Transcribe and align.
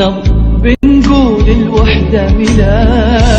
ونبض 0.00 0.28
بنقول 0.82 1.50
الوحدة 1.50 2.32
ميلاد 2.32 3.29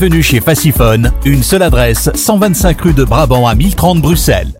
Bienvenue 0.00 0.22
chez 0.22 0.40
Faciphone, 0.40 1.12
une 1.26 1.42
seule 1.42 1.60
adresse, 1.60 2.08
125 2.14 2.80
rue 2.80 2.94
de 2.94 3.04
Brabant 3.04 3.46
à 3.46 3.54
1030 3.54 4.00
Bruxelles. 4.00 4.59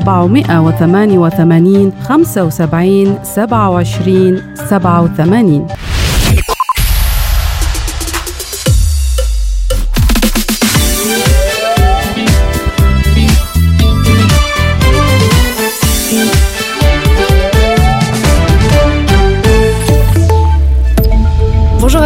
488 0.00 1.90
75 2.06 3.18
27 3.26 4.42
87 4.68 6.01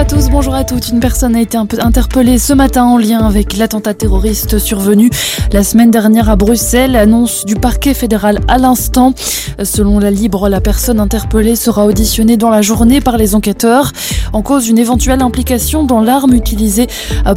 tous, 0.09 0.29
bonjour 0.31 0.55
à 0.55 0.63
toutes. 0.63 0.89
Une 0.89 1.01
personne 1.01 1.35
a 1.35 1.41
été 1.41 1.57
interpellée 1.57 2.39
ce 2.39 2.53
matin 2.53 2.85
en 2.85 2.97
lien 2.97 3.27
avec 3.27 3.57
l'attentat 3.57 3.95
terroriste 3.95 4.59
survenu 4.59 5.11
la 5.53 5.65
semaine 5.65 5.91
dernière 5.91 6.31
à 6.31 6.37
Bruxelles. 6.37 6.95
Annonce 6.95 7.45
du 7.45 7.57
parquet 7.57 7.95
fédéral 7.95 8.41
à 8.47 8.59
l'instant. 8.59 9.15
Selon 9.63 9.99
la 9.99 10.11
Libre, 10.11 10.49
la 10.49 10.61
personne 10.61 11.01
interpellée 11.01 11.57
sera 11.57 11.87
auditionnée 11.87 12.37
dans 12.37 12.51
la 12.51 12.63
journée 12.63 13.01
par 13.01 13.17
les 13.17 13.35
enquêteurs 13.35 13.93
en 14.33 14.43
cause 14.43 14.65
d'une 14.65 14.79
éventuelle 14.79 15.23
implication 15.23 15.83
dans 15.83 16.01
l'arme 16.01 16.35
utilisée 16.35 16.89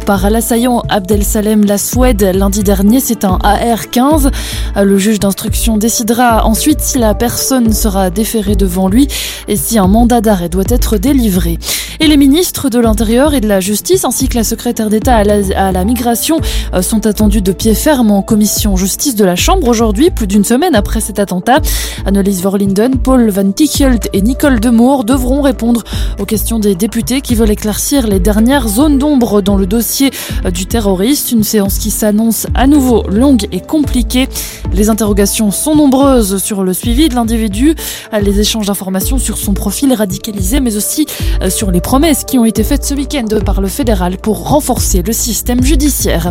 par 0.06 0.28
l'assaillant 0.28 0.82
Abdel 0.88 1.24
Salem 1.24 1.64
Laswed 1.64 2.22
lundi 2.22 2.62
dernier. 2.62 3.00
C'est 3.00 3.24
un 3.24 3.38
AR-15. 3.42 4.30
Le 4.76 4.98
juge 4.98 5.18
d'instruction 5.18 5.76
décidera 5.76 6.44
ensuite 6.46 6.80
si 6.80 6.98
la 6.98 7.14
personne 7.14 7.72
sera 7.72 8.10
déférée 8.10 8.54
devant 8.54 8.88
lui 8.88 9.08
et 9.48 9.56
si 9.56 9.78
un 9.78 9.88
mandat 9.88 10.20
d'arrêt 10.20 10.48
doit 10.48 10.64
être 10.68 10.98
délivré. 10.98 11.58
Et 12.00 12.06
les 12.06 12.16
ministres 12.16 12.59
de 12.68 12.78
l'Intérieur 12.78 13.32
et 13.32 13.40
de 13.40 13.48
la 13.48 13.60
Justice 13.60 14.04
ainsi 14.04 14.28
que 14.28 14.36
la 14.36 14.44
secrétaire 14.44 14.90
d'État 14.90 15.16
à 15.16 15.20
à 15.56 15.72
la 15.72 15.84
migration 15.84 16.40
euh, 16.74 16.82
sont 16.82 17.06
attendus 17.06 17.42
de 17.42 17.52
pied 17.52 17.74
ferme 17.74 18.10
en 18.10 18.22
commission 18.22 18.76
justice 18.76 19.14
de 19.14 19.24
la 19.24 19.36
Chambre 19.36 19.68
aujourd'hui, 19.68 20.10
plus 20.10 20.26
d'une 20.26 20.44
semaine 20.44 20.74
après 20.74 21.00
cet 21.00 21.18
attentat. 21.18 21.58
Annelies 22.06 22.40
Vorlinden, 22.42 22.98
Paul 22.98 23.30
Van 23.30 23.52
Tichelt 23.52 24.08
et 24.12 24.22
Nicole 24.22 24.60
Demour 24.60 25.04
devront 25.04 25.42
répondre 25.42 25.84
aux 26.18 26.24
questions 26.24 26.58
des 26.58 26.74
députés 26.74 27.20
qui 27.20 27.34
veulent 27.34 27.50
éclaircir 27.50 28.06
les 28.06 28.20
dernières 28.20 28.68
zones 28.68 28.98
d'ombre 28.98 29.40
dans 29.40 29.56
le 29.56 29.66
dossier 29.66 30.10
euh, 30.44 30.50
du 30.50 30.66
terroriste. 30.66 31.32
Une 31.32 31.44
séance 31.44 31.78
qui 31.78 31.90
s'annonce 31.90 32.46
à 32.54 32.66
nouveau 32.66 33.04
longue 33.08 33.46
et 33.52 33.60
compliquée. 33.60 34.28
Les 34.72 34.90
interrogations 34.90 35.50
sont 35.50 35.76
nombreuses 35.76 36.42
sur 36.42 36.64
le 36.64 36.72
suivi 36.72 37.08
de 37.08 37.14
l'individu, 37.14 37.74
les 38.20 38.40
échanges 38.40 38.66
d'informations 38.66 39.18
sur 39.18 39.38
son 39.38 39.54
profil 39.54 39.92
radicalisé, 39.92 40.60
mais 40.60 40.76
aussi 40.76 41.06
euh, 41.42 41.50
sur 41.50 41.70
les 41.70 41.80
promesses 41.80 42.24
qui 42.24 42.38
ont 42.38 42.44
été 42.44 42.49
faites 42.58 42.84
ce 42.84 42.94
week-end 42.94 43.26
par 43.44 43.60
le 43.60 43.68
fédéral 43.68 44.18
pour 44.18 44.48
renforcer 44.48 45.02
le 45.02 45.12
système 45.12 45.62
judiciaire. 45.62 46.30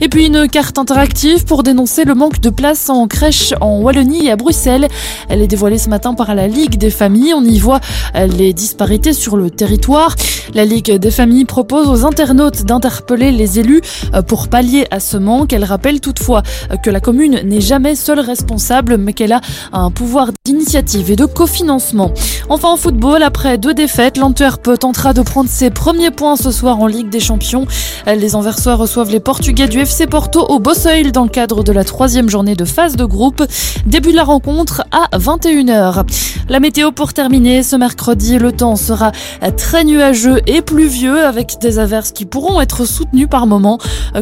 Et 0.00 0.08
puis 0.08 0.26
une 0.26 0.48
carte 0.48 0.78
interactive 0.78 1.44
pour 1.44 1.62
dénoncer 1.62 2.04
le 2.04 2.14
manque 2.14 2.40
de 2.40 2.50
place 2.50 2.88
en 2.88 3.06
crèche 3.06 3.52
en 3.60 3.80
Wallonie 3.80 4.26
et 4.26 4.30
à 4.30 4.36
Bruxelles. 4.36 4.88
Elle 5.28 5.42
est 5.42 5.46
dévoilée 5.46 5.78
ce 5.78 5.88
matin 5.88 6.14
par 6.14 6.34
la 6.34 6.48
Ligue 6.48 6.78
des 6.78 6.90
familles. 6.90 7.34
On 7.34 7.44
y 7.44 7.58
voit 7.58 7.80
euh, 8.14 8.26
les 8.26 8.52
disparités 8.52 9.12
sur 9.12 9.36
le 9.36 9.50
territoire. 9.50 10.14
La 10.54 10.64
Ligue 10.64 10.92
des 10.92 11.10
familles 11.10 11.44
propose 11.44 11.88
aux 11.88 12.06
internautes 12.06 12.64
d'interpeller 12.64 13.32
les 13.32 13.58
élus 13.58 13.82
euh, 14.14 14.22
pour 14.22 14.48
pallier 14.48 14.86
à 14.90 15.00
ce 15.00 15.16
manque. 15.16 15.52
Elle 15.52 15.64
rappelle 15.64 16.00
toutefois 16.00 16.42
euh, 16.70 16.76
que 16.76 16.90
la 16.90 17.00
commune 17.00 17.40
n'est 17.44 17.60
jamais 17.60 17.94
seule 17.94 18.20
responsable, 18.20 18.96
mais 18.96 19.12
qu'elle 19.12 19.32
a 19.32 19.40
un 19.72 19.90
pouvoir 19.90 20.30
d'initiative 20.44 21.10
et 21.10 21.16
de 21.16 21.26
cofinancement. 21.26 22.12
Enfin 22.48 22.70
en 22.70 22.76
football, 22.76 23.22
après 23.22 23.58
deux 23.58 23.74
défaites, 23.74 24.16
l'Antwerp 24.16 24.78
tentera 24.78 25.12
de 25.12 25.22
prendre 25.22 25.50
ses 25.58 25.70
premiers 25.70 26.12
points 26.12 26.36
ce 26.36 26.52
soir 26.52 26.78
en 26.78 26.86
Ligue 26.86 27.08
des 27.08 27.18
Champions. 27.18 27.66
Les 28.06 28.36
Anversois 28.36 28.76
reçoivent 28.76 29.10
les 29.10 29.18
Portugais 29.18 29.66
du 29.66 29.80
FC 29.80 30.06
Porto 30.06 30.40
au 30.40 30.60
Bossoil 30.60 31.10
dans 31.10 31.24
le 31.24 31.28
cadre 31.28 31.64
de 31.64 31.72
la 31.72 31.82
troisième 31.82 32.28
journée 32.28 32.54
de 32.54 32.64
phase 32.64 32.94
de 32.94 33.04
groupe. 33.04 33.42
Début 33.84 34.12
de 34.12 34.16
la 34.16 34.22
rencontre 34.22 34.84
à 34.92 35.18
21h. 35.18 36.04
La 36.48 36.60
météo 36.60 36.92
pour 36.92 37.12
terminer, 37.12 37.64
ce 37.64 37.74
mercredi, 37.74 38.38
le 38.38 38.52
temps 38.52 38.76
sera 38.76 39.10
très 39.56 39.82
nuageux 39.82 40.40
et 40.46 40.62
pluvieux 40.62 41.24
avec 41.24 41.56
des 41.60 41.80
averses 41.80 42.12
qui 42.12 42.24
pourront 42.24 42.60
être 42.60 42.84
soutenues 42.84 43.26
par 43.26 43.48
moments. 43.48 43.78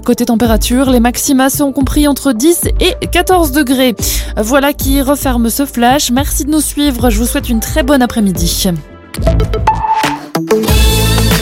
Côté 0.07 0.25
température, 0.25 0.89
les 0.89 1.01
maxima 1.01 1.51
sont 1.51 1.71
compris 1.71 2.09
entre 2.09 2.33
10 2.33 2.63
et 2.81 2.95
14 3.13 3.53
degrés. 3.53 3.95
Voilà 4.39 4.73
qui 4.73 5.03
referme 5.03 5.51
ce 5.51 5.67
flash. 5.67 6.11
Merci 6.11 6.47
de 6.47 6.51
nous 6.51 6.63
suivre. 6.63 7.11
Je 7.11 7.19
vous 7.19 7.27
souhaite 7.27 7.51
une 7.51 7.61
très 7.61 7.83
bonne 7.83 8.01
après-midi. 8.01 8.71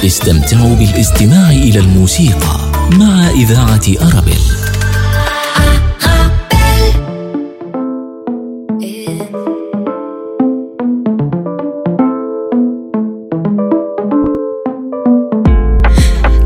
استمتعوا 0.04 0.74
بالاستماع 0.74 1.50
إلى 1.50 1.78
الموسيقى 1.78 2.60
مع 2.98 3.30
إذاعة 3.30 3.82
أرابيل. 4.00 4.44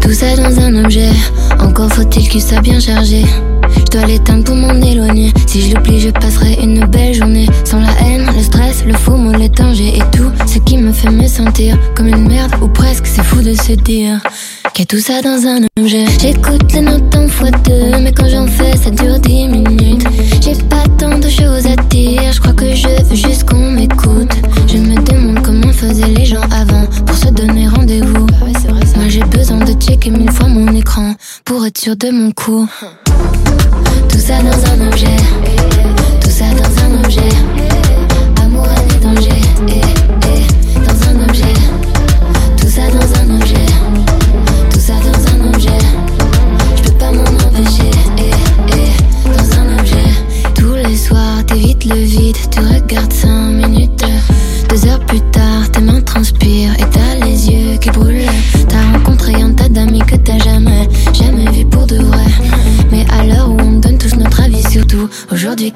Tout 0.01 0.13
ça 0.13 0.37
dans 0.37 0.59
un 0.61 0.85
objet. 0.85 1.13
Encore 1.79 1.93
faut-il 1.93 2.29
qu'il 2.29 2.43
soit 2.43 2.61
bien 2.61 2.81
chargé. 2.81 3.25
Je 3.77 3.85
dois 3.93 4.05
l'éteindre 4.07 4.43
pour 4.43 4.57
m'en 4.57 4.75
éloigner. 4.75 5.33
Si 5.47 5.61
je 5.63 5.77
l'oublie, 5.77 6.01
je 6.01 6.11
passerai 6.11 6.59
une 6.61 6.85
belle 6.87 7.15
journée. 7.15 7.47
Sans 7.65 7.79
la 7.79 7.93
haine, 8.01 8.29
le 8.35 8.43
stress, 8.43 8.85
le 8.85 8.95
faux 8.95 9.17
mot, 9.17 9.33
les 9.33 9.49
dangers 9.49 9.97
et 9.97 10.17
tout 10.17 10.31
ce 10.47 10.59
qui 10.59 10.77
me 10.77 10.93
fait 10.93 11.11
me 11.11 11.29
sentir 11.29 11.79
comme 11.95 12.09
une 12.09 12.27
merde 12.27 12.53
ou 12.61 12.67
presque. 12.67 13.07
C'est 13.07 13.23
fou 13.23 13.43
de 13.43 13.55
se 13.55 13.73
dire 13.73 14.21
qu'il 14.75 14.83
a 14.83 14.87
tout 14.87 14.99
ça 14.99 15.23
dans 15.23 15.47
un 15.47 15.61
objet. 15.81 16.05
J'écoute 16.21 16.73
les 16.73 16.81
notes 16.81 17.15
en 17.15 17.29
fois 17.29 17.51
deux, 17.51 17.97
mais 18.03 18.13
quand 18.13 18.29
j'en 18.29 18.49
fais, 18.49 18.77
ça 18.77 18.91
dure 18.91 19.21
dix 19.21 19.47
minutes. 19.47 20.05
J'ai 20.43 20.55
pas 20.65 20.83
tant 20.99 21.17
de 21.17 21.29
choses 21.29 21.67
à 21.67 21.77
dire, 21.91 22.33
je 22.33 22.41
crois 22.41 22.55
que 22.55 22.75
je 22.75 22.89
veux 22.89 23.15
juste 23.15 23.49
qu'on 23.49 23.71
m'écoute. 23.71 24.33
Je 24.67 24.79
me 24.79 24.97
demande 24.97 25.45
comment 25.45 25.73
faisaient 25.73 26.07
les 26.07 26.25
gens 26.25 26.43
avant 26.51 26.78
checker 29.81 30.11
mille 30.11 30.31
fois 30.31 30.49
mon 30.49 30.75
écran 30.75 31.15
pour 31.45 31.65
être 31.67 31.79
sûr 31.79 31.97
de 31.97 32.11
mon 32.11 32.31
coup. 32.33 32.69
Tout 34.09 34.19
ça 34.19 34.43
dans 34.43 34.73
un 34.73 34.89
objet, 34.89 35.17
tout 36.21 36.31
ça 36.31 36.47
dans 36.51 36.83
un 36.85 37.05
objet. 37.05 37.29
Amour, 38.43 38.67
et 38.67 39.05
danger, 39.05 39.41
eh, 39.69 40.79
dans 40.81 41.09
un 41.09 41.29
objet. 41.29 41.55
Tout 42.57 42.69
ça 42.69 42.83
dans 42.91 43.21
un 43.21 43.41
objet, 43.41 43.67
tout 44.71 44.81
ça 44.81 44.95
dans 44.95 45.21
un 45.33 45.55
objet. 45.55 45.79
Je 46.77 46.83
peux 46.83 46.99
pas 46.99 47.13
m'en 47.13 47.23
empêcher, 47.23 47.91
eh, 48.19 49.29
dans 49.29 49.59
un 49.59 49.79
objet. 49.79 50.11
Tous 50.55 50.75
les 50.75 50.97
soirs, 50.97 51.45
t'évites 51.47 51.85
le 51.85 51.97
vide, 51.97 52.37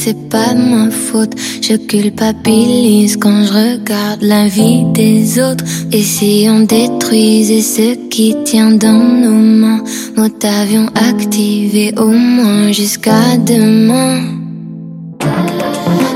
C'est 0.00 0.28
pas 0.28 0.54
ma 0.54 0.90
faute. 0.90 1.32
Je 1.60 1.74
culpabilise 1.74 3.16
quand 3.16 3.44
je 3.44 3.52
regarde 3.52 4.22
la 4.22 4.46
vie 4.46 4.84
des 4.94 5.40
autres. 5.40 5.64
Et 5.90 6.02
si 6.02 6.46
on 6.48 6.60
détruisait 6.60 7.62
ce 7.62 8.08
qui 8.08 8.36
tient 8.44 8.70
dans 8.70 9.02
nos 9.22 9.42
mains, 9.60 9.82
mode 10.16 10.44
avion 10.44 10.86
activé 10.94 11.92
au 11.98 12.10
moins 12.10 12.70
jusqu'à 12.70 13.36
demain. 13.44 14.20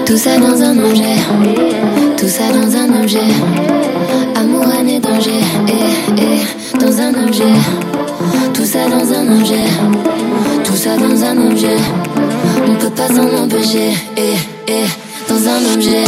Tout 0.07 0.17
ça 0.17 0.39
dans 0.39 0.61
un 0.63 0.79
objet, 0.79 1.19
tout 2.17 2.29
ça 2.29 2.45
dans 2.53 2.71
un 2.77 3.03
objet. 3.03 3.31
Amour, 4.37 4.67
et 4.87 5.01
danger, 5.01 5.43
eh, 5.69 6.23
eh, 6.23 6.79
dans 6.79 7.01
un 7.01 7.27
objet. 7.27 7.55
Tout 8.55 8.65
ça 8.65 8.89
dans 8.89 9.13
un 9.13 9.41
objet, 9.41 9.67
tout 10.65 10.77
ça 10.77 10.97
dans 10.97 11.25
un 11.25 11.51
objet. 11.51 12.22
On 12.65 12.75
peut 12.77 12.91
pas 12.91 13.09
s'en 13.09 13.45
empêcher, 13.45 13.93
eh, 14.17 14.37
eh, 14.69 14.87
dans 15.29 15.49
un 15.49 15.75
objet. 15.75 16.05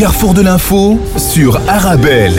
Carrefour 0.00 0.32
de 0.32 0.40
l'info 0.40 0.98
sur 1.18 1.60
Arabelle. 1.68 2.32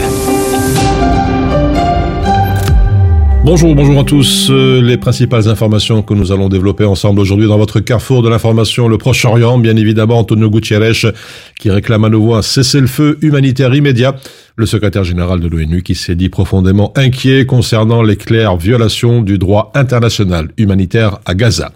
Bonjour, 3.45 3.75
bonjour 3.75 3.99
à 3.99 4.03
tous. 4.03 4.47
Euh, 4.49 4.81
Les 4.81 4.97
principales 4.97 5.47
informations 5.47 6.01
que 6.01 6.15
nous 6.15 6.31
allons 6.31 6.49
développer 6.49 6.85
ensemble 6.85 7.19
aujourd'hui 7.19 7.47
dans 7.47 7.59
votre 7.59 7.79
carrefour 7.79 8.23
de 8.23 8.29
l'information, 8.29 8.87
le 8.87 8.97
Proche-Orient, 8.97 9.59
bien 9.59 9.75
évidemment, 9.75 10.17
Antonio 10.17 10.49
Guterres 10.49 11.13
qui 11.59 11.69
réclame 11.69 12.03
à 12.03 12.09
nouveau 12.09 12.33
un 12.33 12.41
cessez-le-feu 12.41 13.19
humanitaire 13.21 13.75
immédiat. 13.75 14.15
Le 14.61 14.67
secrétaire 14.67 15.03
général 15.03 15.39
de 15.39 15.47
l'ONU 15.47 15.81
qui 15.81 15.95
s'est 15.95 16.13
dit 16.13 16.29
profondément 16.29 16.93
inquiet 16.95 17.47
concernant 17.47 18.03
les 18.03 18.15
claires 18.15 18.57
violations 18.57 19.23
du 19.23 19.39
droit 19.39 19.71
international 19.73 20.49
humanitaire 20.55 21.17
à 21.25 21.33
Gaza. 21.33 21.71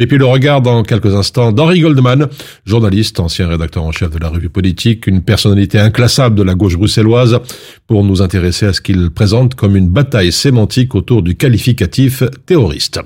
Et 0.00 0.08
puis 0.08 0.18
le 0.18 0.24
regard 0.24 0.60
dans 0.60 0.82
quelques 0.82 1.14
instants 1.14 1.52
d'Henri 1.52 1.78
Goldman, 1.78 2.26
journaliste, 2.66 3.20
ancien 3.20 3.46
rédacteur 3.46 3.84
en 3.84 3.92
chef 3.92 4.10
de 4.10 4.18
la 4.18 4.30
revue 4.30 4.48
politique, 4.48 5.06
une 5.06 5.22
personnalité 5.22 5.78
inclassable 5.78 6.34
de 6.34 6.42
la 6.42 6.56
gauche 6.56 6.76
bruxelloise, 6.76 7.38
pour 7.86 8.02
nous 8.02 8.20
intéresser 8.20 8.66
à 8.66 8.72
ce 8.72 8.80
qu'il 8.80 9.10
présente 9.10 9.54
comme 9.54 9.76
une 9.76 9.88
bataille 9.88 10.32
sémantique 10.32 10.96
autour 10.96 11.22
du 11.22 11.36
qualificatif 11.36 12.24
terroriste. 12.46 12.98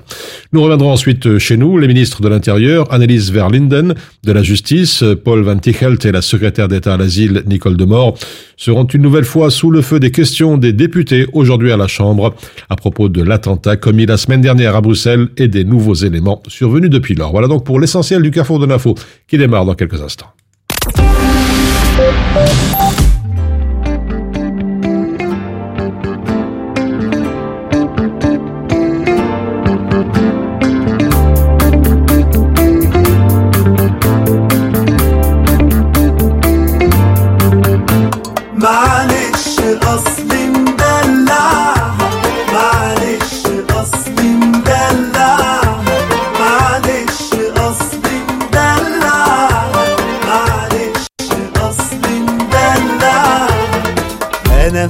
Nous 0.53 0.63
reviendrons 0.63 0.91
ensuite 0.91 1.37
chez 1.37 1.57
nous, 1.57 1.77
les 1.77 1.87
ministres 1.87 2.23
de 2.23 2.29
l'Intérieur, 2.29 2.91
Annelies 2.91 3.29
Verlinden, 3.31 3.93
de 4.23 4.31
la 4.31 4.41
Justice, 4.41 5.03
Paul 5.23 5.43
Van 5.43 5.59
Tichelt 5.59 6.03
et 6.05 6.11
la 6.11 6.23
secrétaire 6.23 6.67
d'État 6.67 6.95
à 6.95 6.97
l'asile, 6.97 7.43
Nicole 7.45 7.77
Demore, 7.77 8.17
seront 8.57 8.85
une 8.85 9.01
nouvelle 9.01 9.18
fois 9.25 9.49
sous 9.49 9.71
le 9.71 9.81
feu 9.81 9.99
des 9.99 10.11
questions 10.11 10.57
des 10.57 10.73
députés 10.73 11.27
aujourd'hui 11.33 11.71
à 11.71 11.77
la 11.77 11.87
Chambre 11.87 12.35
à 12.69 12.75
propos 12.75 13.09
de 13.09 13.21
l'attentat 13.21 13.77
commis 13.77 14.05
la 14.05 14.17
semaine 14.17 14.41
dernière 14.41 14.75
à 14.75 14.81
Bruxelles 14.81 15.29
et 15.37 15.47
des 15.47 15.63
nouveaux 15.63 15.95
éléments 15.95 16.41
survenus 16.47 16.89
depuis 16.89 17.15
lors. 17.15 17.31
Voilà 17.31 17.47
donc 17.47 17.65
pour 17.65 17.79
l'essentiel 17.79 18.21
du 18.21 18.31
Carrefour 18.31 18.59
de 18.59 18.65
l'info 18.65 18.95
qui 19.27 19.37
démarre 19.37 19.65
dans 19.65 19.75
quelques 19.75 20.01
instants. 20.01 20.33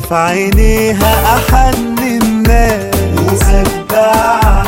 في 0.09 0.15
عينيها 0.15 1.35
أحن 1.37 1.97
الناس. 1.99 2.95
وابدعها 3.17 4.63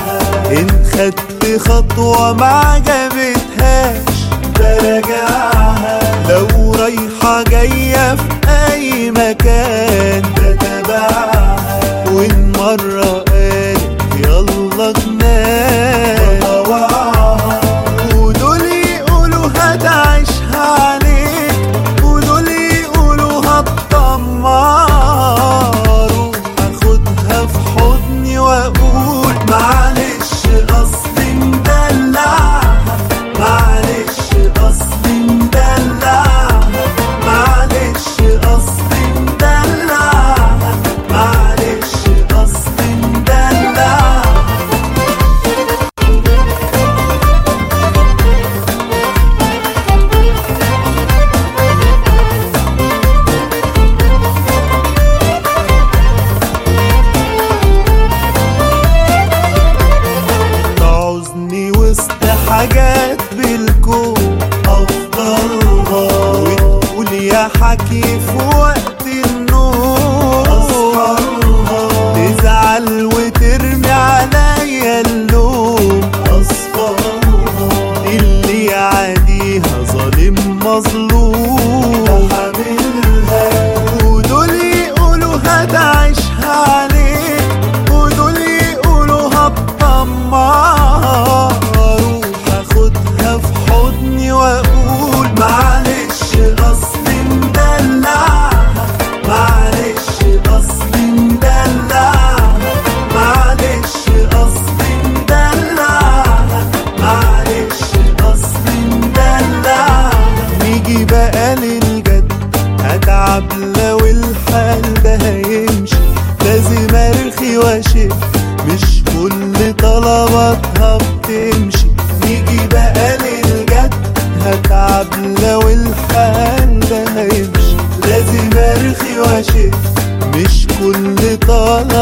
إن 0.51 0.67
خدت 0.93 1.61
خطوة 1.69 2.33
ما 2.33 2.45
عجبتهاش 2.45 4.15
براجعها 4.59 5.99
لو 6.29 6.71
رايحة 6.71 7.43
جاية 7.43 8.15
في 8.15 8.23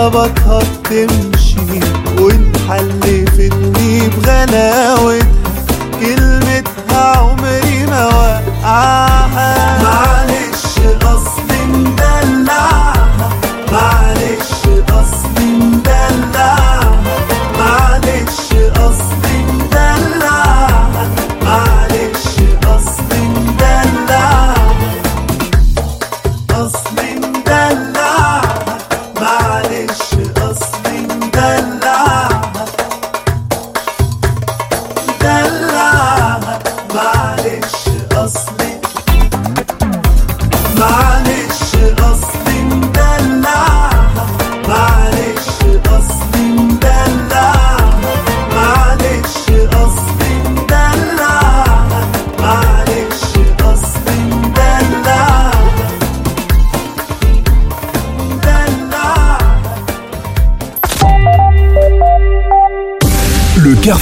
بطهق 0.10 0.64
تمشي 0.90 1.80
وانت 2.20 2.58
حلفتني 2.70 4.10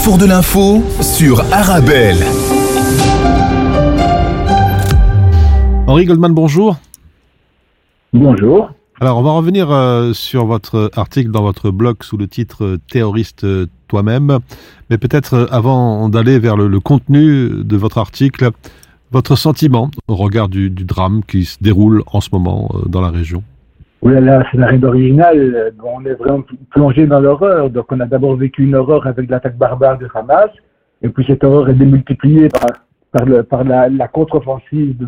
carrefour 0.07 0.25
de 0.25 0.25
l'info 0.25 0.83
sur 1.01 1.41
Arabelle. 1.51 2.23
Henri 5.85 6.05
Goldman, 6.05 6.33
bonjour. 6.33 6.77
Bonjour. 8.13 8.69
Alors, 9.01 9.17
on 9.17 9.21
va 9.21 9.31
revenir 9.31 9.69
euh, 9.69 10.13
sur 10.13 10.45
votre 10.45 10.89
article 10.95 11.31
dans 11.31 11.41
votre 11.41 11.71
blog 11.71 11.97
sous 12.03 12.15
le 12.15 12.29
titre 12.29 12.63
euh, 12.63 12.77
Terroriste 12.89 13.43
euh, 13.43 13.67
toi-même. 13.89 14.39
Mais 14.89 14.97
peut-être 14.97 15.33
euh, 15.33 15.45
avant 15.51 16.07
d'aller 16.07 16.39
vers 16.39 16.55
le, 16.55 16.69
le 16.69 16.79
contenu 16.79 17.49
de 17.65 17.75
votre 17.75 17.97
article, 17.97 18.51
votre 19.11 19.35
sentiment 19.35 19.91
au 20.07 20.15
regard 20.15 20.47
du, 20.47 20.69
du 20.69 20.85
drame 20.85 21.21
qui 21.27 21.43
se 21.43 21.57
déroule 21.59 22.03
en 22.07 22.21
ce 22.21 22.29
moment 22.31 22.71
euh, 22.75 22.87
dans 22.87 23.01
la 23.01 23.09
région. 23.09 23.43
Oui, 24.07 24.13
là, 24.21 24.41
scénario 24.51 24.87
original, 24.87 25.37
euh, 25.37 25.71
on 25.83 26.05
est 26.05 26.13
vraiment 26.13 26.41
plongé 26.71 27.07
dans 27.07 27.19
l'horreur. 27.19 27.69
Donc, 27.69 27.87
on 27.91 27.99
a 27.99 28.05
d'abord 28.05 28.37
vécu 28.37 28.63
une 28.63 28.75
horreur 28.75 29.05
avec 29.05 29.29
l'attaque 29.29 29.57
barbare 29.57 29.97
du 29.97 30.05
Hamas, 30.15 30.49
et 31.01 31.09
puis 31.09 31.25
cette 31.27 31.43
horreur 31.43 31.67
est 31.67 31.73
démultipliée 31.73 32.47
par, 32.47 32.69
par, 33.11 33.25
le, 33.25 33.43
par 33.43 33.65
la, 33.65 33.89
la 33.89 34.07
contre-offensive 34.07 34.95
de, 34.97 35.07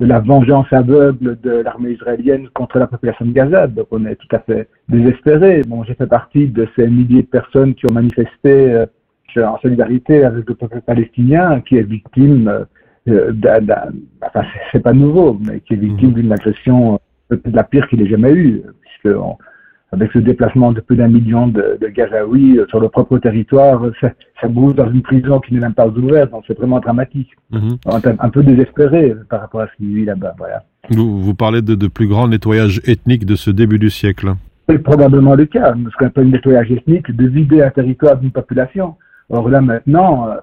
de 0.00 0.06
la 0.06 0.18
vengeance 0.18 0.66
aveugle 0.72 1.38
de 1.40 1.50
l'armée 1.64 1.92
israélienne 1.92 2.48
contre 2.52 2.80
la 2.80 2.88
population 2.88 3.24
de 3.24 3.30
Gaza. 3.32 3.68
Donc, 3.68 3.86
on 3.92 4.04
est 4.04 4.16
tout 4.16 4.34
à 4.34 4.40
fait 4.40 4.68
désespéré. 4.88 5.60
Bon, 5.68 5.84
j'ai 5.84 5.94
fait 5.94 6.08
partie 6.08 6.48
de 6.48 6.66
ces 6.74 6.88
milliers 6.88 7.22
de 7.22 7.28
personnes 7.28 7.74
qui 7.76 7.86
ont 7.88 7.94
manifesté 7.94 8.72
euh, 8.74 8.86
en 9.46 9.58
solidarité 9.58 10.24
avec 10.24 10.48
le 10.48 10.56
peuple 10.56 10.80
palestinien, 10.80 11.60
qui 11.60 11.76
est 11.76 11.82
victime 11.82 12.66
euh, 13.06 13.30
d'un, 13.30 13.60
d'un- 13.60 13.92
enfin, 14.26 14.42
c'est- 14.52 14.60
c'est 14.72 14.82
pas 14.82 14.92
nouveau, 14.92 15.38
mais 15.46 15.60
qui 15.60 15.74
est 15.74 15.76
victime 15.76 16.14
d'une 16.14 16.32
agression 16.32 16.94
euh, 16.94 16.96
peut-être 17.36 17.54
la 17.54 17.64
pire 17.64 17.86
qu'il 17.88 18.00
ait 18.02 18.08
jamais 18.08 18.32
eue, 18.32 18.62
puisque 18.82 19.16
on- 19.16 19.36
avec 19.92 20.12
ce 20.12 20.20
déplacement 20.20 20.70
de 20.70 20.80
plus 20.80 20.94
d'un 20.96 21.08
million 21.08 21.48
de, 21.48 21.76
de 21.80 21.88
Gazaouis 21.88 22.58
euh, 22.58 22.66
sur 22.68 22.78
le 22.78 22.88
propre 22.88 23.18
territoire, 23.18 23.82
ça, 24.00 24.12
ça 24.40 24.46
bouge 24.46 24.76
dans 24.76 24.88
une 24.88 25.02
prison 25.02 25.40
qui 25.40 25.52
n'est 25.52 25.58
même 25.60 25.74
pas 25.74 25.88
ouverte, 25.88 26.30
donc 26.30 26.44
c'est 26.46 26.56
vraiment 26.56 26.78
dramatique. 26.78 27.30
On 27.52 27.98
est 27.98 28.06
un, 28.06 28.14
un 28.20 28.28
peu 28.28 28.44
désespéré 28.44 29.16
par 29.28 29.40
rapport 29.40 29.62
à 29.62 29.66
ce 29.66 29.72
qu'il 29.78 29.92
vit 29.96 30.04
là-bas, 30.04 30.34
voilà. 30.38 30.62
Vous, 30.90 31.20
vous 31.20 31.34
parlez 31.34 31.60
de, 31.60 31.74
de 31.74 31.88
plus 31.88 32.06
grand 32.06 32.28
nettoyage 32.28 32.80
ethnique 32.86 33.26
de 33.26 33.34
ce 33.34 33.50
début 33.50 33.80
du 33.80 33.90
siècle. 33.90 34.28
C'est 34.68 34.78
probablement 34.78 35.34
le 35.34 35.46
cas, 35.46 35.74
ce 35.74 35.96
qu'on 35.96 36.06
appelle 36.06 36.24
le 36.26 36.30
nettoyage 36.30 36.70
ethnique, 36.70 37.10
de 37.10 37.26
vider 37.26 37.60
un 37.60 37.70
territoire 37.70 38.16
d'une 38.16 38.30
population. 38.30 38.94
Or 39.28 39.48
là 39.48 39.60
maintenant, 39.60 40.28
euh, 40.28 40.34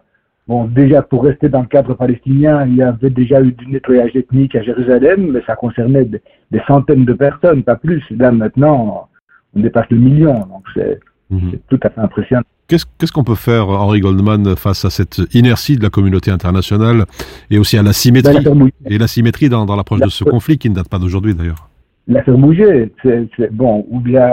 bon, 0.47 0.65
déjà 0.65 1.01
pour 1.01 1.23
rester 1.23 1.49
dans 1.49 1.61
le 1.61 1.67
cadre 1.67 1.93
palestinien, 1.93 2.65
il 2.65 2.75
y 2.75 2.81
avait 2.81 3.09
déjà 3.09 3.41
eu 3.41 3.51
du 3.51 3.67
nettoyage 3.67 4.15
ethnique 4.15 4.55
à 4.55 4.61
Jérusalem, 4.63 5.31
mais 5.31 5.41
ça 5.45 5.55
concernait 5.55 6.05
des, 6.05 6.21
des 6.51 6.61
centaines 6.67 7.05
de 7.05 7.13
personnes, 7.13 7.63
pas 7.63 7.75
plus. 7.75 8.03
Là 8.11 8.31
maintenant, 8.31 9.09
on 9.55 9.59
dépasse 9.59 9.89
le 9.89 9.97
million, 9.97 10.33
donc 10.33 10.63
c'est 10.75 10.99
Mhm. 11.29 11.57
tout 11.69 11.79
à 11.83 11.89
fait 11.89 11.99
impressionnant. 11.99 12.43
Qu'est-ce 12.69 13.11
qu'on 13.11 13.25
peut 13.25 13.35
faire, 13.35 13.67
Henri 13.67 13.99
Goldman, 13.99 14.55
face 14.55 14.85
à 14.85 14.89
cette 14.89 15.21
inertie 15.33 15.75
de 15.77 15.83
la 15.83 15.89
communauté 15.89 16.31
internationale 16.31 17.03
et 17.51 17.57
aussi 17.59 17.75
à 17.77 17.81
la 17.81 17.89
Ben, 17.89 17.93
symétrie 17.93 18.41
la 18.43 18.51
bouger, 18.51 18.73
et 18.89 18.97
l'asymétrie 18.97 19.49
dans, 19.49 19.65
dans 19.65 19.75
l'approche 19.75 19.99
de 19.99 20.07
ce 20.09 20.23
conflit 20.23 20.57
qui 20.57 20.69
ne 20.69 20.75
date 20.75 20.87
pas 20.87 20.99
d'aujourd'hui 20.99 21.33
d'ailleurs? 21.35 21.67
La 22.07 22.23
faire 22.23 22.37
bouger, 22.37 22.93
c'est 23.03 23.51
bon, 23.53 23.85
ou 23.89 23.99
bien 23.99 24.29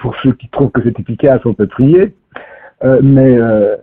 pour 0.00 0.14
ceux 0.24 0.32
qui 0.32 0.48
trouvent 0.48 0.70
que 0.72 0.82
c'est 0.82 0.98
efficace, 0.98 1.40
on 1.44 1.54
peut 1.54 1.68
prier, 1.68 2.12
Euh, 2.82 2.98
mais 3.02 3.36
euh, 3.38 3.76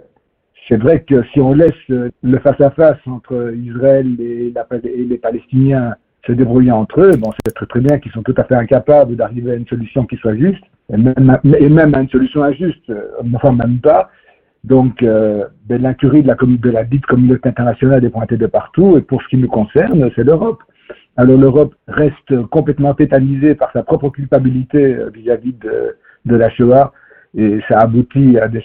c'est 0.71 0.77
vrai 0.77 1.01
que 1.01 1.21
si 1.33 1.41
on 1.41 1.53
laisse 1.53 1.73
le 1.89 2.39
face-à-face 2.39 2.99
entre 3.05 3.53
Israël 3.53 4.07
et, 4.21 4.53
les 4.85 5.17
Palestiniens 5.17 5.95
se 6.25 6.31
débrouiller 6.31 6.71
entre 6.71 7.01
eux, 7.01 7.11
bon, 7.17 7.31
c'est 7.43 7.53
très 7.53 7.65
très 7.65 7.81
bien 7.81 7.99
qu'ils 7.99 8.13
sont 8.13 8.23
tout 8.23 8.35
à 8.37 8.45
fait 8.45 8.55
incapables 8.55 9.17
d'arriver 9.17 9.51
à 9.51 9.55
une 9.55 9.67
solution 9.67 10.05
qui 10.05 10.15
soit 10.15 10.35
juste, 10.35 10.63
et 10.93 10.95
même, 10.95 11.39
et 11.43 11.67
même 11.67 11.93
à 11.93 11.99
une 11.99 12.07
solution 12.07 12.43
injuste, 12.43 12.89
euh, 12.89 13.03
enfin 13.33 13.51
même 13.51 13.79
pas. 13.79 14.11
Donc, 14.63 15.03
euh, 15.03 15.43
ben, 15.65 15.81
l'incurie 15.81 16.21
de 16.23 16.27
la, 16.29 16.35
de 16.35 16.69
la 16.69 16.85
dite 16.85 17.05
communauté 17.05 17.49
internationale 17.49 18.05
est 18.05 18.09
pointée 18.09 18.37
de 18.37 18.47
partout, 18.47 18.97
et 18.97 19.01
pour 19.01 19.21
ce 19.23 19.27
qui 19.27 19.37
nous 19.37 19.49
concerne, 19.49 20.09
c'est 20.15 20.23
l'Europe. 20.23 20.61
Alors 21.17 21.37
l'Europe 21.37 21.75
reste 21.89 22.43
complètement 22.49 22.93
tétanisée 22.93 23.55
par 23.55 23.73
sa 23.73 23.83
propre 23.83 24.09
culpabilité 24.09 24.95
euh, 24.95 25.09
vis-à-vis 25.13 25.53
de, 25.53 25.97
de 26.25 26.35
la 26.37 26.49
Shoah, 26.49 26.93
et 27.35 27.59
ça 27.67 27.79
aboutit 27.79 28.37
à 28.37 28.47
des, 28.47 28.63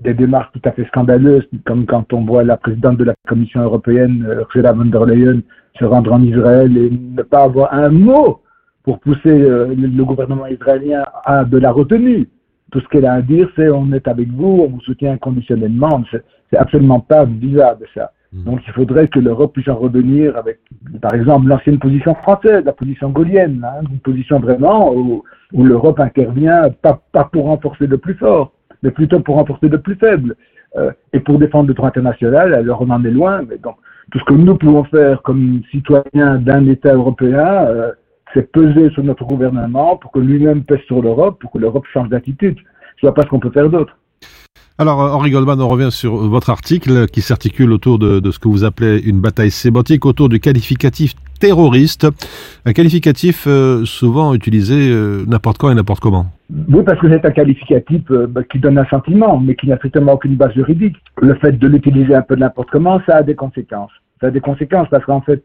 des 0.00 0.14
démarches 0.14 0.50
tout 0.52 0.68
à 0.68 0.72
fait 0.72 0.86
scandaleuses, 0.86 1.46
comme 1.66 1.86
quand 1.86 2.12
on 2.12 2.24
voit 2.24 2.42
la 2.42 2.56
présidente 2.56 2.96
de 2.96 3.04
la 3.04 3.14
Commission 3.28 3.60
européenne, 3.60 4.26
euh, 4.28 4.40
Ursula 4.40 4.72
von 4.72 4.86
der 4.86 5.04
Leyen, 5.04 5.40
se 5.78 5.84
rendre 5.84 6.12
en 6.12 6.22
Israël 6.22 6.76
et 6.76 6.90
ne 6.90 7.22
pas 7.22 7.44
avoir 7.44 7.72
un 7.74 7.90
mot 7.90 8.40
pour 8.82 8.98
pousser 9.00 9.28
euh, 9.28 9.74
le, 9.74 10.04
gouvernement 10.04 10.46
israélien 10.46 11.04
à 11.24 11.44
de 11.44 11.58
la 11.58 11.70
retenue. 11.70 12.28
Tout 12.72 12.80
ce 12.80 12.88
qu'elle 12.88 13.06
a 13.06 13.14
à 13.14 13.22
dire, 13.22 13.48
c'est 13.56 13.68
on 13.68 13.92
est 13.92 14.08
avec 14.08 14.28
vous, 14.28 14.64
on 14.64 14.68
vous 14.68 14.80
soutient 14.80 15.12
inconditionnellement. 15.12 16.02
C'est 16.50 16.56
absolument 16.56 17.00
pas 17.00 17.24
vivable 17.24 17.86
ça. 17.94 18.12
Donc 18.32 18.60
il 18.64 18.72
faudrait 18.72 19.08
que 19.08 19.18
l'Europe 19.18 19.54
puisse 19.54 19.68
en 19.68 19.74
revenir 19.74 20.36
avec, 20.36 20.60
par 21.02 21.14
exemple, 21.14 21.48
l'ancienne 21.48 21.80
position 21.80 22.14
française, 22.14 22.64
la 22.64 22.72
position 22.72 23.10
gaulienne, 23.10 23.66
hein, 23.68 23.84
une 23.90 23.98
position 23.98 24.38
vraiment 24.38 24.94
où, 24.94 25.24
où 25.52 25.64
l'Europe 25.64 25.98
intervient 25.98 26.70
pas, 26.80 27.00
pas 27.10 27.24
pour 27.24 27.46
renforcer 27.46 27.88
le 27.88 27.98
plus 27.98 28.14
fort, 28.14 28.52
mais 28.82 28.90
plutôt 28.90 29.20
pour 29.20 29.36
renforcer 29.36 29.68
le 29.68 29.80
plus 29.80 29.96
faible. 29.96 30.36
Euh, 30.76 30.92
et 31.12 31.20
pour 31.20 31.38
défendre 31.38 31.68
le 31.68 31.74
droit 31.74 31.88
international, 31.88 32.54
alors 32.54 32.82
on 32.82 32.90
en 32.90 33.04
est 33.04 33.10
loin, 33.10 33.42
mais 33.48 33.58
donc 33.58 33.76
tout 34.12 34.18
ce 34.20 34.24
que 34.24 34.34
nous 34.34 34.56
pouvons 34.56 34.84
faire 34.84 35.22
comme 35.22 35.62
citoyens 35.70 36.36
d'un 36.38 36.66
État 36.66 36.94
européen, 36.94 37.66
euh, 37.66 37.92
c'est 38.32 38.52
peser 38.52 38.90
sur 38.90 39.02
notre 39.02 39.24
gouvernement 39.24 39.96
pour 39.96 40.12
que 40.12 40.20
lui-même 40.20 40.62
pèse 40.62 40.80
sur 40.86 41.02
l'Europe, 41.02 41.40
pour 41.40 41.50
que 41.50 41.58
l'Europe 41.58 41.86
change 41.92 42.08
d'attitude. 42.08 42.56
Je 42.96 43.06
vois 43.06 43.14
pas 43.14 43.22
ce 43.22 43.28
qu'on 43.28 43.40
peut 43.40 43.50
faire 43.50 43.68
d'autre. 43.68 43.96
Alors, 44.80 45.02
euh, 45.02 45.10
Henri 45.10 45.30
Goldman, 45.30 45.60
on 45.60 45.68
revient 45.68 45.90
sur 45.90 46.16
votre 46.16 46.48
article 46.48 47.06
qui 47.06 47.20
s'articule 47.20 47.70
autour 47.70 47.98
de, 47.98 48.30
ce 48.30 48.38
que 48.38 48.48
vous 48.48 48.64
appelez 48.64 48.98
une 48.98 49.20
bataille 49.20 49.50
sémantique 49.50 50.06
autour 50.06 50.30
du 50.30 50.40
qualificatif 50.40 51.12
terroriste. 51.38 52.06
Un 52.64 52.72
qualificatif 52.72 53.44
euh, 53.46 53.84
souvent 53.84 54.32
utilisé 54.32 54.88
euh, 54.88 55.26
n'importe 55.26 55.58
quand 55.58 55.70
et 55.70 55.74
n'importe 55.74 56.00
comment. 56.00 56.28
Oui, 56.70 56.82
parce 56.82 56.98
que 56.98 57.10
c'est 57.10 57.22
un 57.26 57.30
qualificatif 57.30 58.10
bah, 58.10 58.42
qui 58.50 58.58
donne 58.58 58.78
un 58.78 58.86
sentiment, 58.86 59.38
mais 59.38 59.54
qui 59.54 59.66
n'a 59.66 59.76
strictement 59.76 60.14
aucune 60.14 60.36
base 60.36 60.54
juridique. 60.54 60.96
Le 61.20 61.34
fait 61.34 61.52
de 61.52 61.66
l'utiliser 61.66 62.14
un 62.14 62.22
peu 62.22 62.36
n'importe 62.36 62.70
comment, 62.70 63.02
ça 63.04 63.16
a 63.16 63.22
des 63.22 63.34
conséquences. 63.34 63.92
Ça 64.22 64.28
a 64.28 64.30
des 64.30 64.40
conséquences 64.40 64.88
parce 64.90 65.04
qu'en 65.04 65.20
fait, 65.20 65.42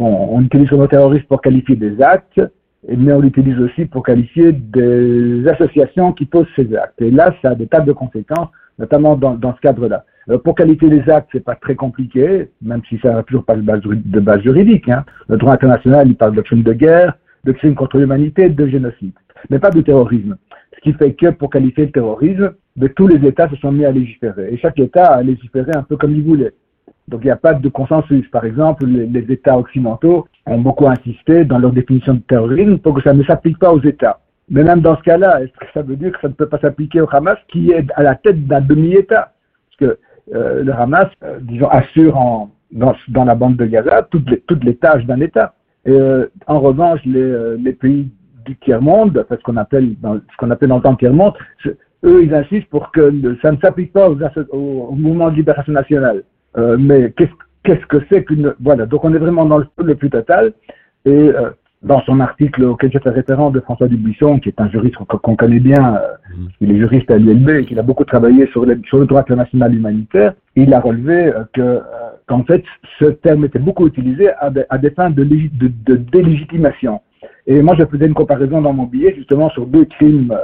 on 0.00 0.40
utilise 0.40 0.70
le 0.70 0.78
mot 0.78 0.86
terroriste 0.86 1.28
pour 1.28 1.42
qualifier 1.42 1.76
des 1.76 2.00
actes, 2.00 2.40
mais 2.88 3.12
on 3.12 3.20
l'utilise 3.20 3.58
aussi 3.58 3.86
pour 3.86 4.04
qualifier 4.04 4.52
des 4.52 5.46
associations 5.48 6.12
qui 6.12 6.26
posent 6.26 6.46
ces 6.56 6.74
actes. 6.76 7.00
Et 7.00 7.10
là, 7.10 7.34
ça 7.42 7.50
a 7.50 7.54
des 7.54 7.66
tas 7.66 7.80
de 7.80 7.92
conséquences, 7.92 8.48
notamment 8.78 9.16
dans, 9.16 9.34
dans 9.34 9.54
ce 9.54 9.60
cadre-là. 9.60 10.04
Euh, 10.30 10.38
pour 10.38 10.54
qualifier 10.54 10.88
les 10.88 11.08
actes, 11.10 11.28
c'est 11.32 11.44
pas 11.44 11.54
très 11.54 11.74
compliqué, 11.74 12.50
même 12.62 12.82
si 12.88 12.98
ça 12.98 13.12
n'a 13.12 13.22
toujours 13.22 13.44
pas 13.44 13.56
de 13.56 13.62
base, 13.62 14.42
juridique. 14.42 14.88
Hein. 14.88 15.04
Le 15.28 15.36
droit 15.36 15.52
international, 15.52 16.08
il 16.08 16.16
parle 16.16 16.34
de 16.34 16.40
crimes 16.40 16.62
de 16.62 16.72
guerre, 16.72 17.16
de 17.44 17.52
crimes 17.52 17.74
contre 17.74 17.98
l'humanité, 17.98 18.48
de 18.48 18.66
génocide, 18.66 19.12
mais 19.50 19.58
pas 19.58 19.70
de 19.70 19.80
terrorisme. 19.80 20.36
Ce 20.74 20.80
qui 20.80 20.92
fait 20.94 21.12
que 21.12 21.30
pour 21.30 21.50
qualifier 21.50 21.86
le 21.86 21.92
terrorisme, 21.92 22.52
de 22.76 22.88
tous 22.88 23.06
les 23.06 23.26
États 23.26 23.48
se 23.48 23.56
sont 23.56 23.70
mis 23.70 23.84
à 23.84 23.92
légiférer. 23.92 24.52
Et 24.52 24.56
chaque 24.58 24.78
État 24.78 25.06
a 25.06 25.22
légiféré 25.22 25.72
un 25.74 25.82
peu 25.82 25.96
comme 25.96 26.12
il 26.12 26.22
voulait. 26.22 26.52
Donc 27.08 27.20
il 27.22 27.26
n'y 27.26 27.30
a 27.30 27.36
pas 27.36 27.54
de 27.54 27.68
consensus. 27.68 28.26
Par 28.30 28.44
exemple, 28.44 28.86
les, 28.86 29.32
États 29.32 29.58
occidentaux 29.58 30.26
ont 30.46 30.60
beaucoup 30.60 30.86
insisté 30.86 31.44
dans 31.44 31.58
leur 31.58 31.72
définition 31.72 32.14
de 32.14 32.20
terrorisme 32.20 32.78
pour 32.78 32.94
que 32.94 33.02
ça 33.02 33.12
ne 33.12 33.22
s'applique 33.24 33.58
pas 33.58 33.72
aux 33.72 33.82
États. 33.82 34.20
Mais 34.48 34.62
même 34.62 34.80
dans 34.80 34.96
ce 34.96 35.02
cas-là, 35.02 35.42
est-ce 35.42 35.52
que 35.52 35.66
ça 35.72 35.82
veut 35.82 35.96
dire 35.96 36.12
que 36.12 36.20
ça 36.20 36.28
ne 36.28 36.34
peut 36.34 36.48
pas 36.48 36.58
s'appliquer 36.58 37.00
au 37.00 37.08
Hamas 37.10 37.38
qui 37.48 37.70
est 37.70 37.86
à 37.94 38.02
la 38.02 38.14
tête 38.14 38.46
d'un 38.46 38.60
demi-État? 38.60 39.32
Parce 39.78 39.92
que 39.92 39.98
euh, 40.34 40.62
le 40.62 40.72
Hamas, 40.72 41.08
euh, 41.22 41.38
disons, 41.40 41.68
assure 41.68 42.16
en, 42.16 42.50
dans, 42.72 42.94
dans, 43.08 43.24
la 43.24 43.34
bande 43.34 43.56
de 43.56 43.66
Gaza 43.66 44.06
toutes 44.10 44.64
les, 44.64 44.76
tâches 44.76 45.04
d'un 45.04 45.20
État. 45.20 45.54
Euh, 45.86 46.26
en 46.46 46.60
revanche, 46.60 47.00
les, 47.04 47.72
pays 47.72 48.10
du 48.46 48.56
tiers-monde, 48.56 49.26
ce 49.30 49.36
qu'on 49.42 49.56
appelle, 49.56 49.94
dans, 50.00 50.20
appelle 50.50 50.68
le 50.70 50.80
temps 50.80 50.96
tiers-monde, 50.96 51.34
eux, 52.04 52.22
ils 52.22 52.34
insistent 52.34 52.68
pour 52.68 52.90
que 52.92 53.12
ça 53.40 53.52
ne 53.52 53.58
s'applique 53.58 53.92
pas 53.92 54.08
aux, 54.08 54.18
au, 54.22 54.56
au, 54.90 54.92
mouvement 54.92 55.30
de 55.30 55.36
libération 55.36 55.72
nationale. 55.72 56.22
Euh, 56.56 56.76
mais 56.78 57.12
qu'est-ce 57.16 57.32
qu'est-ce 57.62 57.86
que 57.86 57.98
c'est 58.10 58.24
qu'une 58.24 58.54
voilà. 58.60 58.86
Donc 58.86 59.04
on 59.04 59.14
est 59.14 59.18
vraiment 59.18 59.44
dans 59.44 59.58
le, 59.58 59.66
le 59.78 59.94
plus 59.94 60.10
total. 60.10 60.52
Et 61.04 61.10
euh, 61.10 61.50
dans 61.82 62.00
son 62.02 62.20
article 62.20 62.64
auquel 62.64 62.90
je 62.92 62.98
fais 62.98 63.10
référence 63.10 63.52
de 63.52 63.60
François 63.60 63.88
Dubuisson 63.88 64.38
qui 64.38 64.48
est 64.48 64.60
un 64.60 64.70
juriste 64.70 64.96
qu'on 64.96 65.36
connaît 65.36 65.60
bien 65.60 65.96
euh, 65.96 66.34
mmh. 66.34 66.46
il 66.62 66.70
est 66.72 66.78
juriste 66.78 67.10
à 67.10 67.18
l'ULB 67.18 67.50
et 67.50 67.64
qui 67.66 67.78
a 67.78 67.82
beaucoup 67.82 68.04
travaillé 68.04 68.46
sur, 68.52 68.64
les, 68.64 68.76
sur 68.86 68.98
le 68.98 69.04
droit 69.04 69.20
international 69.20 69.74
humanitaire 69.74 70.32
il 70.56 70.72
a 70.72 70.80
relevé 70.80 71.30
que 71.52 71.82
qu'en 72.26 72.42
fait 72.44 72.64
ce 72.98 73.04
terme 73.04 73.44
était 73.44 73.58
beaucoup 73.58 73.86
utilisé 73.86 74.30
à 74.40 74.48
des, 74.48 74.64
à 74.70 74.78
des 74.78 74.90
fins 74.90 75.10
de, 75.10 75.24
de, 75.24 75.70
de, 75.84 75.96
délégitimation. 75.96 77.00
Et 77.46 77.60
moi 77.60 77.76
je 77.78 77.84
faisais 77.84 78.06
une 78.06 78.14
comparaison 78.14 78.62
dans 78.62 78.72
mon 78.72 78.84
billet 78.84 79.14
justement 79.14 79.50
sur 79.50 79.66
deux 79.66 79.84
crimes 79.84 80.34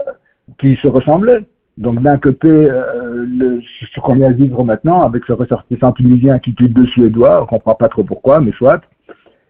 qui 0.58 0.76
se 0.76 0.88
ressemblaient 0.88 1.44
donc 1.80 2.02
d'un 2.02 2.18
côté, 2.18 2.46
euh, 2.50 3.24
le, 3.26 3.62
ce 3.62 4.00
qu'on 4.00 4.14
vient 4.14 4.30
de 4.30 4.36
vivre 4.36 4.62
maintenant, 4.64 5.00
avec 5.00 5.24
ce 5.24 5.32
ressortissant 5.32 5.92
tunisien 5.92 6.38
qui 6.38 6.54
tue 6.54 6.68
deux 6.68 6.86
Suédois, 6.88 7.38
on 7.38 7.42
ne 7.44 7.46
comprend 7.46 7.74
pas 7.74 7.88
trop 7.88 8.04
pourquoi, 8.04 8.38
mais 8.38 8.52
soit. 8.52 8.82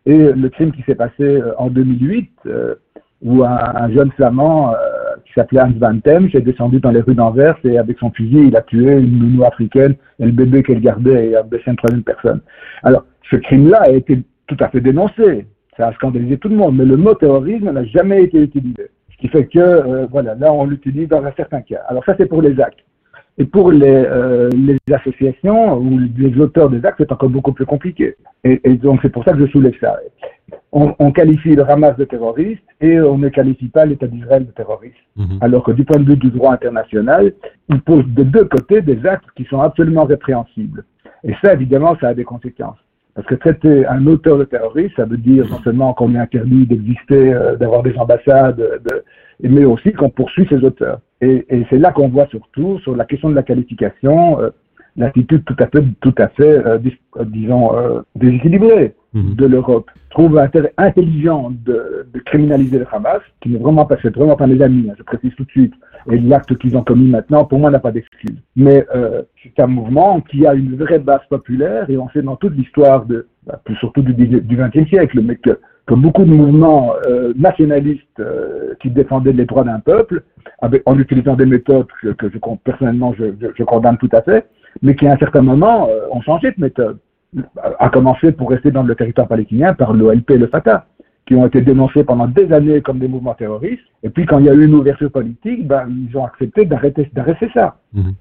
Et 0.06 0.32
le 0.32 0.48
crime 0.48 0.70
qui 0.70 0.82
s'est 0.82 0.94
passé 0.94 1.24
euh, 1.24 1.52
en 1.58 1.70
2008, 1.70 2.30
euh, 2.46 2.76
où 3.20 3.42
un, 3.42 3.58
un, 3.74 3.90
jeune 3.92 4.12
flamand 4.12 4.72
qui 5.26 5.32
s'appelait 5.34 5.60
Hans 5.60 5.74
Van 5.78 5.98
Tem 5.98 6.30
est 6.32 6.40
descendu 6.40 6.78
dans 6.78 6.92
les 6.92 7.00
rues 7.00 7.16
d'Anvers 7.16 7.58
et 7.64 7.76
avec 7.78 7.98
son 7.98 8.10
fusil, 8.12 8.46
il 8.46 8.56
a 8.56 8.62
tué 8.62 8.92
une 8.92 9.18
nounou 9.18 9.44
africaine 9.44 9.96
et 10.20 10.24
le 10.24 10.32
bébé 10.32 10.62
qu'elle 10.62 10.80
gardait 10.80 11.30
et 11.30 11.36
a 11.36 11.42
blessé 11.42 11.64
une 11.66 11.76
troisième 11.76 12.04
personne. 12.04 12.40
Alors, 12.84 13.04
ce 13.28 13.36
crime-là 13.36 13.82
a 13.82 13.90
été 13.90 14.22
tout 14.46 14.56
à 14.60 14.68
fait 14.68 14.80
dénoncé. 14.80 15.46
Ça 15.76 15.88
a 15.88 15.92
scandalisé 15.94 16.38
tout 16.38 16.48
le 16.48 16.56
monde, 16.56 16.76
mais 16.76 16.86
le 16.86 16.96
mot 16.96 17.12
terrorisme 17.14 17.70
n'a 17.70 17.84
jamais 17.84 18.22
été 18.22 18.40
utilisé 18.40 18.88
qui 19.20 19.28
fait 19.28 19.46
que, 19.46 19.58
euh, 19.58 20.06
voilà, 20.10 20.34
là, 20.34 20.52
on 20.52 20.64
l'utilise 20.66 21.08
dans 21.08 21.24
un 21.24 21.32
certain 21.32 21.60
cas. 21.62 21.82
Alors 21.88 22.04
ça, 22.04 22.14
c'est 22.18 22.26
pour 22.26 22.42
les 22.42 22.60
actes. 22.60 22.80
Et 23.38 23.44
pour 23.44 23.70
les, 23.72 23.86
euh, 23.86 24.50
les 24.68 24.78
associations 24.92 25.78
ou 25.78 25.98
les 25.98 26.38
auteurs 26.38 26.68
des 26.68 26.84
actes, 26.84 26.98
c'est 26.98 27.12
encore 27.12 27.30
beaucoup 27.30 27.52
plus 27.52 27.64
compliqué. 27.64 28.16
Et, 28.44 28.60
et 28.64 28.74
donc, 28.74 29.00
c'est 29.02 29.08
pour 29.08 29.24
ça 29.24 29.32
que 29.32 29.38
je 29.38 29.46
soulève 29.46 29.72
ça. 29.80 29.98
On, 30.72 30.94
on, 30.98 31.10
qualifie 31.12 31.54
le 31.54 31.64
Hamas 31.70 31.96
de 31.96 32.04
terroriste 32.04 32.62
et 32.80 33.00
on 33.00 33.18
ne 33.18 33.28
qualifie 33.28 33.68
pas 33.68 33.84
l'État 33.86 34.08
d'Israël 34.08 34.46
de 34.46 34.52
terroriste. 34.52 34.96
-hmm. 35.16 35.38
Alors 35.40 35.62
que 35.66 35.72
du 35.72 35.84
point 35.84 36.00
de 36.02 36.08
vue 36.10 36.16
du 36.26 36.30
droit 36.30 36.52
international, 36.52 37.24
il 37.68 37.80
pose 37.90 38.04
de 38.18 38.24
deux 38.34 38.46
côtés 38.56 38.80
des 38.90 38.98
actes 39.06 39.30
qui 39.36 39.44
sont 39.50 39.60
absolument 39.68 40.04
répréhensibles. 40.14 40.82
Et 41.28 41.34
ça, 41.40 41.48
évidemment, 41.58 41.92
ça 42.00 42.08
a 42.08 42.14
des 42.20 42.24
conséquences. 42.24 42.80
Parce 43.20 43.28
que 43.28 43.50
traiter 43.50 43.84
un 43.84 44.06
auteur 44.06 44.38
de 44.38 44.44
terroriste, 44.44 44.96
ça 44.96 45.04
veut 45.04 45.18
dire 45.18 45.46
non 45.50 45.60
seulement 45.62 45.92
qu'on 45.92 46.14
est 46.14 46.18
interdit 46.18 46.64
d'exister, 46.66 47.34
euh, 47.34 47.54
d'avoir 47.54 47.82
des 47.82 47.94
ambassades, 47.98 48.56
de, 48.56 49.04
mais 49.46 49.66
aussi 49.66 49.92
qu'on 49.92 50.08
poursuit 50.08 50.46
ces 50.48 50.64
auteurs. 50.64 51.00
Et, 51.20 51.44
c'est 51.68 51.76
là 51.76 51.92
qu'on 51.92 52.08
voit 52.08 52.28
surtout, 52.28 52.78
sur 52.78 52.96
la 52.96 53.04
question 53.04 53.28
de 53.28 53.34
la 53.34 53.42
qualification, 53.42 54.40
euh, 54.40 54.48
l'attitude 54.96 55.44
tout 55.44 55.56
à 55.58 55.66
fait, 55.66 55.84
tout 56.00 56.14
à 56.16 56.28
fait 56.28 56.66
euh, 56.66 56.78
dis, 56.78 56.96
disons, 57.26 57.72
déséquilibrée 58.14 58.94
mmh. 59.14 59.34
de 59.34 59.46
l'Europe. 59.46 59.90
Trouve 60.10 60.38
intelligent 60.76 61.52
de, 61.64 62.06
criminaliser 62.24 62.78
le 62.78 62.86
Hamas, 62.90 63.20
qui 63.40 63.50
n'est 63.50 63.58
vraiment 63.58 63.86
pas, 63.86 63.96
c'est 64.02 64.14
vraiment 64.14 64.36
pas 64.36 64.46
mes 64.46 64.60
amis, 64.62 64.88
hein, 64.90 64.94
je 64.98 65.02
précise 65.02 65.34
tout 65.36 65.44
de 65.44 65.50
suite. 65.50 65.74
Et 66.10 66.18
l'acte 66.18 66.56
qu'ils 66.56 66.76
ont 66.76 66.82
commis 66.82 67.08
maintenant, 67.08 67.44
pour 67.44 67.58
moi, 67.58 67.70
n'a 67.70 67.78
pas 67.78 67.92
d'excuse. 67.92 68.36
Mais 68.56 68.86
euh, 68.94 69.22
c'est 69.42 69.60
un 69.60 69.66
mouvement 69.66 70.20
qui 70.20 70.46
a 70.46 70.54
une 70.54 70.76
vraie 70.76 70.98
base 70.98 71.20
populaire, 71.28 71.88
et 71.90 71.98
on 71.98 72.08
sait 72.10 72.22
dans 72.22 72.36
toute 72.36 72.56
l'histoire 72.56 73.04
de, 73.04 73.28
bah, 73.46 73.60
plus 73.64 73.76
surtout 73.76 74.02
du 74.02 74.14
XXe 74.14 74.88
siècle, 74.88 75.20
mais 75.22 75.36
que, 75.36 75.58
que, 75.86 75.94
beaucoup 75.94 76.24
de 76.24 76.30
mouvements 76.30 76.94
euh, 77.06 77.32
nationalistes 77.36 78.20
euh, 78.20 78.74
qui 78.80 78.90
défendaient 78.90 79.32
les 79.32 79.44
droits 79.44 79.64
d'un 79.64 79.80
peuple, 79.80 80.22
avec, 80.62 80.82
en 80.86 80.98
utilisant 80.98 81.36
des 81.36 81.46
méthodes 81.46 81.86
que, 82.02 82.08
que 82.08 82.30
je, 82.30 82.38
personnellement 82.64 83.14
je, 83.18 83.26
je, 83.56 83.64
condamne 83.64 83.98
tout 83.98 84.10
à 84.12 84.22
fait, 84.22 84.46
mais 84.82 84.94
qui 84.94 85.06
à 85.06 85.12
un 85.12 85.18
certain 85.18 85.42
moment 85.42 85.88
ont 86.12 86.20
changé 86.22 86.52
de 86.52 86.60
méthode. 86.60 86.98
À 87.78 87.88
commencer 87.90 88.32
pour 88.32 88.50
rester 88.50 88.70
dans 88.70 88.82
le 88.82 88.94
territoire 88.94 89.28
palestinien 89.28 89.72
par 89.74 89.92
l'OLP 89.92 90.30
et 90.32 90.38
le 90.38 90.48
Fatah 90.48 90.86
qui 91.26 91.36
ont 91.36 91.46
été 91.46 91.60
dénoncés 91.60 92.02
pendant 92.02 92.26
des 92.26 92.52
années 92.52 92.80
comme 92.80 92.98
des 92.98 93.06
mouvements 93.06 93.34
terroristes. 93.34 93.84
Et 94.02 94.10
puis, 94.10 94.26
quand 94.26 94.40
il 94.40 94.46
y 94.46 94.48
a 94.48 94.54
eu 94.54 94.64
une 94.64 94.74
ouverture 94.74 95.12
politique, 95.12 95.64
ben, 95.66 95.86
ils 95.88 96.16
ont 96.16 96.24
accepté 96.24 96.64
d'arrêter, 96.64 97.08
ça. 97.54 97.76
-hmm. 97.94 98.14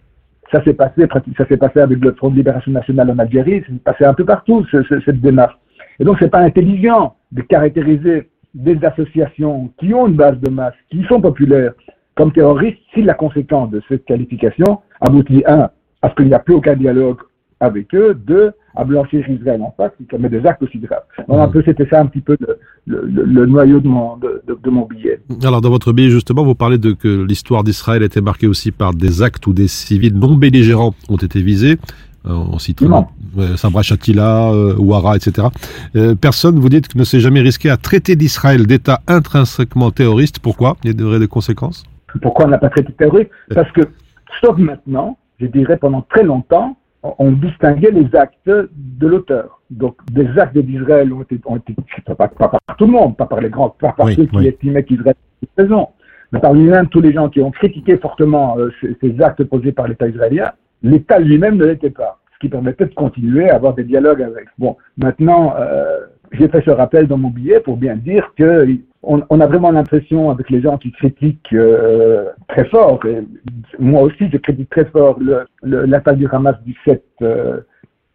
Ça 0.51 0.63
s'est 0.63 0.75
passé, 0.75 1.07
ça 1.37 1.47
s'est 1.47 1.57
passé 1.57 1.79
avec 1.79 1.99
le 2.05 2.11
Front 2.13 2.29
de 2.29 2.35
Libération 2.35 2.71
Nationale 2.71 3.09
en 3.09 3.19
Algérie, 3.19 3.63
c'est 3.65 3.83
passé 3.83 4.03
un 4.05 4.13
peu 4.13 4.25
partout, 4.25 4.65
ce, 4.71 4.83
ce, 4.83 4.99
cette 5.05 5.21
démarche. 5.21 5.57
Et 5.99 6.03
donc, 6.05 6.17
c'est 6.19 6.33
pas 6.37 6.43
intelligent 6.51 7.15
de 7.31 7.41
caractériser 7.41 8.29
des 8.53 8.77
associations 8.83 9.71
qui 9.79 9.93
ont 9.93 10.07
une 10.07 10.15
base 10.15 10.39
de 10.39 10.49
masse, 10.49 10.73
qui 10.91 11.03
sont 11.09 11.21
populaires, 11.21 11.73
comme 12.15 12.31
terroristes, 12.31 12.79
si 12.93 13.01
la 13.01 13.13
conséquence 13.13 13.69
de 13.71 13.81
cette 13.87 14.05
qualification 14.05 14.81
aboutit, 15.01 15.43
un, 15.45 15.69
à 16.01 16.09
ce 16.09 16.15
qu'il 16.15 16.27
n'y 16.27 16.33
a 16.33 16.39
plus 16.39 16.55
aucun 16.55 16.75
dialogue 16.75 17.21
avec 17.59 17.93
eux, 17.95 18.13
deux, 18.13 18.51
à 18.75 18.83
blanchir 18.83 19.27
Israël 19.29 19.61
en 19.61 19.73
face, 19.75 19.91
qui 19.97 20.05
commet 20.05 20.29
des 20.29 20.45
actes 20.45 20.61
aussi 20.63 20.79
graves. 20.79 21.03
Alors, 21.27 21.41
un 21.41 21.47
peu, 21.47 21.61
c'était 21.65 21.87
ça 21.87 21.99
un 22.01 22.05
petit 22.05 22.21
peu 22.21 22.37
le, 22.39 22.59
le, 22.87 23.01
le, 23.05 23.23
le 23.25 23.45
noyau 23.45 23.79
de 23.79 23.87
mon, 23.87 24.17
de, 24.17 24.41
de, 24.47 24.57
de, 24.61 24.69
mon 24.69 24.85
billet. 24.85 25.19
Alors, 25.43 25.61
dans 25.61 25.69
votre 25.69 25.91
billet, 25.91 26.09
justement, 26.09 26.43
vous 26.43 26.55
parlez 26.55 26.77
de 26.77 26.91
que 26.93 27.23
l'histoire 27.23 27.63
d'Israël 27.63 28.03
était 28.03 28.21
marquée 28.21 28.47
aussi 28.47 28.71
par 28.71 28.93
des 28.93 29.21
actes 29.21 29.45
où 29.47 29.53
des 29.53 29.67
civils 29.67 30.15
non 30.15 30.35
belligérants 30.35 30.93
ont 31.09 31.17
été 31.17 31.41
visés. 31.41 31.77
Euh, 32.25 32.31
on 32.31 32.59
cite 32.59 32.83
euh, 32.83 33.55
Sabra 33.55 33.81
Shatila, 33.81 34.51
euh, 34.51 34.75
Ouara, 34.75 35.15
etc. 35.15 35.47
Euh, 35.95 36.15
personne, 36.15 36.59
vous 36.59 36.67
dites, 36.69 36.93
ne 36.95 37.05
s'est 37.05 37.21
jamais 37.21 37.39
risqué 37.39 37.69
à 37.69 37.77
traiter 37.77 38.15
d'Israël 38.17 38.67
d'État 38.67 38.99
intrinsèquement 39.07 39.91
terroriste. 39.91 40.39
Pourquoi? 40.39 40.75
Il 40.83 40.87
y 40.99 41.15
a 41.15 41.19
des 41.19 41.27
conséquences? 41.27 41.85
Pourquoi 42.21 42.45
on 42.45 42.49
n'a 42.49 42.57
pas 42.57 42.69
traité 42.69 42.91
de 42.91 42.97
terroriste? 42.97 43.31
Parce 43.53 43.71
que, 43.71 43.81
sauf 44.41 44.57
maintenant, 44.57 45.17
je 45.39 45.45
dirais 45.45 45.77
pendant 45.77 46.01
très 46.01 46.23
longtemps, 46.23 46.75
on 47.03 47.31
distinguait 47.31 47.91
les 47.91 48.13
actes 48.15 48.47
de 48.47 49.07
l'auteur. 49.07 49.61
Donc, 49.69 49.97
des 50.11 50.27
actes 50.37 50.57
d'Israël 50.57 51.13
ont 51.13 51.21
été, 51.21 51.39
ont 51.45 51.57
été 51.57 51.75
pas, 52.05 52.27
pas, 52.27 52.49
par 52.49 52.59
tout 52.77 52.85
le 52.85 52.91
monde, 52.91 53.15
pas 53.15 53.25
par 53.25 53.39
les 53.39 53.49
grands, 53.49 53.69
pas 53.69 53.93
par 53.93 54.07
oui, 54.07 54.15
ceux 54.15 54.25
qui 54.25 54.47
estimaient 54.47 54.83
qu'Israël 54.83 55.15
était 55.41 55.61
raison, 55.61 55.89
mais 56.31 56.39
par 56.39 56.53
lui-même 56.53 56.87
tous 56.87 57.01
les 57.01 57.13
gens 57.13 57.29
qui 57.29 57.41
ont 57.41 57.51
critiqué 57.51 57.97
fortement 57.97 58.57
euh, 58.57 58.69
ces, 58.81 58.97
ces, 59.01 59.21
actes 59.21 59.43
posés 59.43 59.71
par 59.71 59.87
l'État 59.87 60.07
israélien, 60.07 60.51
l'État 60.83 61.19
lui-même 61.19 61.57
ne 61.57 61.65
l'était 61.65 61.89
pas, 61.89 62.19
ce 62.33 62.39
qui 62.39 62.49
permettait 62.49 62.85
de 62.85 62.93
continuer 62.93 63.49
à 63.49 63.55
avoir 63.55 63.75
des 63.75 63.83
dialogues 63.83 64.21
avec. 64.21 64.47
Bon, 64.57 64.75
maintenant, 64.97 65.53
euh, 65.57 65.99
j'ai 66.31 66.47
fait 66.47 66.63
ce 66.63 66.69
rappel 66.69 67.07
dans 67.07 67.17
mon 67.17 67.29
billet 67.29 67.59
pour 67.59 67.77
bien 67.77 67.95
dire 67.95 68.33
que 68.37 68.67
on, 69.01 69.21
a 69.39 69.47
vraiment 69.47 69.71
l'impression 69.71 70.29
avec 70.29 70.49
les 70.49 70.61
gens 70.61 70.77
qui 70.77 70.91
critiquent 70.91 71.53
euh, 71.53 72.25
très 72.49 72.65
fort, 72.65 72.99
moi 73.79 74.01
aussi 74.01 74.29
je 74.29 74.37
critique 74.37 74.69
très 74.69 74.85
fort 74.85 75.17
l'attaque 75.63 76.17
du 76.17 76.27
Hamas 76.29 76.61
du 76.65 76.75
7, 76.85 77.01
euh, 77.21 77.61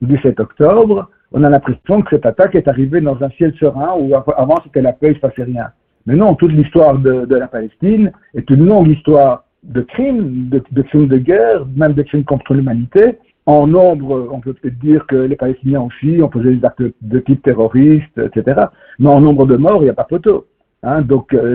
du 0.02 0.18
7 0.18 0.40
octobre, 0.40 1.08
on 1.32 1.42
a 1.42 1.48
l'impression 1.48 2.02
que 2.02 2.10
cette 2.10 2.26
attaque 2.26 2.54
est 2.54 2.68
arrivée 2.68 3.00
dans 3.00 3.20
un 3.22 3.30
ciel 3.30 3.54
serein 3.58 3.94
où 3.98 4.14
av- 4.14 4.34
avant 4.36 4.56
c'était 4.62 4.82
la 4.82 4.92
paix, 4.92 5.08
il 5.08 5.10
ne 5.10 5.14
se 5.14 5.20
passait 5.20 5.44
rien. 5.44 5.70
Mais 6.06 6.14
non, 6.14 6.34
toute 6.34 6.52
l'histoire 6.52 6.98
de, 6.98 7.34
la 7.34 7.48
Palestine 7.48 8.12
est 8.34 8.48
une 8.50 8.66
longue 8.66 8.88
histoire 8.88 9.44
de 9.62 9.80
crimes, 9.80 10.48
de 10.50 10.82
crimes 10.82 11.08
de 11.08 11.16
guerre, 11.16 11.64
même 11.74 11.94
de 11.94 12.02
crimes 12.02 12.24
contre 12.24 12.52
l'humanité. 12.52 13.18
En 13.46 13.66
nombre, 13.66 14.28
on 14.32 14.40
peut 14.40 14.54
peut-être 14.54 14.78
dire 14.78 15.06
que 15.06 15.16
les 15.16 15.36
Palestiniens 15.36 15.82
aussi 15.82 16.22
ont 16.22 16.28
posé 16.28 16.56
des 16.56 16.64
actes 16.64 16.82
de 17.02 17.18
type 17.20 17.42
terroriste, 17.42 18.18
etc. 18.18 18.68
Mais 18.98 19.08
en 19.08 19.20
nombre 19.20 19.46
de 19.46 19.56
morts, 19.56 19.82
il 19.82 19.84
n'y 19.84 19.90
a 19.90 19.94
pas 19.94 20.06
photo. 20.08 20.46
Hein, 20.82 21.02
donc 21.02 21.32
euh, 21.34 21.54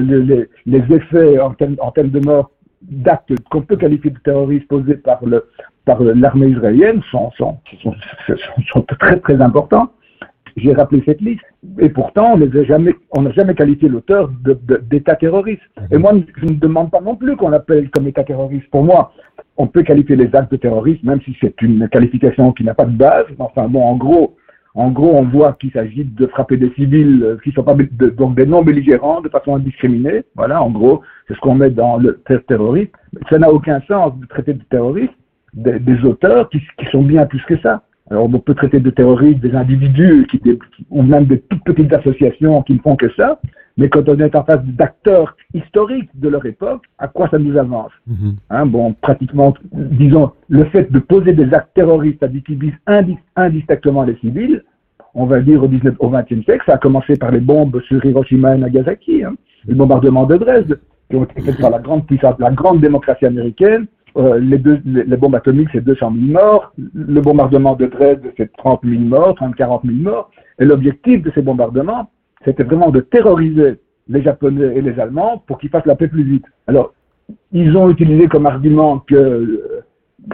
les, 0.66 0.96
effets 0.96 1.40
en 1.40 1.54
termes, 1.54 2.10
de 2.10 2.20
morts 2.20 2.52
d'actes 2.82 3.34
qu'on 3.50 3.62
peut 3.62 3.76
qualifier 3.76 4.12
de 4.12 4.20
terroristes 4.20 4.68
posés 4.68 4.96
par 4.96 5.22
l'armée 6.04 6.48
israélienne 6.48 7.02
sont, 7.12 7.32
sont 7.38 8.82
très 9.00 9.20
très 9.20 9.42
importants. 9.42 9.92
J'ai 10.62 10.74
rappelé 10.74 11.02
cette 11.06 11.22
liste. 11.22 11.44
Et 11.80 11.90
pourtant, 11.90 12.34
on 12.34 12.38
les 12.38 12.60
a 12.60 12.64
jamais, 12.64 12.94
on 13.16 13.22
n'a 13.22 13.32
jamais 13.32 13.54
qualifié 13.56 13.88
l'auteur 13.90 14.30
d'État 14.90 15.16
terroriste. 15.16 15.62
Et 15.92 15.98
moi, 15.98 16.14
je 16.38 16.46
ne 16.46 16.54
demande 16.54 16.92
pas 16.92 17.02
non 17.02 17.16
plus 17.16 17.36
qu'on 17.36 17.50
l'appelle 17.50 17.90
comme 17.92 18.08
État 18.08 18.24
terroriste. 18.24 18.70
Pour 18.70 18.84
moi, 18.84 19.12
on 19.58 19.68
peut 19.68 19.84
qualifier 19.84 20.16
les 20.16 20.34
actes 20.36 20.52
de 20.52 20.58
terrorisme, 20.58 21.06
même 21.08 21.22
si 21.22 21.36
c'est 21.42 21.62
une 21.62 21.88
qualification 21.90 22.52
qui 22.54 22.64
n'a 22.64 22.74
pas 22.74 22.86
de 22.86 22.96
base. 22.96 23.26
Enfin 23.40 23.68
bon, 23.68 23.82
en 23.84 23.96
gros, 23.96 24.36
en 24.76 24.92
gros, 24.92 25.12
on 25.16 25.24
voit 25.24 25.54
qu'il 25.60 25.72
s'agit 25.72 26.06
de 26.06 26.28
frapper 26.28 26.56
des 26.58 26.72
civils 26.76 27.22
euh, 27.24 27.38
qui 27.44 27.52
sont 27.52 27.64
pas 27.64 27.74
de- 27.76 28.10
donc 28.10 28.36
des 28.36 28.46
non 28.46 28.62
belligérants 28.64 29.20
de 29.22 29.30
façon 29.30 29.56
indiscriminée. 29.56 30.24
Voilà, 30.36 30.62
en 30.62 30.70
gros, 30.70 31.02
c'est 31.28 31.34
ce 31.36 31.40
qu'on 31.40 31.56
met 31.56 31.70
dans 31.72 31.98
le 31.98 32.22
ter- 32.28 32.44
terrorisme. 32.46 32.92
Ça 33.30 33.40
n'a 33.40 33.52
aucun 33.52 33.82
sens 33.88 34.18
de 34.20 34.26
traiter 34.28 34.54
de 34.54 34.64
terroriste 34.70 35.14
des, 35.54 35.80
des 35.80 36.00
auteurs 36.06 36.50
qui, 36.50 36.60
qui 36.78 36.86
sont 36.92 37.02
bien 37.04 37.26
plus 37.26 37.44
que 37.46 37.58
ça. 37.60 37.82
Alors, 38.10 38.26
on 38.26 38.40
peut 38.40 38.56
traiter 38.56 38.80
de 38.80 38.90
terroristes 38.90 39.40
des 39.40 39.54
individus 39.56 40.26
qui, 40.32 40.42
ou 40.90 41.04
même 41.04 41.26
des 41.26 41.40
toutes 41.42 41.64
petites 41.64 41.94
associations 41.94 42.64
qui 42.64 42.74
ne 42.74 42.80
font 42.80 42.96
que 42.96 43.12
ça. 43.14 43.40
Mais 43.78 43.88
quand 43.88 44.10
on 44.10 44.18
est 44.20 44.36
en 44.36 44.44
face 44.44 44.64
d'acteurs 44.66 45.38
historiques 45.54 46.10
de 46.16 46.28
leur 46.28 46.46
époque, 46.46 46.84
à 46.98 47.08
quoi 47.08 47.30
ça 47.30 47.38
nous 47.38 47.56
avance 47.58 47.92
Hein, 48.50 48.66
Bon, 48.66 48.94
pratiquement, 48.94 49.54
disons, 49.72 50.32
le 50.50 50.66
fait 50.66 50.92
de 50.92 51.00
poser 51.00 51.34
des 51.34 51.54
actes 51.54 51.74
terroristes 51.76 52.22
à 52.24 52.28
des 52.28 52.42
qui 52.42 52.56
visent 52.56 52.74
indi- 52.88 53.18
indistinctement 53.36 54.04
les 54.04 54.16
civils, 54.18 54.64
on 55.14 55.26
va 55.26 55.40
dire 55.40 55.64
au, 55.64 55.68
19, 55.68 55.96
au 56.00 56.10
20e 56.10 56.44
siècle, 56.44 56.64
ça 56.66 56.74
a 56.74 56.78
commencé 56.78 57.16
par 57.16 57.32
les 57.32 57.40
bombes 57.40 57.80
sur 57.88 58.04
Hiroshima 58.04 58.56
et 58.56 58.60
Nagasaki, 58.60 59.24
hein, 59.24 59.36
le 59.68 59.76
bombardement 59.76 60.26
de 60.26 60.36
Dresde, 60.36 60.80
qui 61.10 61.16
ont 61.16 61.24
été 61.24 61.42
faites 61.42 61.60
par 61.62 61.70
la 61.72 61.80
grande 61.80 62.06
puissance, 62.06 62.36
la 62.40 62.52
grande 62.52 62.82
démocratie 62.82 63.26
américaine. 63.26 63.86
Euh, 64.18 64.40
les, 64.40 64.58
deux, 64.58 64.80
les, 64.86 65.04
les 65.04 65.18
bombes 65.18 65.36
atomiques, 65.36 65.70
c'est 65.72 65.84
200 65.84 66.14
000 66.28 66.32
morts. 66.32 66.74
Le 66.94 67.22
bombardement 67.22 67.76
de 67.76 67.86
Dresde, 67.86 68.32
c'est 68.38 68.52
30 68.58 68.82
000 68.84 69.02
morts, 69.02 69.36
30 69.36 69.56
40 69.56 69.84
000 69.86 69.96
morts. 69.98 70.30
Et 70.60 70.66
l'objectif 70.66 71.22
de 71.24 71.32
ces 71.36 71.42
bombardements, 71.42 72.10
c'était 72.46 72.64
vraiment 72.64 72.90
de 72.90 73.02
terroriser 73.02 73.76
les 74.08 74.22
Japonais 74.24 74.76
et 74.76 74.82
les 74.82 75.00
Allemands 75.00 75.44
pour 75.46 75.60
qu'ils 75.60 75.70
fassent 75.70 75.86
la 75.86 75.96
paix 75.96 76.08
plus 76.08 76.24
vite. 76.24 76.46
Alors, 76.68 76.94
ils 77.52 77.76
ont 77.78 77.90
utilisé 77.90 78.28
comme 78.28 78.48
argument 78.48 79.00
que, 79.00 79.16
euh, 79.16 79.82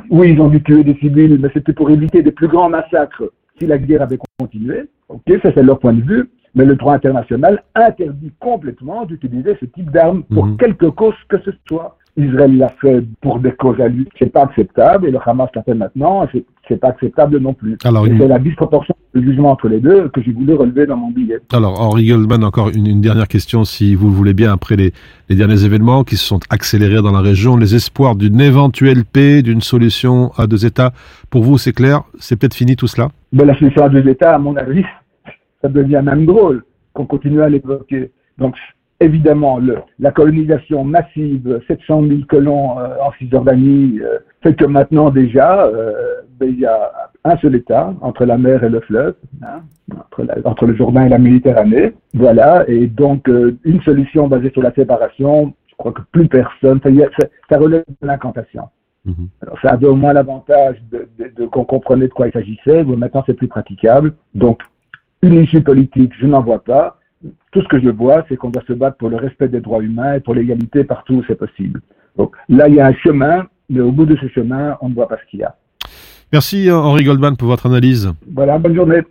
oui, 0.09 0.31
ils 0.31 0.39
ont 0.41 0.47
dû 0.47 0.63
tuer 0.63 0.83
des 0.83 0.95
civils, 0.95 1.37
mais 1.41 1.49
c'était 1.53 1.73
pour 1.73 1.89
éviter 1.89 2.23
des 2.23 2.31
plus 2.31 2.47
grands 2.47 2.69
massacres 2.69 3.23
si 3.59 3.65
la 3.65 3.77
guerre 3.77 4.01
avait 4.03 4.19
continué. 4.39 4.85
Ok, 5.09 5.23
ça 5.43 5.51
c'est 5.53 5.63
leur 5.63 5.79
point 5.79 5.93
de 5.93 6.01
vue. 6.01 6.29
Mais 6.57 6.63
le 6.63 6.77
droit 6.77 6.93
international 6.93 7.61
interdit 7.75 8.31
complètement 8.39 9.05
d'utiliser 9.05 9.57
ce 9.59 9.65
type 9.65 9.91
d'armes 9.91 10.23
pour 10.23 10.45
Mhm. 10.45 10.55
quelque 10.57 10.85
cause 10.85 11.13
que 11.27 11.37
ce 11.41 11.51
soit. 11.67 11.97
Israël 12.17 12.57
l'a 12.57 12.69
fait 12.81 13.03
pour 13.21 13.39
des 13.39 13.51
causes 13.51 13.79
à 13.81 13.87
lui, 13.89 14.07
c'est 14.17 14.31
pas 14.31 14.43
acceptable, 14.43 15.07
et 15.07 15.11
le 15.11 15.19
Hamas 15.25 15.49
l'a 15.53 15.63
fait 15.63 15.73
maintenant, 15.73 16.23
et 16.23 16.45
c'est- 16.67 16.77
pas 16.79 16.87
acceptable 16.87 17.37
non 17.39 17.53
plus. 17.53 17.77
Alors, 17.83 18.05
une- 18.05 18.17
c'est 18.19 18.27
la 18.27 18.39
disproportion 18.39 18.95
de 19.13 19.21
jugement 19.21 19.51
entre 19.51 19.67
les 19.67 19.79
deux 19.79 20.07
que 20.09 20.21
j'ai 20.23 20.31
voulu 20.31 20.53
relever 20.55 20.85
dans 20.87 20.97
mon 20.97 21.11
billet. 21.11 21.37
Alors, 21.53 21.79
Henri 21.79 22.07
Goldman, 22.07 22.43
encore 22.43 22.69
une, 22.69 22.87
une 22.87 23.01
dernière 23.01 23.27
question, 23.27 23.65
si 23.65 23.93
vous 23.95 24.07
le 24.07 24.13
voulez 24.15 24.33
bien, 24.33 24.51
après 24.53 24.75
les, 24.75 24.91
les 25.29 25.35
derniers 25.35 25.63
événements 25.63 26.03
qui 26.03 26.15
se 26.17 26.25
sont 26.25 26.39
accélérés 26.49 27.01
dans 27.03 27.11
la 27.11 27.21
région, 27.21 27.55
les 27.57 27.75
espoirs 27.75 28.15
d'une 28.15 28.39
éventuelle 28.41 29.03
paix, 29.05 29.41
d'une 29.43 29.61
solution 29.61 30.31
à 30.37 30.47
deux 30.47 30.65
États, 30.65 30.91
pour 31.29 31.43
vous, 31.43 31.57
c'est 31.57 31.73
clair, 31.73 32.01
c'est 32.17 32.35
peut-être 32.39 32.55
fini 32.55 32.75
tout 32.75 32.87
cela? 32.87 33.09
La 33.33 33.55
solution 33.59 33.83
à 33.83 33.89
deux 33.89 34.07
États, 34.07 34.35
à 34.35 34.39
mon 34.39 34.55
avis, 34.55 34.83
ça 35.61 35.67
devient 35.69 36.01
même 36.03 36.25
drôle 36.25 36.63
qu'on 36.93 37.05
continue 37.05 37.41
à 37.41 37.49
l'évoquer. 37.49 38.09
Donc, 38.37 38.55
évidemment, 38.99 39.57
le, 39.59 39.77
la 39.99 40.11
colonisation 40.11 40.83
massive, 40.83 41.59
700 41.67 42.03
000 42.07 42.19
colons 42.27 42.79
euh, 42.79 42.87
en 43.03 43.11
Cisjordanie, 43.13 43.99
euh, 44.01 44.19
fait 44.41 44.55
que 44.55 44.65
maintenant 44.65 45.09
déjà, 45.09 45.65
euh, 45.65 45.93
ben, 46.39 46.49
il 46.49 46.59
y 46.59 46.65
a 46.65 46.91
un 47.23 47.37
seul 47.37 47.55
État 47.55 47.93
entre 48.01 48.25
la 48.25 48.37
mer 48.37 48.63
et 48.63 48.69
le 48.69 48.79
fleuve, 48.81 49.15
hein, 49.43 49.61
entre, 49.97 50.23
la- 50.23 50.37
entre 50.49 50.65
le 50.65 50.75
Jourdain 50.75 51.05
et 51.05 51.09
la 51.09 51.17
Méditerranée. 51.17 51.93
Voilà, 52.13 52.63
et 52.69 52.87
donc 52.87 53.27
euh, 53.29 53.57
une 53.63 53.81
solution 53.81 54.27
basée 54.27 54.51
sur 54.51 54.61
la 54.61 54.73
séparation, 54.73 55.53
je 55.67 55.75
crois 55.77 55.91
que 55.91 56.01
plus 56.11 56.27
personne, 56.27 56.79
ça, 56.83 56.89
ça, 57.19 57.27
ça 57.49 57.57
relève 57.57 57.83
de 58.01 58.07
l'incantation. 58.07 58.63
Alors, 59.43 59.59
ça 59.61 59.69
avait 59.69 59.85
au 59.87 59.95
moins 59.95 60.13
l'avantage 60.13 60.81
de, 60.91 61.07
de- 61.19 61.31
de- 61.35 61.45
qu'on 61.45 61.63
comprenait 61.63 62.07
de 62.07 62.13
quoi 62.13 62.27
il 62.27 62.33
s'agissait. 62.33 62.83
Bon, 62.83 62.97
maintenant, 62.97 63.23
c'est 63.27 63.35
plus 63.35 63.47
praticable. 63.47 64.13
Donc, 64.33 64.61
une 65.21 65.35
issue 65.35 65.61
politique, 65.61 66.11
je 66.19 66.25
n'en 66.25 66.41
vois 66.41 66.63
pas. 66.63 66.97
Tout 67.51 67.61
ce 67.61 67.67
que 67.67 67.79
je 67.79 67.89
vois, 67.89 68.25
c'est 68.27 68.35
qu'on 68.35 68.49
doit 68.49 68.63
se 68.67 68.73
battre 68.73 68.97
pour 68.97 69.09
le 69.09 69.17
respect 69.17 69.47
des 69.47 69.61
droits 69.61 69.81
humains 69.81 70.15
et 70.15 70.19
pour 70.19 70.35
l'égalité 70.35 70.83
partout 70.83 71.15
où 71.15 71.23
c'est 71.27 71.37
possible. 71.37 71.81
Donc, 72.17 72.35
là, 72.49 72.67
il 72.67 72.75
y 72.75 72.79
a 72.79 72.87
un 72.87 72.93
chemin, 72.93 73.45
mais 73.69 73.81
au 73.81 73.91
bout 73.91 74.05
de 74.05 74.15
ce 74.17 74.27
chemin, 74.27 74.77
on 74.81 74.89
ne 74.89 74.93
voit 74.93 75.07
pas 75.07 75.17
ce 75.17 75.29
qu'il 75.29 75.39
y 75.39 75.43
a. 75.43 75.55
Merci 76.31 76.69
Henri 76.71 77.03
Goldman 77.03 77.37
pour 77.37 77.47
votre 77.47 77.65
analyse. 77.67 78.11
Voilà, 78.33 78.57
bonne 78.57 78.75
journée. 78.75 79.01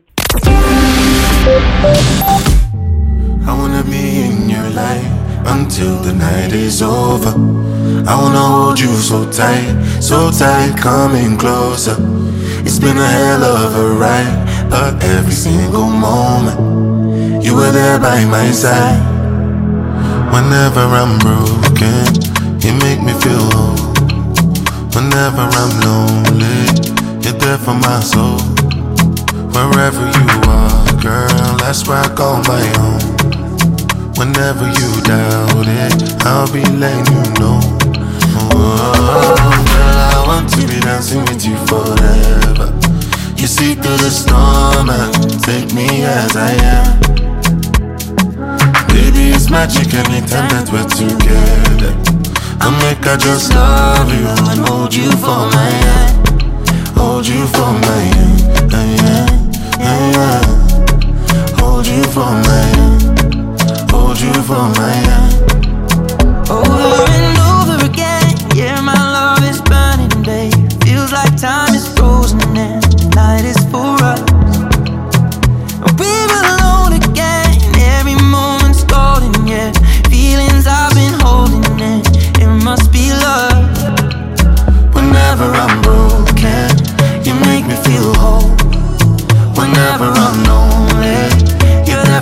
I 3.46 3.50
wanna 3.50 3.83
be 3.83 4.24
in 4.24 4.48
your 4.48 4.68
life 4.70 5.05
until 5.46 5.96
the 6.03 6.12
night 6.12 6.53
is 6.53 6.83
over. 6.83 7.35
I 8.07 8.14
wanna 8.14 8.38
hold 8.38 8.81
you 8.81 8.88
so 8.94 9.24
tight, 9.31 9.74
so 10.00 10.31
tight, 10.31 10.77
coming 10.77 11.37
closer. 11.37 11.96
It's 12.64 12.79
been 12.79 12.96
a 12.96 13.07
hell 13.07 13.44
of 13.44 13.77
a 13.77 13.88
ride, 13.98 14.70
but 14.70 15.03
every 15.05 15.33
single 15.33 15.90
moment 15.90 17.04
you 17.44 17.54
were 17.54 17.70
there 17.70 17.98
by 17.98 18.24
my 18.24 18.50
side. 18.50 19.00
Whenever 20.33 20.80
I'm 20.80 21.18
broken, 21.18 22.09
you 22.64 22.72
make 22.80 23.02
me 23.02 23.12
feel 23.20 23.44
whole. 23.52 23.76
Whenever 24.96 25.44
I'm 25.61 25.72
lonely, 25.85 26.64
you're 27.20 27.38
there 27.38 27.59
for 27.59 27.74
my 27.74 28.00
soul. 28.00 28.40
Wherever 29.52 30.04
you 30.16 30.26
are, 30.48 31.02
girl, 31.02 31.57
that's 31.61 31.87
where 31.87 31.98
I 31.98 32.09
call 32.14 32.42
my 32.44 32.64
own. 32.80 33.02
Whenever 34.16 34.66
you 34.66 34.90
doubt 35.02 35.68
it, 35.68 36.24
I'll 36.24 36.50
be 36.50 36.64
letting 36.80 37.12
you 37.12 37.22
know. 37.40 37.61
Oh, 38.57 39.37
girl, 39.74 39.98
I 40.16 40.24
want 40.26 40.48
to 40.54 40.66
be 40.66 40.80
dancing 40.80 41.20
with 41.26 41.44
you 41.44 41.57
forever. 41.66 42.72
You 43.37 43.46
see 43.46 43.74
through 43.74 43.98
the 43.98 44.11
storm 44.11 44.88
and 44.88 45.42
take 45.42 45.74
me 45.74 46.04
as 46.04 46.35
I 46.37 46.52
am. 46.64 47.34
It's 49.44 49.50
magic 49.50 49.92
anytime 49.92 50.48
that 50.57 50.72
we're 50.72 50.88
together. 50.88 51.92
I 52.64 52.72
make 52.80 53.04
I 53.07 53.18
just 53.18 53.52
love 53.52 54.09
you 54.09 54.24
and 54.24 54.66
hold 54.66 54.94
you 54.94 55.11
for 55.20 55.44
my 55.52 55.68
hand. 55.85 56.96
Hold 56.96 57.28
you 57.28 57.44
for 57.48 57.76
my 57.76 58.00
hand. 58.16 58.72
yeah, 58.72 59.28
yeah, 59.85 60.12
yeah. 60.16 61.61
Hold 61.61 61.87
you 61.87 62.02
for 62.04 62.24
my 62.24 62.64
hand. 62.72 63.90
Hold 63.90 64.18
you 64.18 64.33
for 64.48 64.64
my 64.80 64.96
hand. 65.04 66.48
Over 66.48 67.13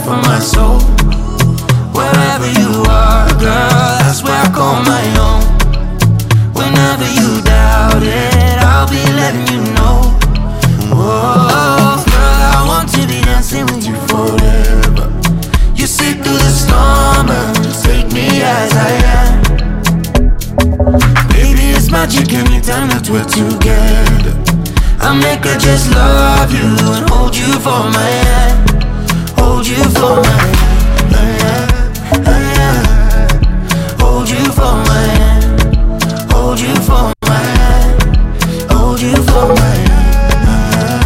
there 0.02 0.14
for 0.14 0.22
my 0.28 0.38
soul. 0.38 0.80
Wherever 1.92 2.46
you 2.60 2.82
are, 2.88 3.28
girl, 3.38 3.98
that's 4.00 4.22
where 4.22 4.34
I 4.34 4.50
call 4.54 4.82
my 4.82 5.04
own. 5.18 5.42
Whenever 6.54 7.06
you 7.10 7.42
doubt 7.42 8.02
it, 8.02 8.58
I'll 8.62 8.88
be 8.88 9.02
letting 9.12 9.46
you 9.52 9.60
know. 9.74 10.16
Oh, 10.94 12.04
girl, 12.06 12.40
I 12.56 12.64
want 12.66 12.88
to 12.92 13.06
be 13.06 13.20
dancing 13.22 13.66
with 13.66 13.86
you 13.86 13.96
forever. 14.08 15.10
You 15.74 15.86
see 15.86 16.14
through 16.14 16.38
the 16.38 16.50
storm 16.50 17.28
and 17.30 17.56
take 17.82 18.12
me 18.12 18.42
as 18.42 18.72
I 18.74 18.92
am. 19.18 19.42
Baby, 21.28 21.74
it's 21.76 21.90
magic 21.90 22.32
anytime 22.32 22.88
that 22.88 23.08
we're 23.08 23.24
together. 23.24 24.34
I 25.00 25.14
make 25.18 25.44
her 25.44 25.58
just 25.58 25.90
love 25.90 26.52
you 26.52 26.76
and 26.94 27.10
hold 27.10 27.36
you 27.36 27.52
for 27.58 27.82
my 27.90 28.10
hand. 28.26 28.71
Hold 29.42 29.66
you 29.66 29.82
for 29.98 30.16
my 30.22 30.46
hand. 31.10 31.70
Hold 34.00 34.28
you 34.30 34.44
for 34.58 34.74
my. 34.88 35.06
Hold 36.32 36.60
you 36.60 36.74
for 36.88 37.12
my. 37.28 37.46
Hold 38.70 39.00
you 39.00 39.16
for 39.28 39.46
my 39.60 39.74
hand. 39.88 41.02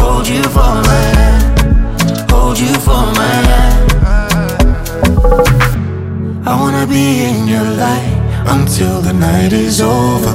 Hold 0.00 0.26
you 0.28 0.42
for 0.56 0.72
my. 0.88 1.04
Hold 2.30 2.58
you 2.58 2.74
for 2.86 3.04
my. 3.18 3.36
I 6.46 6.52
wanna 6.60 6.86
be 6.86 7.04
in 7.24 7.46
your 7.46 7.68
light 7.84 8.16
until 8.46 9.02
the 9.02 9.12
night 9.12 9.52
is 9.52 9.80
over. 9.82 10.34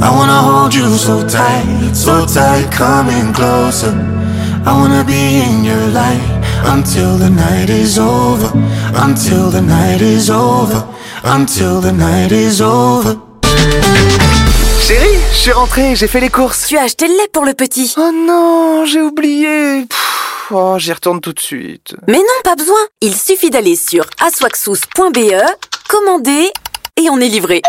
I 0.00 0.10
wanna 0.16 0.40
hold 0.48 0.74
you 0.74 0.96
so 0.96 1.26
tight, 1.26 1.92
so 1.92 2.24
tight, 2.24 2.70
coming 2.70 3.32
closer. 3.32 4.01
I 4.64 4.72
wanna 4.72 5.02
be 5.04 5.42
in 5.42 5.64
your 5.64 5.88
light 5.92 6.20
until 6.66 7.18
the 7.18 7.28
night 7.28 7.68
is 7.68 7.98
over, 7.98 8.52
until 8.94 9.50
the 9.50 9.60
night 9.60 10.00
is 10.00 10.30
over, 10.30 10.86
until 11.24 11.80
the 11.80 11.92
night 11.92 12.30
is 12.30 12.60
over. 12.60 13.18
Chérie, 14.80 15.18
je 15.32 15.36
suis 15.36 15.52
rentré, 15.52 15.96
j'ai 15.96 16.06
fait 16.06 16.20
les 16.20 16.30
courses. 16.30 16.66
Tu 16.68 16.76
as 16.76 16.82
acheté 16.82 17.08
le 17.08 17.14
lait 17.14 17.28
pour 17.32 17.44
le 17.44 17.54
petit. 17.54 17.92
Oh 17.96 18.10
non, 18.12 18.84
j'ai 18.84 19.00
oublié. 19.00 19.84
Pff, 19.86 20.52
oh, 20.52 20.76
j'y 20.78 20.92
retourne 20.92 21.20
tout 21.20 21.32
de 21.32 21.40
suite. 21.40 21.94
Mais 22.06 22.18
non, 22.18 22.42
pas 22.44 22.54
besoin. 22.54 22.80
Il 23.00 23.16
suffit 23.16 23.50
d'aller 23.50 23.76
sur 23.76 24.04
aswaxous.be, 24.24 25.32
commander 25.88 26.52
et 26.96 27.10
on 27.10 27.18
est 27.18 27.28
livré. 27.28 27.62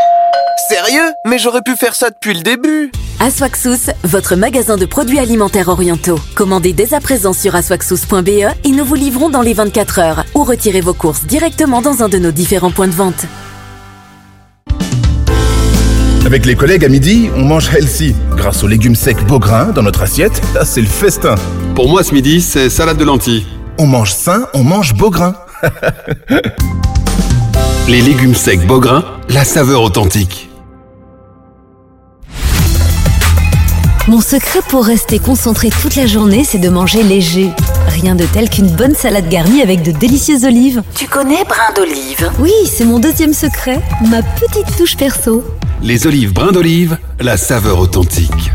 Sérieux? 0.58 1.12
Mais 1.26 1.40
j'aurais 1.40 1.62
pu 1.62 1.76
faire 1.76 1.96
ça 1.96 2.10
depuis 2.10 2.34
le 2.34 2.42
début. 2.42 2.92
Aswaxous, 3.20 3.92
votre 4.04 4.36
magasin 4.36 4.78
de 4.78 4.86
produits 4.86 5.20
alimentaires 5.20 5.70
orientaux. 5.70 6.20
Commandez 6.36 6.74
dès 6.74 6.94
à 6.94 7.00
présent 7.00 7.34
sur 7.34 7.56
aswaxous.be 7.56 8.28
et 8.28 8.72
nous 8.72 8.86
vous 8.86 8.96
livrons 8.96 9.30
dans 9.30 9.42
les 9.42 9.54
24 9.54 10.00
heures 10.00 10.26
ou 10.36 10.44
retirez 10.44 10.82
vos 10.82 10.94
courses 10.94 11.26
directement 11.26 11.82
dans 11.82 12.04
un 12.04 12.10
de 12.10 12.18
nos 12.18 12.32
différents 12.32 12.72
points 12.72 12.88
de 12.88 12.94
vente. 12.94 13.26
Avec 16.26 16.46
les 16.46 16.56
collègues 16.56 16.86
à 16.86 16.90
midi, 16.90 17.30
on 17.36 17.44
mange 17.44 17.74
healthy. 17.74 18.16
Grâce 18.36 18.64
aux 18.64 18.68
légumes 18.68 18.96
secs 18.96 19.24
Beaugrain 19.26 19.72
dans 19.72 19.84
notre 19.84 20.04
assiette, 20.04 20.42
là 20.54 20.66
c'est 20.66 20.82
le 20.82 20.88
festin. 20.88 21.36
Pour 21.76 21.90
moi 21.90 22.04
ce 22.04 22.14
midi, 22.14 22.42
c'est 22.42 22.70
salade 22.70 22.98
de 22.98 23.04
lentilles. 23.04 23.46
On 23.78 23.88
mange 23.88 24.14
sain, 24.14 24.48
on 24.54 24.64
mange 24.64 24.94
Beaugrain. 24.94 25.36
Les 27.90 28.00
légumes 28.00 28.34
secs 28.34 28.66
Beaugrain, 28.66 29.04
la 29.28 29.44
saveur 29.44 29.82
authentique. 29.82 30.50
Mon 34.08 34.22
secret 34.22 34.62
pour 34.70 34.86
rester 34.86 35.20
concentré 35.20 35.70
toute 35.70 35.98
la 35.98 36.06
journée, 36.06 36.46
c'est 36.46 36.60
de 36.60 36.70
manger 36.70 37.04
léger. 37.04 37.50
Rien 37.90 38.16
de 38.16 38.24
tel 38.26 38.50
qu'une 38.50 38.70
bonne 38.70 38.96
salade 38.96 39.28
garnie 39.28 39.62
avec 39.62 39.84
de 39.84 39.92
délicieuses 39.92 40.46
olives. 40.46 40.82
Tu 40.96 41.08
connais 41.08 41.44
brin 41.44 41.74
d'olive? 41.76 42.32
Oui, 42.40 42.54
c'est 42.72 42.86
mon 42.86 43.00
deuxième 43.00 43.34
secret, 43.34 43.82
ma 44.10 44.22
petite 44.22 44.78
touche 44.78 44.96
perso. 44.96 45.44
Les 45.82 46.08
olives 46.08 46.34
brins 46.34 46.54
d'olive, 46.54 46.98
la 47.20 47.36
saveur 47.36 47.80
authentique. 47.80 48.52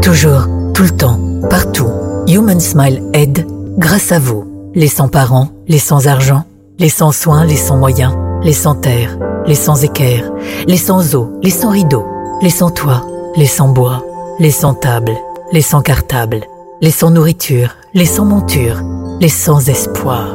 Toujours, 0.00 0.46
tout 0.72 0.84
le 0.84 0.96
temps, 0.96 1.20
partout. 1.50 1.90
Human 2.26 2.58
Smile 2.58 3.02
aide 3.12 3.46
grâce 3.76 4.12
à 4.12 4.18
vous. 4.18 4.48
Les 4.74 4.88
sans 4.88 5.08
parents, 5.08 5.50
les 5.68 5.78
sans 5.78 6.06
argent, 6.06 6.46
les 6.82 6.88
sans 6.88 7.12
soins, 7.12 7.44
les 7.44 7.56
sans 7.56 7.76
moyens, 7.76 8.12
les 8.42 8.52
sans 8.52 8.74
terre, 8.74 9.16
les 9.46 9.54
sans 9.54 9.84
équerre, 9.84 10.32
les 10.66 10.76
sans 10.76 11.14
eau, 11.14 11.30
les 11.40 11.50
sans 11.50 11.70
rideaux, 11.70 12.04
les 12.42 12.50
sans 12.50 12.70
toit, 12.70 13.06
les 13.36 13.46
sans 13.46 13.68
bois, 13.68 14.04
les 14.40 14.50
sans 14.50 14.74
table, 14.74 15.12
les 15.52 15.62
sans 15.62 15.80
cartable, 15.80 16.40
les 16.80 16.90
sans 16.90 17.12
nourriture, 17.12 17.76
les 17.94 18.04
sans 18.04 18.24
monture, 18.24 18.82
les 19.20 19.28
sans 19.28 19.68
espoir, 19.68 20.26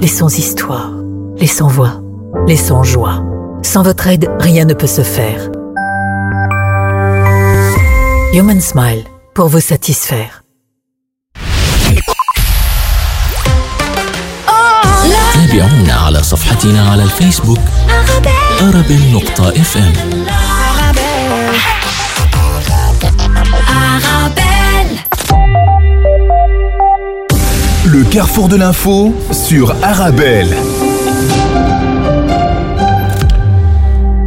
les 0.00 0.08
sans 0.08 0.38
histoire, 0.38 0.90
les 1.36 1.46
sans 1.46 1.68
voix, 1.68 2.00
les 2.46 2.56
sans 2.56 2.82
joie. 2.82 3.22
Sans 3.62 3.82
votre 3.82 4.06
aide, 4.06 4.30
rien 4.40 4.64
ne 4.64 4.72
peut 4.72 4.86
se 4.86 5.02
faire. 5.02 5.50
Human 8.32 8.60
Smile, 8.62 9.04
pour 9.34 9.48
vous 9.48 9.60
satisfaire. 9.60 10.43
تابعونا 15.33 15.93
على 15.93 16.23
صفحتنا 16.23 16.89
على 16.89 17.03
الفيسبوك 17.03 17.59
أرابيل 18.61 19.13
نقطة 19.13 19.49
اف 19.49 19.77
ام 19.77 19.93
Le 27.85 28.03
carrefour 28.03 28.49
de 28.49 28.55
l'info 28.55 29.15
sur 29.31 29.75
Arabelle. 29.81 30.55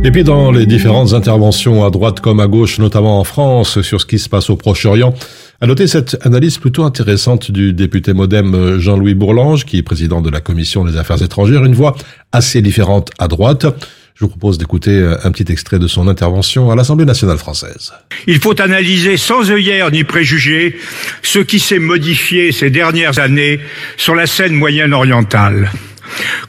Et 0.05 0.11
puis 0.11 0.25
dans 0.25 0.51
les 0.51 0.67
différentes 0.67 1.13
interventions 1.13 1.85
à 1.85 1.91
droite 1.91 2.19
comme 2.19 2.41
à 2.41 2.49
gauche, 2.49 2.81
notamment 2.81 3.21
en 3.21 3.25
France, 3.25 3.81
sur 3.83 4.01
ce 4.01 4.07
qui 4.07 4.19
se 4.19 4.29
passe 4.29 4.51
au 4.51 4.57
Proche-Orient, 4.57 5.15
à 5.60 5.66
noter 5.66 5.88
cette 5.88 6.18
analyse 6.26 6.60
plutôt 6.60 6.84
intéressante 6.84 7.52
du 7.52 7.74
député 7.74 8.14
modem 8.14 8.80
Jean-Louis 8.80 9.16
Bourlange, 9.16 9.66
qui 9.66 9.78
est 9.78 9.84
président 9.84 10.22
de 10.22 10.30
la 10.30 10.40
Commission 10.40 10.86
des 10.86 10.98
Affaires 10.98 11.22
étrangères, 11.22 11.66
une 11.66 11.74
voix 11.74 11.96
assez 12.32 12.62
différente 12.62 13.10
à 13.18 13.28
droite. 13.28 13.66
Je 14.14 14.26
vous 14.26 14.30
propose 14.30 14.58
d'écouter 14.58 15.04
un 15.24 15.32
petit 15.32 15.52
extrait 15.52 15.80
de 15.80 15.88
son 15.88 16.08
intervention 16.08 16.72
à 16.72 16.76
l'Assemblée 16.76 17.06
nationale 17.06 17.38
française. 17.38 17.94
Il 18.26 18.40
faut 18.40 18.60
analyser 18.60 19.18
sans 19.18 19.52
œillère 19.52 19.92
ni 19.92 20.04
préjugés 20.04 20.78
ce 21.22 21.40
qui 21.40 21.60
s'est 21.60 21.80
modifié 21.80 22.52
ces 22.52 22.70
dernières 22.70 23.20
années 23.20 23.60
sur 23.96 24.16
la 24.16 24.26
scène 24.26 24.54
moyenne 24.54 24.94
orientale. 24.94 25.72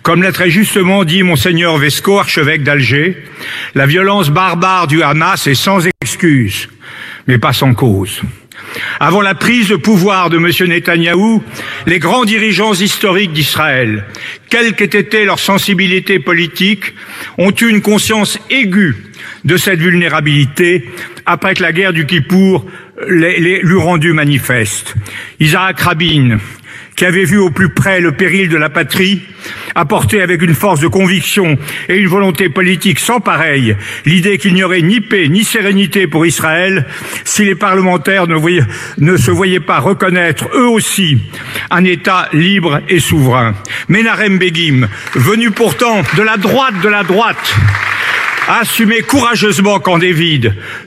Comme 0.03 0.23
l'a 0.23 0.33
très 0.33 0.51
justement 0.51 1.05
dit 1.05 1.23
Monseigneur 1.23 1.77
Vesco, 1.79 2.19
archevêque 2.19 2.63
d'Alger, 2.63 3.23
la 3.75 3.87
violence 3.87 4.31
barbare 4.31 4.87
du 4.87 5.03
Hamas 5.03 5.47
est 5.47 5.55
sans 5.55 5.81
excuse, 6.03 6.69
mais 7.27 7.39
pas 7.39 7.53
sans 7.53 7.75
cause. 7.75 8.23
Avant 9.01 9.23
la 9.23 9.35
prise 9.35 9.69
de 9.69 9.77
pouvoir 9.77 10.31
de 10.31 10.39
M. 10.39 10.69
Netanyahou, 10.69 11.43
les 11.87 11.99
grands 11.99 12.25
dirigeants 12.25 12.75
historiques 12.75 13.33
d'Israël, 13.33 14.05
quelle 14.51 14.75
qu'ait 14.75 14.99
été 14.99 15.25
leur 15.25 15.39
sensibilité 15.39 16.19
politique, 16.19 16.95
ont 17.39 17.53
eu 17.53 17.69
une 17.69 17.83
conscience 17.83 18.39
aiguë 18.51 18.97
de 19.45 19.57
cette 19.57 19.81
vulnérabilité 19.81 20.89
après 21.27 21.55
que 21.55 21.63
la 21.63 21.73
guerre 21.73 21.93
du 21.93 22.07
Kippour 22.07 22.67
l'eut 23.07 23.77
rendue 23.77 24.13
manifeste. 24.13 24.95
Isaac 25.39 25.81
Rabin, 25.81 26.39
qui 26.99 27.05
avait 27.05 27.25
vu 27.25 27.39
au 27.39 27.51
plus 27.51 27.69
près 27.69 28.01
le 28.01 28.11
péril 28.11 28.49
de 28.49 28.57
la 28.57 28.71
patrie, 28.71 29.23
apporté 29.77 30.21
avec 30.21 30.43
une 30.43 30.57
force 30.57 30.81
de 30.81 30.89
conviction 30.89 31.57
et 31.89 31.95
une 31.95 32.09
volonté 32.09 32.49
politique 32.49 32.99
sans 32.99 33.21
pareille 33.21 33.77
l'idée 34.05 34.37
qu'il 34.37 34.55
n'y 34.55 34.65
aurait 34.65 34.83
ni 34.83 35.01
paix 35.01 35.29
ni 35.29 35.45
sérénité 35.45 36.09
pour 36.09 36.27
Israël 36.27 36.87
si 37.23 37.45
les 37.45 37.55
parlementaires 37.55 38.27
ne, 38.27 39.17
se 39.17 39.31
voyaient 39.31 39.61
pas 39.61 39.79
reconnaître 39.79 40.49
eux 40.57 40.67
aussi 40.67 41.19
un 41.71 41.85
État 41.85 42.29
libre 42.33 42.81
et 42.89 42.99
souverain. 42.99 43.55
Menarem 43.89 44.39
Begim, 44.39 44.89
venu 45.15 45.53
pourtant 45.53 46.03
de 46.17 46.23
la 46.23 46.37
droite 46.37 46.81
de 46.83 46.89
la 46.89 47.05
droite, 47.05 47.55
a 48.49 48.61
assumé 48.61 49.03
courageusement 49.03 49.79
quand 49.79 49.99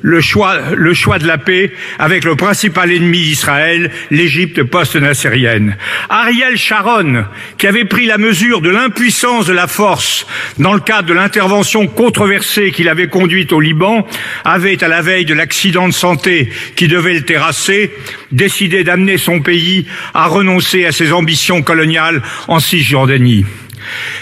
le 0.02 0.22
choix, 0.22 0.58
le 0.76 0.94
choix 0.94 1.20
de 1.20 1.28
la 1.28 1.38
paix 1.38 1.72
avec 2.00 2.24
le 2.26 2.36
principal 2.36 2.92
ennemi 2.92 3.22
d'Israël, 3.22 3.92
l'Égypte 4.10 4.64
post-nassérienne. 4.64 5.78
Ariel 6.10 6.58
Sharon, 6.58 7.26
qui 7.58 7.68
avait 7.68 7.86
pris 7.86 8.08
la 8.08 8.18
mesure 8.18 8.62
de 8.62 8.70
l'impuissance 8.70 9.46
de 9.46 9.54
la 9.54 9.68
force 9.68 10.26
dans 10.58 10.74
le 10.74 10.80
cadre 10.80 11.08
de 11.08 11.14
l'intervention 11.14 11.88
controversée 11.88 12.72
qu'il 12.72 12.90
avait 12.90 13.08
conduite 13.08 13.54
au 13.54 13.60
Liban, 13.60 14.08
avait, 14.44 14.84
à 14.84 14.88
la 14.88 15.02
veille 15.02 15.26
de 15.26 15.36
l'accident 15.36 15.88
de 15.88 15.94
santé 15.94 16.52
qui 16.76 16.88
devait 16.88 17.14
le 17.14 17.22
terrasser, 17.26 17.92
décidé 18.32 18.84
d'amener 18.84 19.18
son 19.18 19.40
pays 19.40 19.86
à 20.16 20.26
renoncer 20.26 20.86
à 20.86 20.92
ses 20.92 21.12
ambitions 21.12 21.62
coloniales 21.62 22.24
en 22.48 22.60
Cisjordanie. 22.60 23.46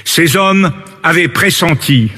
Ces 0.04 0.36
hommes 0.36 0.74
avaient 1.04 1.30
pressenti 1.30 2.12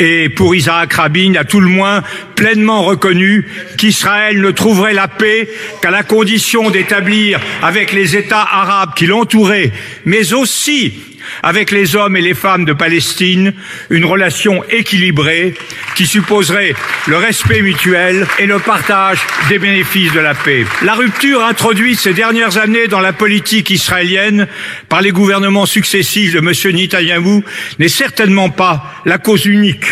et 0.00 0.30
pour 0.30 0.54
Isaac 0.54 0.94
Rabin, 0.94 1.34
à 1.34 1.44
tout 1.44 1.60
le 1.60 1.68
moins, 1.68 2.02
pleinement 2.34 2.82
reconnu 2.82 3.46
qu'Israël 3.76 4.40
ne 4.40 4.50
trouverait 4.50 4.94
la 4.94 5.08
paix 5.08 5.48
qu'à 5.82 5.90
la 5.90 6.02
condition 6.02 6.70
d'établir 6.70 7.38
avec 7.62 7.92
les 7.92 8.16
États 8.16 8.40
arabes 8.50 8.94
qui 8.96 9.06
l'entouraient, 9.06 9.72
mais 10.06 10.32
aussi 10.32 10.94
avec 11.42 11.70
les 11.70 11.96
hommes 11.96 12.16
et 12.16 12.20
les 12.20 12.34
femmes 12.34 12.64
de 12.64 12.72
Palestine, 12.72 13.52
une 13.90 14.04
relation 14.04 14.62
équilibrée 14.68 15.54
qui 15.96 16.06
supposerait 16.06 16.74
le 17.06 17.16
respect 17.16 17.62
mutuel 17.62 18.26
et 18.38 18.46
le 18.46 18.58
partage 18.58 19.20
des 19.48 19.58
bénéfices 19.58 20.12
de 20.12 20.20
la 20.20 20.34
paix. 20.34 20.64
La 20.82 20.94
rupture 20.94 21.42
introduite 21.44 21.98
ces 21.98 22.14
dernières 22.14 22.58
années 22.58 22.88
dans 22.88 23.00
la 23.00 23.12
politique 23.12 23.70
israélienne 23.70 24.46
par 24.88 25.02
les 25.02 25.10
gouvernements 25.10 25.66
successifs 25.66 26.32
de 26.32 26.38
M. 26.38 26.76
Netanyahou 26.76 27.44
n'est 27.78 27.88
certainement 27.88 28.50
pas 28.50 28.94
la 29.04 29.18
cause 29.18 29.46
unique 29.46 29.84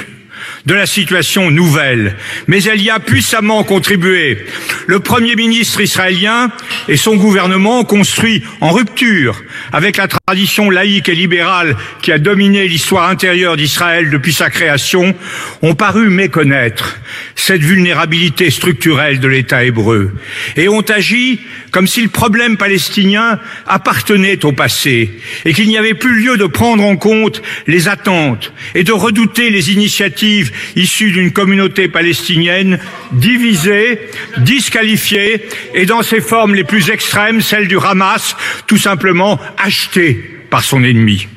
de 0.66 0.74
la 0.74 0.86
situation 0.86 1.50
nouvelle, 1.50 2.16
mais 2.46 2.62
elle 2.64 2.82
y 2.82 2.90
a 2.90 3.00
puissamment 3.00 3.64
contribué. 3.64 4.44
Le 4.86 5.00
Premier 5.00 5.34
ministre 5.34 5.80
israélien 5.80 6.50
et 6.88 6.96
son 6.96 7.16
gouvernement 7.16 7.84
construit 7.84 8.42
en 8.60 8.70
rupture 8.70 9.42
avec 9.72 9.96
la 9.96 10.08
tradition 10.08 10.70
laïque 10.70 11.08
et 11.08 11.14
libérale 11.14 11.76
qui 12.02 12.12
a 12.12 12.18
dominé 12.18 12.68
l'histoire 12.68 13.08
intérieure 13.08 13.56
d'Israël 13.56 14.10
depuis 14.10 14.32
sa 14.32 14.50
création, 14.50 15.14
ont 15.62 15.74
paru 15.74 16.08
méconnaître 16.10 16.98
cette 17.34 17.62
vulnérabilité 17.62 18.50
structurelle 18.50 19.20
de 19.20 19.28
l'État 19.28 19.64
hébreu 19.64 20.12
et 20.56 20.68
ont 20.68 20.82
agi 20.82 21.40
comme 21.70 21.86
si 21.86 22.02
le 22.02 22.08
problème 22.08 22.56
palestinien 22.56 23.38
appartenait 23.66 24.44
au 24.44 24.52
passé 24.52 25.10
et 25.44 25.52
qu'il 25.52 25.68
n'y 25.68 25.78
avait 25.78 25.94
plus 25.94 26.20
lieu 26.22 26.36
de 26.36 26.46
prendre 26.46 26.84
en 26.84 26.96
compte 26.96 27.42
les 27.66 27.88
attentes 27.88 28.52
et 28.74 28.84
de 28.84 28.92
redouter 28.92 29.50
les 29.50 29.72
initiatives 29.72 30.52
issues 30.76 31.10
d'une 31.10 31.32
communauté 31.32 31.88
palestinienne 31.88 32.78
divisée, 33.12 34.00
disqualifiée 34.38 35.48
et 35.74 35.86
dans 35.86 36.02
ses 36.02 36.20
formes 36.20 36.54
les 36.54 36.64
plus 36.64 36.90
extrêmes, 36.90 37.40
celle 37.40 37.68
du 37.68 37.78
Hamas, 37.78 38.36
tout 38.66 38.78
simplement 38.78 39.40
achetée 39.56 40.14
par 40.50 40.64
son 40.64 40.84
ennemi. 40.84 41.28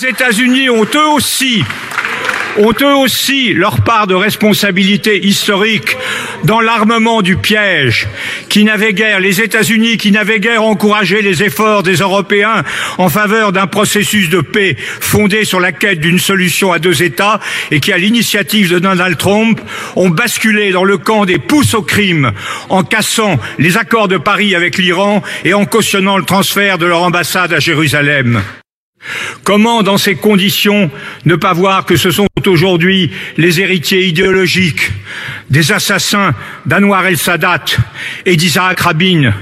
Les 0.00 0.10
États-Unis 0.10 0.70
ont 0.70 0.86
eux 0.94 1.08
aussi 1.14 1.64
ont 2.56 2.72
eux 2.80 2.94
aussi 2.96 3.52
leur 3.52 3.82
part 3.82 4.06
de 4.06 4.14
responsabilité 4.14 5.24
historique 5.24 5.96
dans 6.44 6.60
l'armement 6.60 7.22
du 7.22 7.36
piège 7.36 8.08
qui 8.48 8.64
n'avait 8.64 8.92
guère, 8.92 9.20
les 9.20 9.40
États-Unis 9.40 9.96
qui 9.96 10.12
n'avaient 10.12 10.40
guère 10.40 10.62
encouragé 10.62 11.22
les 11.22 11.42
efforts 11.42 11.82
des 11.82 11.96
Européens 11.96 12.64
en 12.98 13.08
faveur 13.08 13.52
d'un 13.52 13.66
processus 13.66 14.28
de 14.30 14.40
paix 14.40 14.76
fondé 14.78 15.44
sur 15.44 15.60
la 15.60 15.72
quête 15.72 16.00
d'une 16.00 16.18
solution 16.18 16.72
à 16.72 16.78
deux 16.78 17.02
États 17.02 17.40
et 17.70 17.80
qui, 17.80 17.92
à 17.92 17.98
l'initiative 17.98 18.70
de 18.70 18.78
Donald 18.78 19.16
Trump, 19.16 19.60
ont 19.96 20.10
basculé 20.10 20.70
dans 20.70 20.84
le 20.84 20.98
camp 20.98 21.24
des 21.24 21.38
pousses 21.38 21.74
au 21.74 21.82
crime 21.82 22.32
en 22.68 22.82
cassant 22.82 23.38
les 23.58 23.76
accords 23.76 24.08
de 24.08 24.16
Paris 24.16 24.54
avec 24.54 24.78
l'Iran 24.78 25.22
et 25.44 25.54
en 25.54 25.64
cautionnant 25.64 26.18
le 26.18 26.24
transfert 26.24 26.78
de 26.78 26.86
leur 26.86 27.02
ambassade 27.02 27.52
à 27.52 27.58
Jérusalem. 27.58 28.42
Comment, 29.44 29.82
dans 29.82 29.98
ces 29.98 30.14
conditions, 30.14 30.90
ne 31.24 31.36
pas 31.36 31.52
voir 31.52 31.86
que 31.86 31.96
ce 31.96 32.10
sont 32.10 32.26
aujourd'hui 32.46 33.10
les 33.36 33.60
héritiers 33.60 34.06
idéologiques 34.06 34.92
des 35.50 35.72
assassins 35.72 36.34
d'Anwar 36.66 37.06
el-Sadat 37.06 37.64
et 38.26 38.36
d'Isaac 38.36 38.80
Rabin 38.80 39.32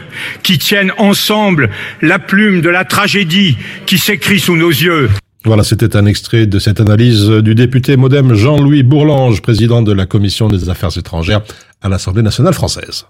qui 0.42 0.58
tiennent 0.58 0.92
ensemble 0.98 1.70
la 2.02 2.18
plume 2.18 2.60
de 2.60 2.68
la 2.68 2.84
tragédie 2.84 3.56
qui 3.86 3.98
s'écrit 3.98 4.40
sous 4.40 4.56
nos 4.56 4.70
yeux? 4.70 5.10
Voilà, 5.44 5.62
c'était 5.62 5.96
un 5.96 6.06
extrait 6.06 6.46
de 6.46 6.58
cette 6.58 6.80
analyse 6.80 7.28
du 7.28 7.54
député 7.54 7.96
modem 7.96 8.34
Jean-Louis 8.34 8.82
Bourlange, 8.82 9.42
président 9.42 9.80
de 9.82 9.92
la 9.92 10.06
Commission 10.06 10.48
des 10.48 10.68
Affaires 10.68 10.96
étrangères 10.96 11.42
à 11.82 11.88
l'Assemblée 11.88 12.22
nationale 12.22 12.54
française. 12.54 13.06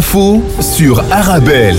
L'info 0.00 0.42
sur 0.62 0.98
Arabelle. 1.12 1.76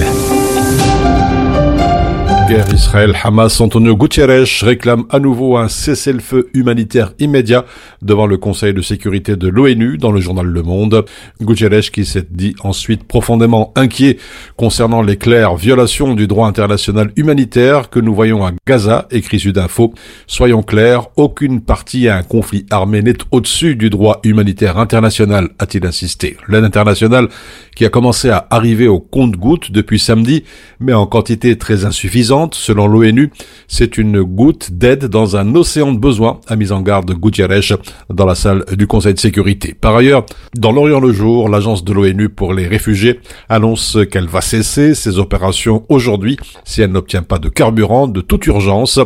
Guerre 2.48 2.72
Israël-Hamas, 2.72 3.60
Antonio 3.60 3.96
Gutiérrez 3.96 4.44
réclame 4.62 5.06
à 5.10 5.18
nouveau 5.18 5.58
un 5.58 5.68
cessez-le-feu 5.68 6.48
humanitaire 6.54 7.14
immédiat 7.18 7.66
devant 8.02 8.26
le 8.26 8.38
Conseil 8.38 8.74
de 8.74 8.82
sécurité 8.82 9.36
de 9.36 9.48
l'ONU 9.48 9.98
dans 9.98 10.12
le 10.12 10.20
journal 10.20 10.46
Le 10.46 10.64
Monde. 10.64 11.06
Gutiérrez 11.42 11.82
qui 11.82 12.06
s'est 12.06 12.28
dit 12.30 12.56
ensuite 12.64 13.04
profondément 13.04 13.72
inquiet 13.76 14.18
concernant 14.58 15.02
les 15.02 15.18
claires 15.18 15.56
violations 15.56 16.14
du 16.14 16.28
droit 16.28 16.48
international 16.48 17.12
humanitaire 17.16 17.90
que 17.90 18.00
nous 18.00 18.14
voyons 18.14 18.46
à 18.46 18.52
Gaza, 18.68 19.08
écrit 19.12 19.40
Sudinfo. 19.40 19.94
Soyons 20.28 20.64
clairs, 20.64 21.08
aucune 21.16 21.62
partie 21.62 22.08
à 22.08 22.18
un 22.18 22.24
conflit 22.24 22.66
armé 22.72 23.02
n'est 23.02 23.18
au-dessus 23.32 23.76
du 23.76 23.90
droit 23.90 24.20
humanitaire 24.24 24.78
international, 24.78 25.50
a-t-il 25.60 25.86
insisté. 25.86 26.38
L'aide 26.48 26.64
internationale 26.64 27.28
qui 27.76 27.86
a 27.86 27.90
commencé 27.90 28.30
à 28.30 28.48
arriver 28.50 28.88
au 28.88 29.00
compte-gouttes 29.00 29.72
depuis 29.72 30.00
samedi, 30.00 30.44
mais 30.80 30.94
en 30.94 31.06
quantité 31.06 31.58
très 31.58 31.86
insuffisante, 31.86 32.56
selon 32.56 32.88
l'ONU. 32.88 33.32
C'est 33.68 33.98
une 33.98 34.22
goutte 34.22 34.72
d'aide 34.72 35.06
dans 35.06 35.38
un 35.38 35.56
océan 35.56 35.92
de 35.92 36.00
besoins, 36.00 36.40
a 36.48 36.56
mis 36.56 36.72
en 36.72 36.82
garde 36.82 37.12
Gutiérrez 37.14 37.62
dans 38.10 38.26
la 38.26 38.36
salle 38.36 38.66
du 38.74 38.88
Conseil 38.88 39.14
de 39.14 39.20
sécurité. 39.20 39.74
Par 39.80 39.96
ailleurs, 39.96 40.26
dans 40.56 40.72
l'Orient 40.72 41.00
le 41.00 41.12
jour, 41.12 41.50
l'agence 41.50 41.84
de 41.84 41.94
l'ONU 41.94 42.30
pour 42.30 42.54
les 42.54 42.68
réfugiés 42.68 43.20
annonce 43.50 43.98
qu'elle 44.10 44.28
va 44.28 44.42
cesser 44.42 44.96
ses 44.96 45.20
opérations 45.20 45.86
aujourd'hui 45.90 46.38
si 46.64 46.82
elle 46.82 46.92
n'obtient 46.92 47.24
pas 47.24 47.40
de 47.40 47.50
carburant 47.50 48.08
de 48.08 48.22
toute 48.22 48.46
urgence. 48.48 49.00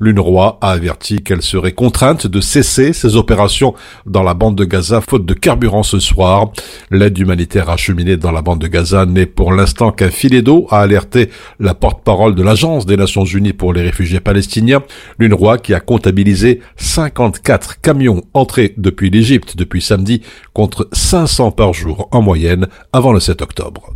L'UNRWA 0.00 0.58
a 0.60 0.70
averti 0.70 1.22
qu'elle 1.22 1.42
serait 1.42 1.72
contrainte 1.72 2.26
de 2.26 2.40
cesser 2.40 2.92
ses 2.92 3.16
opérations 3.16 3.74
dans 4.06 4.22
la 4.22 4.34
bande 4.34 4.56
de 4.56 4.64
Gaza 4.64 5.00
faute 5.00 5.26
de 5.26 5.34
carburant 5.34 5.82
ce 5.82 5.98
soir. 5.98 6.50
L'aide 6.90 7.18
humanitaire 7.18 7.70
acheminée 7.70 8.16
dans 8.16 8.32
la 8.32 8.42
bande 8.42 8.60
de 8.60 8.66
Gaza 8.66 9.06
n'est 9.06 9.26
pour 9.26 9.52
l'instant 9.52 9.92
qu'un 9.92 10.10
filet 10.10 10.42
d'eau, 10.42 10.66
a 10.70 10.80
alerté 10.80 11.30
la 11.60 11.74
porte-parole 11.74 12.34
de 12.34 12.42
l'agence 12.42 12.86
des 12.86 12.96
Nations 12.96 13.24
Unies 13.24 13.52
pour 13.52 13.72
les 13.72 13.82
réfugiés 13.82 14.20
palestiniens, 14.20 14.82
l'UNRWA 15.18 15.58
qui 15.58 15.74
a 15.74 15.80
comptabilisé 15.80 16.60
54 16.76 17.80
camions 17.80 18.22
entrés 18.34 18.74
depuis 18.76 19.10
l'Égypte 19.10 19.56
depuis 19.56 19.82
samedi 19.82 20.22
contre 20.52 20.88
500 20.92 21.52
par 21.52 21.72
jour 21.72 22.08
en 22.12 22.22
moyenne 22.22 22.68
avant 22.92 23.12
le 23.12 23.20
7 23.20 23.42
octobre. 23.42 23.94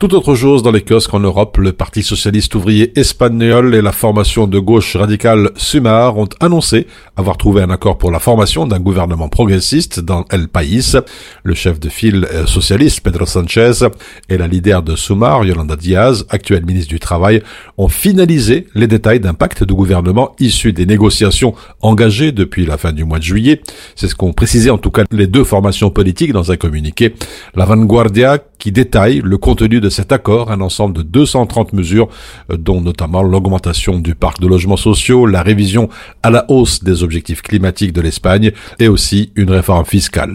Tout 0.00 0.14
autre 0.14 0.34
chose 0.34 0.62
dans 0.62 0.70
les 0.70 0.80
kiosques 0.80 1.12
en 1.12 1.20
Europe, 1.20 1.58
le 1.58 1.72
Parti 1.72 2.02
socialiste 2.02 2.54
ouvrier 2.54 2.98
espagnol 2.98 3.74
et 3.74 3.82
la 3.82 3.92
formation 3.92 4.46
de 4.46 4.58
gauche 4.58 4.96
radicale 4.96 5.50
Sumar 5.56 6.16
ont 6.16 6.28
annoncé 6.40 6.86
avoir 7.18 7.36
trouvé 7.36 7.60
un 7.60 7.68
accord 7.68 7.98
pour 7.98 8.10
la 8.10 8.18
formation 8.18 8.66
d'un 8.66 8.80
gouvernement 8.80 9.28
progressiste 9.28 10.00
dans 10.00 10.24
El 10.30 10.48
País. 10.48 10.96
Le 11.42 11.52
chef 11.52 11.78
de 11.78 11.90
file 11.90 12.26
socialiste 12.46 13.02
Pedro 13.02 13.26
Sanchez 13.26 13.72
et 14.30 14.38
la 14.38 14.46
leader 14.46 14.82
de 14.82 14.96
Sumar, 14.96 15.44
Yolanda 15.44 15.76
Diaz, 15.76 16.24
actuelle 16.30 16.64
ministre 16.64 16.88
du 16.88 16.98
Travail, 16.98 17.42
ont 17.76 17.88
finalisé 17.88 18.68
les 18.74 18.86
détails 18.86 19.20
d'un 19.20 19.34
pacte 19.34 19.64
de 19.64 19.74
gouvernement 19.74 20.34
issu 20.40 20.72
des 20.72 20.86
négociations 20.86 21.54
engagées 21.82 22.32
depuis 22.32 22.64
la 22.64 22.78
fin 22.78 22.94
du 22.94 23.04
mois 23.04 23.18
de 23.18 23.24
juillet. 23.24 23.60
C'est 23.96 24.08
ce 24.08 24.14
qu'ont 24.14 24.32
précisé 24.32 24.70
en 24.70 24.78
tout 24.78 24.90
cas 24.90 25.04
les 25.10 25.26
deux 25.26 25.44
formations 25.44 25.90
politiques 25.90 26.32
dans 26.32 26.50
un 26.50 26.56
communiqué. 26.56 27.14
La 27.54 27.66
Vanguardia 27.66 28.38
qui 28.58 28.72
détaille 28.72 29.20
le 29.22 29.36
contenu 29.36 29.80
de 29.80 29.89
cet 29.90 30.12
accord, 30.12 30.50
un 30.50 30.60
ensemble 30.60 30.96
de 30.96 31.02
230 31.02 31.72
mesures, 31.72 32.08
euh, 32.50 32.56
dont 32.56 32.80
notamment 32.80 33.22
l'augmentation 33.22 33.98
du 33.98 34.14
parc 34.14 34.40
de 34.40 34.46
logements 34.46 34.76
sociaux, 34.76 35.26
la 35.26 35.42
révision 35.42 35.88
à 36.22 36.30
la 36.30 36.44
hausse 36.48 36.82
des 36.82 37.02
objectifs 37.02 37.42
climatiques 37.42 37.92
de 37.92 38.00
l'Espagne 38.00 38.52
et 38.78 38.88
aussi 38.88 39.32
une 39.36 39.50
réforme 39.50 39.84
fiscale. 39.84 40.34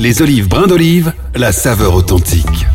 Les 0.00 0.22
olives 0.22 0.46
brin 0.46 0.68
d'olive, 0.68 1.12
la 1.34 1.50
saveur 1.50 1.96
authentique. 1.96 2.68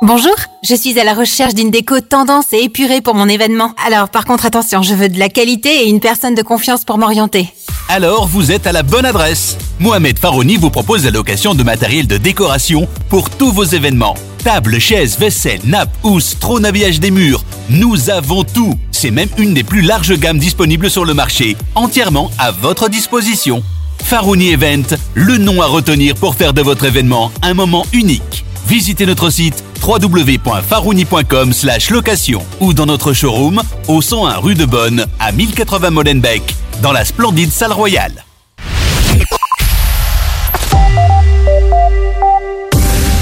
Bonjour, 0.00 0.36
je 0.62 0.76
suis 0.76 0.96
à 1.00 1.02
la 1.02 1.12
recherche 1.12 1.54
d'une 1.54 1.72
déco 1.72 2.00
tendance 2.00 2.52
et 2.52 2.62
épurée 2.62 3.00
pour 3.00 3.16
mon 3.16 3.28
événement. 3.28 3.74
Alors 3.84 4.10
par 4.10 4.24
contre 4.24 4.46
attention, 4.46 4.80
je 4.82 4.94
veux 4.94 5.08
de 5.08 5.18
la 5.18 5.28
qualité 5.28 5.82
et 5.82 5.88
une 5.88 5.98
personne 5.98 6.36
de 6.36 6.42
confiance 6.42 6.84
pour 6.84 6.98
m'orienter. 6.98 7.52
Alors 7.88 8.28
vous 8.28 8.52
êtes 8.52 8.68
à 8.68 8.72
la 8.72 8.84
bonne 8.84 9.04
adresse. 9.04 9.58
Mohamed 9.80 10.20
Farouni 10.20 10.56
vous 10.56 10.70
propose 10.70 11.04
la 11.04 11.10
location 11.10 11.56
de 11.56 11.64
matériel 11.64 12.06
de 12.06 12.16
décoration 12.16 12.86
pour 13.08 13.30
tous 13.30 13.50
vos 13.50 13.64
événements. 13.64 14.14
Tables, 14.44 14.78
chaises, 14.78 15.18
vaisselle, 15.18 15.62
nappes, 15.64 15.96
housses, 16.04 16.38
trône 16.38 16.64
habillage 16.64 17.00
des 17.00 17.10
murs. 17.10 17.42
Nous 17.70 18.08
avons 18.08 18.44
tout. 18.44 18.74
C'est 18.92 19.10
même 19.10 19.30
une 19.36 19.52
des 19.52 19.64
plus 19.64 19.80
larges 19.80 20.16
gammes 20.16 20.38
disponibles 20.38 20.90
sur 20.90 21.04
le 21.04 21.14
marché, 21.14 21.56
entièrement 21.74 22.30
à 22.38 22.52
votre 22.52 22.88
disposition. 22.88 23.64
Farouni 24.04 24.50
Event, 24.50 24.96
le 25.14 25.38
nom 25.38 25.62
à 25.62 25.66
retenir 25.66 26.14
pour 26.14 26.34
faire 26.36 26.52
de 26.52 26.60
votre 26.60 26.84
événement 26.84 27.32
un 27.42 27.54
moment 27.54 27.86
unique. 27.92 28.44
Visitez 28.68 29.06
notre 29.06 29.30
site 29.30 29.64
www.farouni.com 29.82 31.52
location 31.90 32.42
ou 32.60 32.74
dans 32.74 32.86
notre 32.86 33.12
showroom 33.12 33.62
au 33.88 34.02
101 34.02 34.36
rue 34.36 34.54
de 34.54 34.66
Bonne 34.66 35.06
à 35.18 35.32
1080 35.32 35.90
Molenbeek 35.90 36.42
dans 36.82 36.92
la 36.92 37.04
splendide 37.04 37.50
salle 37.50 37.72
royale. 37.72 38.24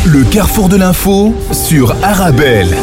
Le 0.05 0.25
carrefour 0.25 0.69
de 0.69 0.77
l'info 0.77 1.33
sur 1.53 1.95
Arabelle. 2.03 2.77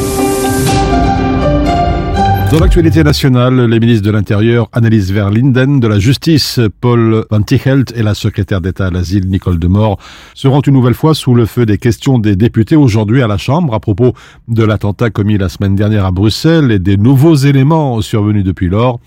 Dans 2.52 2.60
l'actualité 2.60 3.04
nationale, 3.04 3.66
les 3.66 3.80
ministres 3.80 4.04
de 4.04 4.10
l'Intérieur, 4.10 4.70
Annelise 4.74 5.12
Verlinden, 5.12 5.80
de 5.80 5.88
la 5.88 6.00
Justice, 6.00 6.60
Paul 6.82 7.24
Van 7.30 7.44
Tichelt 7.44 7.94
et 7.96 8.02
la 8.02 8.16
secrétaire 8.16 8.60
d'État 8.60 8.88
à 8.88 8.90
l'asile, 8.90 9.28
Nicole 9.28 9.60
Demort, 9.60 10.00
seront 10.34 10.62
une 10.62 10.74
nouvelle 10.74 10.96
fois 10.96 11.14
sous 11.14 11.36
le 11.36 11.46
feu 11.46 11.68
des 11.68 11.78
questions 11.78 12.18
des 12.18 12.36
députés 12.36 12.76
aujourd'hui 12.76 13.22
à 13.22 13.28
la 13.28 13.38
Chambre 13.38 13.76
à 13.76 13.80
propos 13.80 14.16
de 14.48 14.64
l'attentat 14.64 15.12
commis 15.12 15.38
la 15.38 15.48
semaine 15.48 15.76
dernière 15.76 16.06
à 16.06 16.12
Bruxelles 16.12 16.72
et 16.72 16.80
des 16.80 16.98
nouveaux 16.98 17.36
éléments 17.36 18.02
survenus 18.02 18.44
depuis 18.44 18.68
lors. 18.68 19.00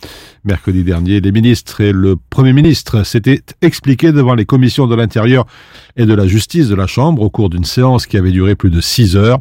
Mercredi 0.44 0.82
dernier, 0.82 1.20
les 1.20 1.30
ministres 1.30 1.80
et 1.82 1.92
le 1.92 2.16
Premier 2.16 2.52
ministre 2.52 3.04
s'étaient 3.04 3.42
expliqués 3.60 4.10
devant 4.10 4.34
les 4.34 4.44
commissions 4.44 4.88
de 4.88 4.96
l'Intérieur 4.96 5.46
et 5.96 6.04
de 6.04 6.12
la 6.12 6.26
Justice 6.26 6.68
de 6.68 6.74
la 6.74 6.88
Chambre 6.88 7.22
au 7.22 7.30
cours 7.30 7.48
d'une 7.48 7.62
séance 7.62 8.06
qui 8.06 8.16
avait 8.16 8.32
duré 8.32 8.56
plus 8.56 8.70
de 8.70 8.80
six 8.80 9.16
heures. 9.16 9.38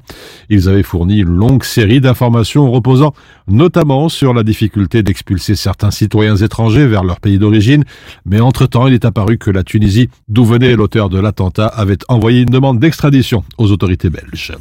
Ils 0.49 0.69
avaient 0.69 0.83
fourni 0.83 1.17
une 1.17 1.35
longue 1.35 1.63
série 1.63 2.01
d'informations 2.01 2.71
reposant 2.71 3.15
notamment 3.47 4.09
sur 4.09 4.35
la 4.35 4.43
difficulté 4.43 5.01
d'expulser 5.01 5.55
certains 5.55 5.89
citoyens 5.89 6.35
étrangers 6.35 6.85
vers 6.85 7.03
leur 7.03 7.19
pays 7.19 7.39
d'origine, 7.39 7.83
mais 8.25 8.39
entre-temps, 8.39 8.85
il 8.85 8.93
est 8.93 9.03
apparu 9.03 9.39
que 9.39 9.49
la 9.49 9.63
Tunisie, 9.63 10.07
d'où 10.27 10.45
venait 10.45 10.75
l'auteur 10.75 11.09
de 11.09 11.19
l'attentat, 11.19 11.65
avait 11.65 11.97
envoyé 12.09 12.41
une 12.41 12.49
demande 12.49 12.79
d'extradition 12.79 13.43
aux 13.57 13.71
autorités 13.71 14.11
belges. 14.11 14.53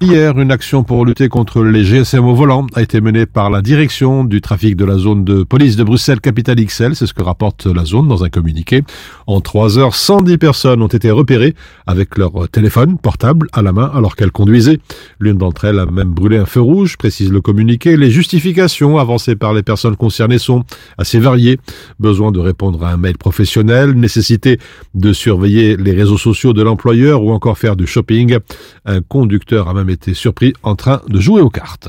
Hier, 0.00 0.38
une 0.38 0.52
action 0.52 0.84
pour 0.84 1.04
lutter 1.04 1.28
contre 1.28 1.64
les 1.64 1.82
GSM 1.82 2.24
au 2.24 2.32
volant 2.32 2.68
a 2.74 2.82
été 2.82 3.00
menée 3.00 3.26
par 3.26 3.50
la 3.50 3.62
direction 3.62 4.22
du 4.22 4.40
trafic 4.40 4.76
de 4.76 4.84
la 4.84 4.96
zone 4.96 5.24
de 5.24 5.42
police 5.42 5.74
de 5.74 5.82
Bruxelles 5.82 6.20
Capitale 6.20 6.64
XL, 6.64 6.94
c'est 6.94 7.06
ce 7.06 7.12
que 7.12 7.24
rapporte 7.24 7.66
la 7.66 7.84
zone 7.84 8.06
dans 8.06 8.22
un 8.22 8.28
communiqué. 8.28 8.84
En 9.26 9.40
trois 9.40 9.76
heures, 9.76 9.96
110 9.96 10.38
personnes 10.38 10.82
ont 10.82 10.86
été 10.86 11.10
repérées 11.10 11.56
avec 11.88 12.16
leur 12.16 12.48
téléphone 12.48 12.96
portable 12.96 13.48
à 13.52 13.60
la 13.60 13.72
main 13.72 13.90
alors 13.92 14.14
qu'elles 14.14 14.30
conduisaient. 14.30 14.78
L'une 15.18 15.36
d'entre 15.36 15.64
elles 15.64 15.80
a 15.80 15.86
même 15.86 16.10
brûlé 16.10 16.36
un 16.36 16.46
feu 16.46 16.60
rouge, 16.60 16.96
précise 16.96 17.32
le 17.32 17.40
communiqué. 17.40 17.96
Les 17.96 18.12
justifications 18.12 18.98
avancées 18.98 19.34
par 19.34 19.52
les 19.52 19.64
personnes 19.64 19.96
concernées 19.96 20.38
sont 20.38 20.62
assez 20.96 21.18
variées. 21.18 21.58
Besoin 21.98 22.30
de 22.30 22.38
répondre 22.38 22.84
à 22.84 22.92
un 22.92 22.98
mail 22.98 23.18
professionnel, 23.18 23.94
nécessité 23.94 24.60
de 24.94 25.12
surveiller 25.12 25.76
les 25.76 25.92
réseaux 25.92 26.18
sociaux 26.18 26.52
de 26.52 26.62
l'employeur 26.62 27.24
ou 27.24 27.32
encore 27.32 27.58
faire 27.58 27.74
du 27.74 27.88
shopping. 27.88 28.38
Un 28.84 29.00
conducteur 29.00 29.68
a 29.68 29.74
même 29.74 29.87
été 29.90 30.14
surpris 30.14 30.52
en 30.62 30.76
train 30.76 31.02
de 31.08 31.20
jouer 31.20 31.40
aux 31.40 31.50
cartes. 31.50 31.88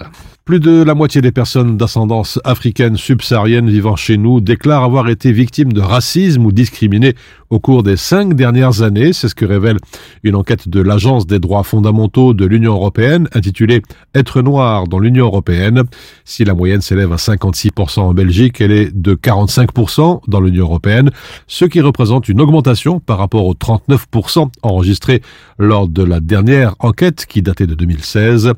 Plus 0.49 0.59
de 0.59 0.81
la 0.81 0.95
moitié 0.95 1.21
des 1.21 1.31
personnes 1.31 1.77
d'ascendance 1.77 2.39
africaine 2.43 2.97
subsaharienne 2.97 3.69
vivant 3.69 3.95
chez 3.95 4.17
nous 4.17 4.41
déclarent 4.41 4.83
avoir 4.83 5.07
été 5.07 5.31
victimes 5.31 5.71
de 5.71 5.79
racisme 5.79 6.43
ou 6.43 6.51
discriminées 6.51 7.13
au 7.51 7.59
cours 7.59 7.83
des 7.83 7.97
cinq 7.97 8.33
dernières 8.33 8.81
années. 8.81 9.13
C'est 9.13 9.27
ce 9.27 9.35
que 9.35 9.45
révèle 9.45 9.77
une 10.23 10.35
enquête 10.35 10.67
de 10.67 10.81
l'Agence 10.81 11.27
des 11.27 11.37
droits 11.37 11.61
fondamentaux 11.61 12.33
de 12.33 12.47
l'Union 12.47 12.73
européenne 12.73 13.27
intitulée 13.35 13.83
Être 14.15 14.41
noir 14.41 14.87
dans 14.87 14.97
l'Union 14.97 15.25
européenne. 15.25 15.83
Si 16.25 16.45
la 16.45 16.55
moyenne 16.55 16.81
s'élève 16.81 17.13
à 17.13 17.17
56% 17.17 17.99
en 17.99 18.13
Belgique, 18.15 18.59
elle 18.59 18.71
est 18.71 18.91
de 18.91 19.13
45% 19.13 20.21
dans 20.27 20.41
l'Union 20.41 20.65
européenne, 20.65 21.11
ce 21.45 21.65
qui 21.65 21.79
représente 21.79 22.27
une 22.27 22.41
augmentation 22.41 22.99
par 22.99 23.19
rapport 23.19 23.45
aux 23.45 23.53
39% 23.53 24.49
enregistrés 24.63 25.21
lors 25.59 25.87
de 25.87 26.03
la 26.03 26.19
dernière 26.19 26.73
enquête 26.79 27.27
qui 27.27 27.43
datait 27.43 27.67
de 27.67 27.75
2016. 27.75 28.53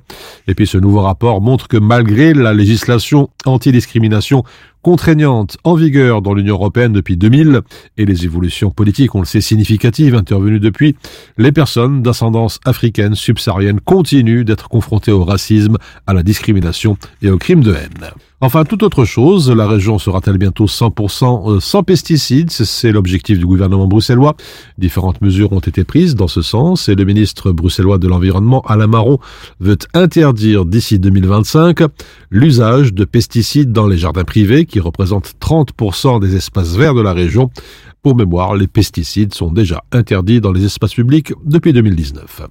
Et 0.47 0.55
puis 0.55 0.67
ce 0.67 0.77
nouveau 0.77 1.01
rapport 1.01 1.41
montre 1.41 1.67
que 1.67 1.80
malgré 1.81 2.35
la 2.35 2.53
législation 2.53 3.29
antidiscrimination 3.43 4.43
contraignante 4.83 5.57
en 5.63 5.73
vigueur 5.73 6.21
dans 6.21 6.33
l'Union 6.33 6.55
européenne 6.55 6.93
depuis 6.93 7.17
2000 7.17 7.61
et 7.97 8.05
les 8.05 8.23
évolutions 8.23 8.69
politiques, 8.69 9.15
on 9.15 9.19
le 9.19 9.25
sait, 9.25 9.41
significatives 9.41 10.15
intervenues 10.15 10.59
depuis, 10.59 10.95
les 11.37 11.51
personnes 11.51 12.03
d'ascendance 12.03 12.59
africaine 12.65 13.15
subsaharienne 13.15 13.79
continuent 13.79 14.45
d'être 14.45 14.69
confrontées 14.69 15.11
au 15.11 15.23
racisme, 15.23 15.77
à 16.05 16.13
la 16.13 16.21
discrimination 16.21 16.97
et 17.23 17.29
aux 17.29 17.37
crimes 17.37 17.63
de 17.63 17.73
haine. 17.73 18.11
Enfin, 18.43 18.63
toute 18.63 18.81
autre 18.81 19.05
chose, 19.05 19.51
la 19.51 19.67
région 19.67 19.99
sera-t-elle 19.99 20.39
bientôt 20.39 20.65
100% 20.65 21.59
sans 21.59 21.83
pesticides? 21.83 22.49
C'est 22.49 22.91
l'objectif 22.91 23.37
du 23.37 23.45
gouvernement 23.45 23.85
bruxellois. 23.85 24.35
Différentes 24.79 25.21
mesures 25.21 25.51
ont 25.51 25.59
été 25.59 25.83
prises 25.83 26.15
dans 26.15 26.27
ce 26.27 26.41
sens 26.41 26.89
et 26.89 26.95
le 26.95 27.05
ministre 27.05 27.51
bruxellois 27.51 27.99
de 27.99 28.07
l'Environnement, 28.07 28.61
Alain 28.61 28.87
Marron, 28.87 29.19
veut 29.59 29.77
interdire 29.93 30.65
d'ici 30.65 30.97
2025 30.97 31.81
l'usage 32.31 32.95
de 32.95 33.05
pesticides 33.05 33.71
dans 33.71 33.85
les 33.85 33.97
jardins 33.97 34.23
privés 34.23 34.65
qui 34.65 34.79
représentent 34.79 35.35
30% 35.39 36.19
des 36.19 36.35
espaces 36.35 36.75
verts 36.75 36.95
de 36.95 37.01
la 37.01 37.13
région. 37.13 37.51
Pour 38.01 38.15
mémoire, 38.15 38.55
les 38.55 38.65
pesticides 38.65 39.35
sont 39.35 39.51
déjà 39.51 39.83
interdits 39.91 40.41
dans 40.41 40.51
les 40.51 40.65
espaces 40.65 40.95
publics 40.95 41.31
depuis 41.45 41.73
2019. 41.73 42.41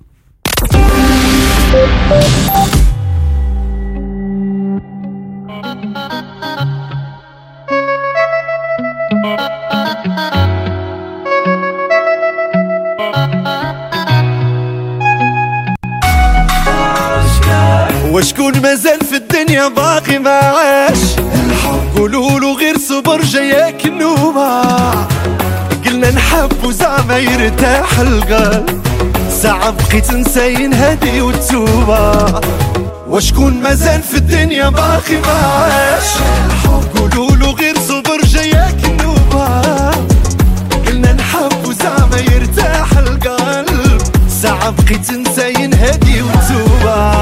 وشكون 18.20 18.60
مازال 18.62 18.98
في 19.10 19.16
الدنيا 19.16 19.68
باقي 19.68 20.18
ما 20.18 20.30
عاش 20.30 20.98
قولوا 21.96 22.40
له 22.40 22.54
غير 22.54 22.78
صبر 22.78 23.20
جاياك 23.22 23.86
النوبة 23.86 24.62
قلنا 25.86 26.10
نحب 26.10 26.64
وزعما 26.64 27.18
يرتاح 27.18 27.98
القلب. 27.98 28.80
ساعة 29.42 29.70
بقيت 29.70 30.12
نساين 30.12 30.74
هادي 30.74 31.20
وتوبة 31.20 32.40
وشكون 33.08 33.54
مازال 33.62 34.02
في 34.02 34.16
الدنيا 34.16 34.68
باقي 34.68 35.16
ما 35.16 35.32
عاش 35.46 36.08
قولوا 36.96 37.36
له 37.36 37.50
غير 37.50 37.74
صبر 37.88 38.20
جاياك 38.24 38.84
النوبة 38.84 39.60
قلنا 40.86 41.12
نحب 41.12 41.66
وزعما 41.68 42.18
يرتاح 42.34 42.92
القلب. 42.98 44.02
ساعة 44.42 44.70
بقيت 44.70 45.10
نساين 45.10 45.74
هادي 45.74 46.22
وتوبة 46.22 47.19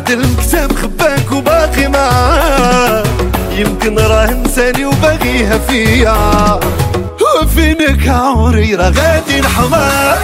هاد 0.00 0.10
المكتب 0.10 0.76
خباك 0.76 1.32
وباقي 1.32 1.88
معاه 1.88 3.02
يمكن 3.56 3.98
راه 3.98 4.30
نساني 4.32 4.84
وباغيها 4.84 5.58
فيا. 5.58 6.60
وفينك 7.42 8.08
عمري 8.08 8.74
راه 8.74 8.88
غادي 8.90 9.40
نحمر 9.40 10.18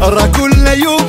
راه 0.00 0.26
كل 0.26 0.66
يوم 0.82 1.06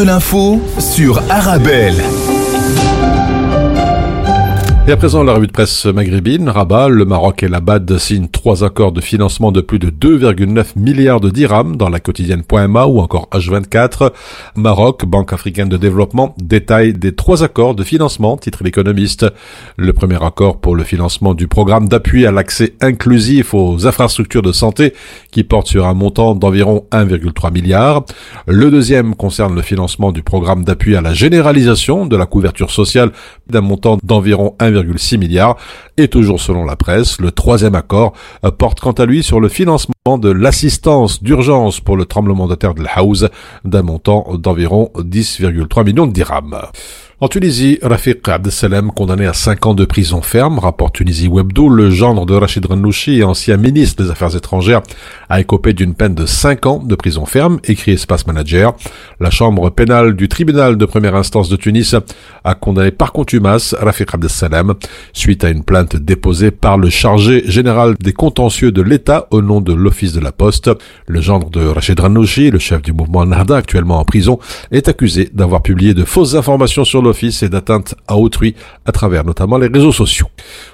de 0.00 0.04
l'info 0.06 0.58
sur 0.78 1.22
Arabelle. 1.28 2.02
Et 4.90 4.92
à 4.92 4.96
présent, 4.96 5.22
la 5.22 5.34
revue 5.34 5.46
de 5.46 5.52
presse 5.52 5.86
maghrébine, 5.86 6.48
Rabat, 6.48 6.88
le 6.88 7.04
Maroc 7.04 7.44
et 7.44 7.48
la 7.48 7.60
BAD 7.60 7.96
signent 7.98 8.26
trois 8.26 8.64
accords 8.64 8.90
de 8.90 9.00
financement 9.00 9.52
de 9.52 9.60
plus 9.60 9.78
de 9.78 9.88
2,9 9.88 10.72
milliards 10.74 11.20
de 11.20 11.30
dirhams 11.30 11.76
dans 11.76 11.88
la 11.88 12.00
quotidienne.ma 12.00 12.86
ou 12.86 12.98
encore 12.98 13.28
H24. 13.30 14.10
Maroc, 14.56 15.04
Banque 15.04 15.32
africaine 15.32 15.68
de 15.68 15.76
développement, 15.76 16.34
détaille 16.42 16.92
des 16.92 17.14
trois 17.14 17.44
accords 17.44 17.76
de 17.76 17.84
financement, 17.84 18.36
titre 18.36 18.64
l'économiste. 18.64 19.26
Le 19.76 19.92
premier 19.92 20.20
accord 20.24 20.60
pour 20.60 20.74
le 20.74 20.82
financement 20.82 21.34
du 21.34 21.46
programme 21.46 21.86
d'appui 21.86 22.26
à 22.26 22.32
l'accès 22.32 22.74
inclusif 22.80 23.54
aux 23.54 23.86
infrastructures 23.86 24.42
de 24.42 24.50
santé 24.50 24.92
qui 25.30 25.44
porte 25.44 25.68
sur 25.68 25.86
un 25.86 25.94
montant 25.94 26.34
d'environ 26.34 26.84
1,3 26.90 27.52
milliard. 27.52 28.02
Le 28.48 28.72
deuxième 28.72 29.14
concerne 29.14 29.54
le 29.54 29.62
financement 29.62 30.10
du 30.10 30.24
programme 30.24 30.64
d'appui 30.64 30.96
à 30.96 31.00
la 31.00 31.12
généralisation 31.12 32.06
de 32.06 32.16
la 32.16 32.26
couverture 32.26 32.72
sociale 32.72 33.12
d'un 33.48 33.60
montant 33.60 33.96
d'environ 34.02 34.56
1,6 34.82 35.18
milliards. 35.18 35.56
Et 35.96 36.08
toujours 36.08 36.40
selon 36.40 36.64
la 36.64 36.76
presse, 36.76 37.20
le 37.20 37.30
troisième 37.30 37.74
accord 37.74 38.14
euh, 38.44 38.50
porte 38.50 38.80
quant 38.80 38.92
à 38.92 39.06
lui 39.06 39.22
sur 39.22 39.40
le 39.40 39.48
financement 39.48 39.94
de 40.06 40.30
l'assistance 40.30 41.22
d'urgence 41.22 41.78
pour 41.78 41.94
le 41.94 42.06
tremblement 42.06 42.48
de 42.48 42.54
terre 42.54 42.72
de 42.72 42.82
Haouz 42.96 43.28
d'un 43.66 43.82
montant 43.82 44.34
d'environ 44.38 44.90
10,3 44.96 45.84
millions 45.84 46.06
de. 46.06 46.14
En 47.22 47.28
Tunisie, 47.28 47.78
Rafiq 47.82 48.26
Abdesalem, 48.30 48.92
condamné 48.92 49.26
à 49.26 49.34
5 49.34 49.66
ans 49.66 49.74
de 49.74 49.84
prison 49.84 50.22
ferme, 50.22 50.58
rapporte 50.58 50.94
Tunisie 50.94 51.28
Webdo, 51.28 51.68
le 51.68 51.90
gendre 51.90 52.24
de 52.24 52.32
Rachid 52.32 52.64
Rennouchi 52.64 53.22
ancien 53.22 53.58
ministre 53.58 54.02
des 54.02 54.10
Affaires 54.10 54.34
étrangères, 54.34 54.80
a 55.28 55.38
écopé 55.38 55.74
d'une 55.74 55.94
peine 55.94 56.14
de 56.14 56.24
5 56.24 56.64
ans 56.64 56.78
de 56.82 56.94
prison 56.94 57.26
ferme, 57.26 57.60
écrit 57.64 57.92
Espace 57.92 58.26
Manager. 58.26 58.74
La 59.20 59.28
chambre 59.28 59.68
pénale 59.68 60.16
du 60.16 60.28
tribunal 60.28 60.78
de 60.78 60.86
première 60.86 61.14
instance 61.14 61.50
de 61.50 61.56
Tunis 61.56 61.94
a 62.42 62.54
condamné 62.54 62.90
par 62.90 63.12
contumace 63.12 63.74
Rafiq 63.78 64.14
Abdesalem 64.14 64.72
suite 65.12 65.44
à 65.44 65.50
une 65.50 65.62
plainte 65.62 65.96
déposée 65.96 66.50
par 66.50 66.78
le 66.78 66.88
chargé 66.88 67.42
général 67.44 67.96
des 68.00 68.14
contentieux 68.14 68.72
de 68.72 68.80
l'État 68.80 69.26
au 69.30 69.42
nom 69.42 69.60
de 69.60 69.74
l'Office 69.90 70.12
de 70.12 70.20
la 70.20 70.30
Poste. 70.30 70.70
Le 71.08 71.20
gendre 71.20 71.50
de 71.50 71.66
Rachid 71.66 71.98
Rennouchi, 71.98 72.52
le 72.52 72.60
chef 72.60 72.80
du 72.80 72.92
mouvement 72.92 73.26
Nahda 73.26 73.56
actuellement 73.56 73.98
en 73.98 74.04
prison, 74.04 74.38
est 74.70 74.86
accusé 74.86 75.28
d'avoir 75.34 75.62
publié 75.62 75.94
de 75.94 76.04
fausses 76.04 76.36
informations 76.36 76.84
sur 76.84 77.02
le 77.02 77.10
et 77.42 77.48
d'atteinte 77.48 77.96
à 78.06 78.16
autrui 78.16 78.54
à 78.86 78.92
travers 78.92 79.24
notamment 79.24 79.58
les 79.58 79.66
réseaux 79.66 79.92
sociaux. 79.92 80.28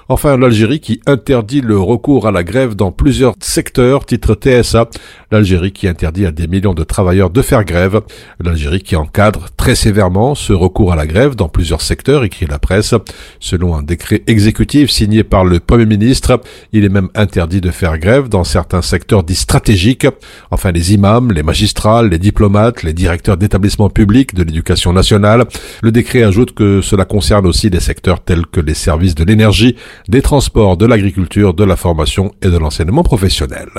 Enfin, 0.09 0.37
l'Algérie 0.37 0.79
qui 0.79 1.01
interdit 1.05 1.59
le 1.59 1.77
recours 1.77 2.27
à 2.27 2.31
la 2.31 2.45
grève 2.45 2.75
dans 2.75 2.93
plusieurs 2.93 3.35
secteurs, 3.41 4.05
titre 4.05 4.35
TSA. 4.35 4.89
L'Algérie 5.31 5.73
qui 5.73 5.85
interdit 5.85 6.25
à 6.25 6.31
des 6.31 6.47
millions 6.47 6.73
de 6.73 6.85
travailleurs 6.85 7.29
de 7.29 7.41
faire 7.41 7.65
grève. 7.65 7.99
L'Algérie 8.39 8.81
qui 8.81 8.95
encadre 8.95 9.47
très 9.57 9.75
sévèrement 9.75 10.33
ce 10.33 10.53
recours 10.53 10.93
à 10.93 10.95
la 10.95 11.07
grève 11.07 11.35
dans 11.35 11.49
plusieurs 11.49 11.81
secteurs, 11.81 12.23
écrit 12.23 12.45
la 12.45 12.57
presse. 12.57 12.93
Selon 13.41 13.75
un 13.75 13.83
décret 13.83 14.23
exécutif 14.27 14.89
signé 14.89 15.25
par 15.25 15.43
le 15.43 15.59
Premier 15.59 15.85
ministre, 15.85 16.39
il 16.71 16.85
est 16.85 16.89
même 16.89 17.09
interdit 17.13 17.59
de 17.59 17.71
faire 17.71 17.97
grève 17.97 18.29
dans 18.29 18.45
certains 18.45 18.81
secteurs 18.81 19.25
dits 19.25 19.35
stratégiques. 19.35 20.07
Enfin, 20.51 20.71
les 20.71 20.93
imams, 20.93 21.33
les 21.33 21.43
magistrats, 21.43 22.03
les 22.03 22.19
diplomates, 22.19 22.83
les 22.83 22.93
directeurs 22.93 23.35
d'établissements 23.35 23.89
publics 23.89 24.33
de 24.33 24.43
l'éducation 24.43 24.93
nationale. 24.93 25.43
Le 25.81 25.91
décret 25.91 26.23
ajoute 26.23 26.53
que 26.53 26.79
cela 26.79 27.03
concerne 27.03 27.45
aussi 27.45 27.69
des 27.69 27.81
secteurs 27.81 28.23
tels 28.23 28.45
que 28.45 28.61
les 28.61 28.73
services 28.73 29.15
de 29.15 29.25
l'énergie, 29.25 29.75
des 30.07 30.21
transports, 30.21 30.77
de 30.77 30.85
l'agriculture, 30.85 31.53
de 31.53 31.63
la 31.63 31.75
formation 31.75 32.31
et 32.41 32.49
de 32.49 32.57
l'enseignement 32.57 33.03
professionnel. 33.03 33.69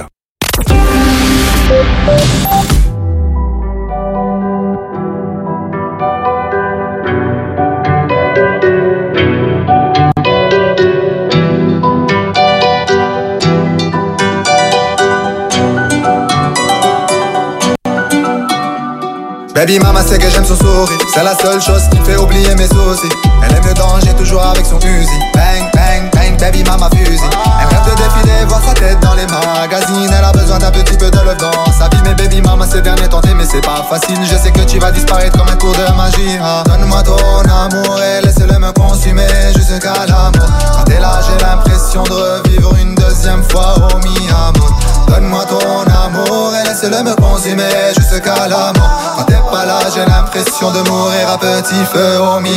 Baby 19.58 19.80
mama 19.80 20.02
sait 20.02 20.18
que 20.18 20.30
j'aime 20.30 20.44
son 20.44 20.54
sourire 20.54 20.98
C'est 21.12 21.24
la 21.24 21.34
seule 21.34 21.60
chose 21.60 21.82
qui 21.90 21.98
fait 22.08 22.16
oublier 22.16 22.54
mes 22.54 22.68
soucis. 22.68 23.08
Elle 23.42 23.56
aime 23.56 23.66
le 23.66 23.74
danger 23.74 24.14
toujours 24.16 24.44
avec 24.44 24.64
son 24.64 24.78
fusil 24.80 25.18
bang 25.34 25.68
bang 25.74 26.07
baby 26.39 26.62
mama 26.64 26.89
fusil 26.91 27.20
Elle 27.61 27.68
rêve 27.68 27.84
de 27.84 27.95
défiler 27.97 28.45
voir 28.47 28.62
sa 28.64 28.74
tête 28.74 29.01
dans 29.01 29.14
les 29.14 29.26
magazines. 29.26 30.11
Elle 30.16 30.24
a 30.24 30.32
besoin 30.32 30.59
d'un 30.59 30.70
petit 30.70 30.97
peu 30.97 31.11
de 31.11 31.18
love 31.18 31.36
dans 31.36 31.72
sa 31.72 31.89
vie. 31.89 32.03
Mais 32.05 32.14
baby 32.14 32.41
mama 32.41 32.66
ces 32.70 32.80
derniers 32.80 33.09
tentés 33.09 33.34
mais 33.34 33.45
c'est 33.45 33.61
pas 33.61 33.84
facile. 33.89 34.18
Je 34.24 34.36
sais 34.36 34.51
que 34.51 34.62
tu 34.62 34.78
vas 34.78 34.91
disparaître 34.91 35.36
comme 35.36 35.49
un 35.49 35.57
cours 35.57 35.74
de 35.74 35.97
magie. 35.97 36.39
Ah. 36.41 36.62
Donne-moi 36.66 37.03
ton 37.03 37.16
amour 37.16 38.01
et 38.03 38.24
laisse-le 38.24 38.59
me 38.59 38.72
consumer 38.72 39.26
jusqu'à 39.55 40.07
la 40.07 40.30
mort. 40.30 40.51
Quand 40.76 40.84
t'es 40.84 41.01
là 41.01 41.20
j'ai 41.26 41.45
l'impression 41.45 42.03
de 42.05 42.12
revivre 42.12 42.74
une 42.76 42.95
deuxième 42.95 43.43
fois 43.45 43.74
au 43.76 43.99
mi 43.99 44.28
amour 44.30 44.78
Donne-moi 45.09 45.45
ton 45.47 45.59
amour 45.59 46.53
et 46.55 46.68
laisse-le 46.68 47.03
me 47.03 47.14
consumer 47.14 47.93
jusqu'à 47.97 48.49
la 48.49 48.72
mort. 48.78 49.16
Quand 49.16 49.24
t'es 49.24 49.41
pas 49.51 49.64
là 49.64 49.80
j'ai 49.95 50.05
l'impression 50.05 50.70
de 50.70 50.89
mourir 50.89 51.30
à 51.32 51.39
petit 51.39 51.84
feu 51.93 52.20
au 52.20 52.41
mi 52.41 52.51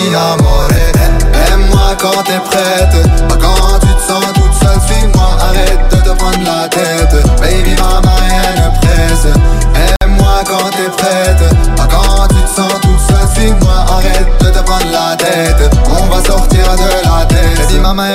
Aime-moi 1.52 1.96
quand 2.00 2.24
t'es 2.24 2.40
prête 2.40 3.11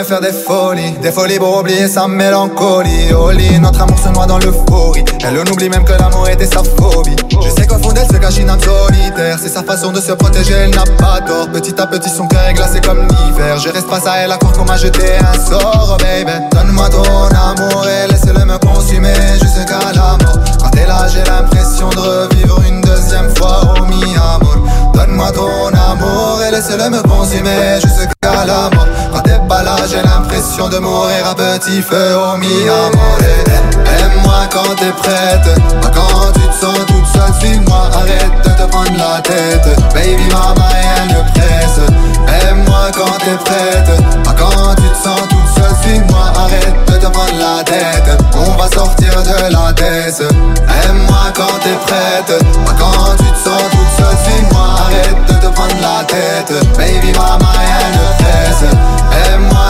faire 0.07 0.21
des 0.21 0.33
folies 0.33 0.93
Des 1.03 1.11
folies 1.11 1.39
pour 1.39 1.59
oublier 1.59 1.89
sa 1.89 2.07
mélancolie. 2.07 3.13
Au 3.13 3.31
lit, 3.31 3.59
notre 3.59 3.83
amour 3.83 3.99
se 3.99 4.09
noie 4.09 4.27
dans 4.27 4.39
l'euphorie. 4.39 5.05
Elle 5.25 5.39
oublie 5.39 5.69
même 5.69 5.85
que 5.85 5.93
l'amour 5.93 6.29
était 6.29 6.47
sa 6.47 6.63
phobie. 6.63 7.17
Je 7.43 7.51
sais 7.51 7.67
qu'au 7.67 7.79
fond 7.79 7.93
d'elle 7.93 8.07
se 8.07 8.17
cache 8.17 8.39
une 8.39 8.49
âme 8.49 8.61
solitaire. 8.61 9.39
C'est 9.43 9.49
sa 9.49 9.63
façon 9.63 9.91
de 9.91 10.01
se 10.01 10.13
protéger, 10.13 10.55
elle 10.55 10.71
n'a 10.71 10.85
pas 10.99 11.21
tort. 11.27 11.49
Petit 11.53 11.75
à 11.81 11.87
petit 11.87 12.09
son 12.09 12.27
cœur 12.29 12.43
est 12.49 12.55
glacé 12.55 12.81
comme 12.81 13.03
l'hiver. 13.09 13.59
Je 13.59 13.69
reste 13.69 13.89
face 13.89 14.07
à 14.07 14.19
elle 14.19 14.33
à 14.33 14.37
croire 14.37 14.53
qu'on 14.53 14.65
m'a 14.65 14.75
un 14.75 15.49
sort, 15.49 15.97
oh 15.99 16.03
baby. 16.03 16.33
Donne-moi 16.53 16.89
ton 16.89 17.03
amour 17.03 17.87
et 17.89 18.11
laisse-le 18.11 18.45
me 18.45 18.59
consumer 18.59 19.15
jusqu'à 19.41 19.93
la 19.93 20.25
mort. 20.25 20.39
Quand 20.61 20.71
t'es 20.71 20.87
là 20.87 21.07
j'ai 21.09 21.25
l'impression 21.25 21.89
de 21.91 21.99
revivre 21.99 22.61
une 22.69 22.81
deuxième 22.81 23.35
fois 23.37 23.75
au 23.77 23.85
mi-amour. 23.87 24.57
Donne-moi 24.95 25.33
ton 25.33 25.69
amour 25.69 26.41
et 26.47 26.53
laisse-le 26.53 26.91
me 26.91 27.03
consumer 27.03 27.81
jusqu'à 27.81 28.45
la 28.47 28.71
mort 28.71 28.87
j'ai 29.89 30.03
l'impression 30.03 30.69
de 30.69 30.79
mourir 30.79 31.29
à 31.31 31.35
petit 31.35 31.81
feu 31.81 32.15
au 32.15 32.37
mi-amour 32.37 33.19
Aime-moi 34.01 34.49
quand 34.53 34.75
t'es 34.77 34.93
prête. 34.93 35.49
Pas 35.81 35.89
quand 35.89 36.33
tu 36.35 36.41
te 36.41 36.55
sens 36.55 36.79
toute 36.87 37.07
seule 37.07 37.33
Suis-moi, 37.41 37.89
arrête 37.95 38.33
de 38.45 38.51
te 38.51 38.69
prendre 38.71 38.93
la 38.99 39.21
tête. 39.23 39.67
Baby 39.95 40.29
mama 40.31 40.69
rien 40.69 41.07
ne 41.07 41.31
presse. 41.31 41.81
Aime-moi 42.43 42.91
quand 42.95 43.17
t'es 43.25 43.37
prête. 43.45 44.25
Pas 44.25 44.35
quand 44.37 44.75
tu 44.77 44.89
te 44.89 45.03
sens 45.03 45.21
toute 45.31 45.63
seule 45.63 45.77
Suis-moi, 45.83 46.25
arrête 46.37 46.77
de 46.89 46.97
te 46.99 47.07
prendre 47.07 47.39
la 47.39 47.65
tête. 47.65 48.23
On 48.35 48.61
va 48.61 48.69
sortir 48.69 49.23
de 49.23 49.53
la 49.53 49.73
tête. 49.73 50.23
Aime-moi 50.85 51.33
quand 51.35 51.59
t'es 51.63 51.77
prête. 51.87 52.45
Pas 52.67 52.75
quand 52.79 53.17
tu 53.17 53.25
te 53.25 53.49
sens 53.49 53.63
toute 53.71 54.05
seule 54.05 54.19
Suis-moi, 54.25 54.67
arrête 54.85 55.17
de 55.29 55.35
te 55.35 55.53
prendre 55.55 55.81
la 55.81 56.05
tête. 56.05 56.53
Baby 56.77 57.13
mama 57.13 57.53
rien 57.57 57.91
ne 57.93 58.25
presse 58.25 58.96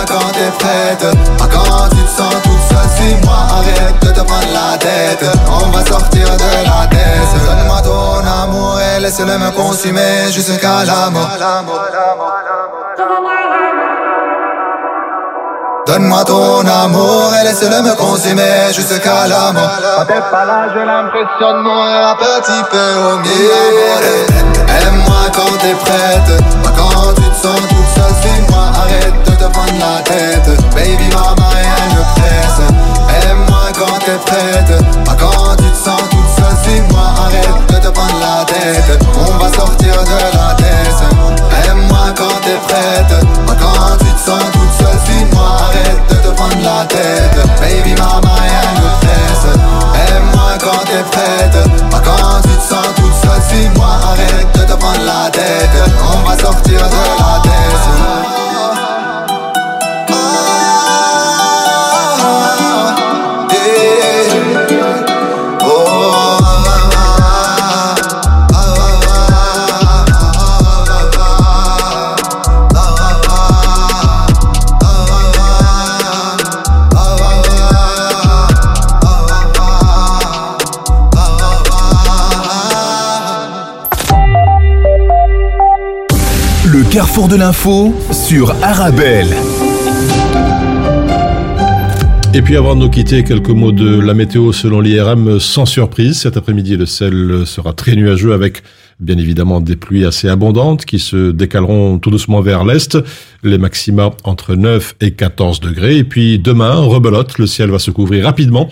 quand 0.07 0.31
t'es 0.33 0.51
prête. 0.59 1.07
Pas 1.39 1.49
quand 1.51 1.89
tu 1.91 2.03
te 2.03 2.11
sens 2.11 2.35
toute 2.43 2.63
seule 2.69 2.91
Suis-moi, 2.97 3.37
arrête 3.51 4.01
de 4.03 4.09
te 4.09 4.21
prendre 4.21 4.53
la 4.53 4.79
tête. 4.79 5.25
On 5.49 5.69
va 5.71 5.85
sortir 5.85 6.25
de 6.25 6.51
la 6.65 6.87
tête. 6.87 6.97
Donne-moi 7.47 7.83
ton 7.83 8.43
amour 8.43 8.81
et 8.81 9.01
laisse-le 9.01 9.39
me 9.39 9.51
consumer 9.51 10.31
jusqu'à 10.31 10.85
la 10.85 11.11
mort. 11.11 11.31
Donne-moi 15.87 16.25
ton 16.25 16.61
amour 16.67 17.33
et 17.41 17.45
laisse-le 17.45 17.83
me 17.83 17.95
consumer 17.95 18.73
jusqu'à 18.73 19.29
la 19.29 19.53
mort. 19.53 20.07
T'es 20.07 20.15
pas 20.31 20.45
là 20.45 20.67
j'ai 20.75 20.85
l'impression 20.85 21.59
de 21.59 21.63
mourir 21.63 22.09
à 22.09 22.17
petit 22.17 22.63
peu 22.71 22.89
au 23.13 23.19
milieu. 23.19 24.27
Aime-moi 24.83 25.31
quand 25.33 25.57
t'es 25.61 25.75
prête. 25.75 26.43
Pas 26.63 26.73
quand 26.77 27.15
tu 27.15 27.23
te 27.23 27.37
sens 27.37 27.61
te 29.37 29.45
prendre 29.45 29.79
la 29.79 30.03
tête. 30.03 30.49
Baby 30.75 31.09
mama 31.15 31.49
rien 31.51 31.79
ne 31.95 32.03
presse. 32.21 32.61
Aime-moi 33.25 33.67
quand 33.79 33.99
t'es 34.05 34.19
prête. 34.25 35.05
Pas 35.05 35.17
quand 35.19 35.57
tu 35.57 35.71
te 35.71 35.77
sens 35.77 36.16
De 87.29 87.35
l'info 87.35 87.93
sur 88.13 88.51
Arabelle. 88.63 89.27
Et 92.35 92.43
puis 92.43 92.57
avant 92.57 92.77
de 92.77 92.81
nous 92.81 92.91
quitter, 92.91 93.25
quelques 93.25 93.51
mots 93.51 93.73
de 93.73 93.99
la 93.99 94.15
météo 94.15 94.53
selon 94.53 94.81
l'IRM 94.81 95.41
sans 95.41 95.67
surprise. 95.67 96.21
Cet 96.21 96.37
après-midi, 96.37 96.77
le 96.77 96.87
ciel 96.87 97.43
sera 97.45 97.73
très 97.73 97.97
nuageux 97.97 98.33
avec 98.33 98.63
bien 99.01 99.19
évidemment 99.19 99.61
des 99.61 99.75
pluies 99.75 100.05
assez 100.05 100.29
abondantes 100.29 100.85
qui 100.85 100.99
se 100.99 101.33
décaleront 101.33 101.99
tout 101.99 102.11
doucement 102.11 102.41
vers 102.41 102.65
l'est. 102.65 102.97
Les 103.43 103.59
maxima 103.59 104.11
entre 104.23 104.55
9 104.55 104.95
et 105.01 105.11
14 105.13 105.61
degrés. 105.61 105.97
Et 105.97 106.05
puis 106.05 106.39
demain, 106.39 106.75
rebelote, 106.75 107.39
le 107.39 107.47
ciel 107.47 107.71
va 107.71 107.79
se 107.79 107.91
couvrir 107.91 108.25
rapidement 108.25 108.69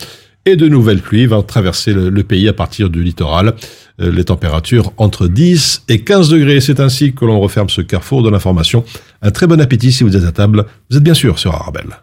et 0.46 0.56
de 0.56 0.68
nouvelles 0.68 1.00
pluies 1.00 1.26
vont 1.26 1.42
traverser 1.42 1.92
le, 1.92 2.22
pays 2.22 2.48
à 2.48 2.52
partir 2.52 2.90
du 2.90 3.02
littoral. 3.02 3.54
Euh, 4.00 4.10
Les 4.10 4.24
températures 4.24 4.92
entre 4.96 5.28
10 5.28 5.84
et 5.88 6.00
15 6.00 6.28
degrés. 6.28 6.60
C'est 6.60 6.80
ainsi 6.80 7.12
que 7.14 7.24
l'on 7.24 7.40
referme 7.40 7.68
ce 7.68 7.80
carrefour 7.80 8.22
de 8.22 8.30
l'information. 8.30 8.84
Un 9.22 9.30
très 9.30 9.46
bon 9.46 9.60
appétit 9.60 9.92
si 9.92 10.04
vous 10.04 10.16
êtes 10.16 10.24
à 10.24 10.32
table. 10.32 10.66
Vous 10.90 10.96
êtes 10.96 11.02
bien 11.02 11.14
sûr 11.14 11.38
sur 11.38 11.54
Arabelle. 11.54 11.96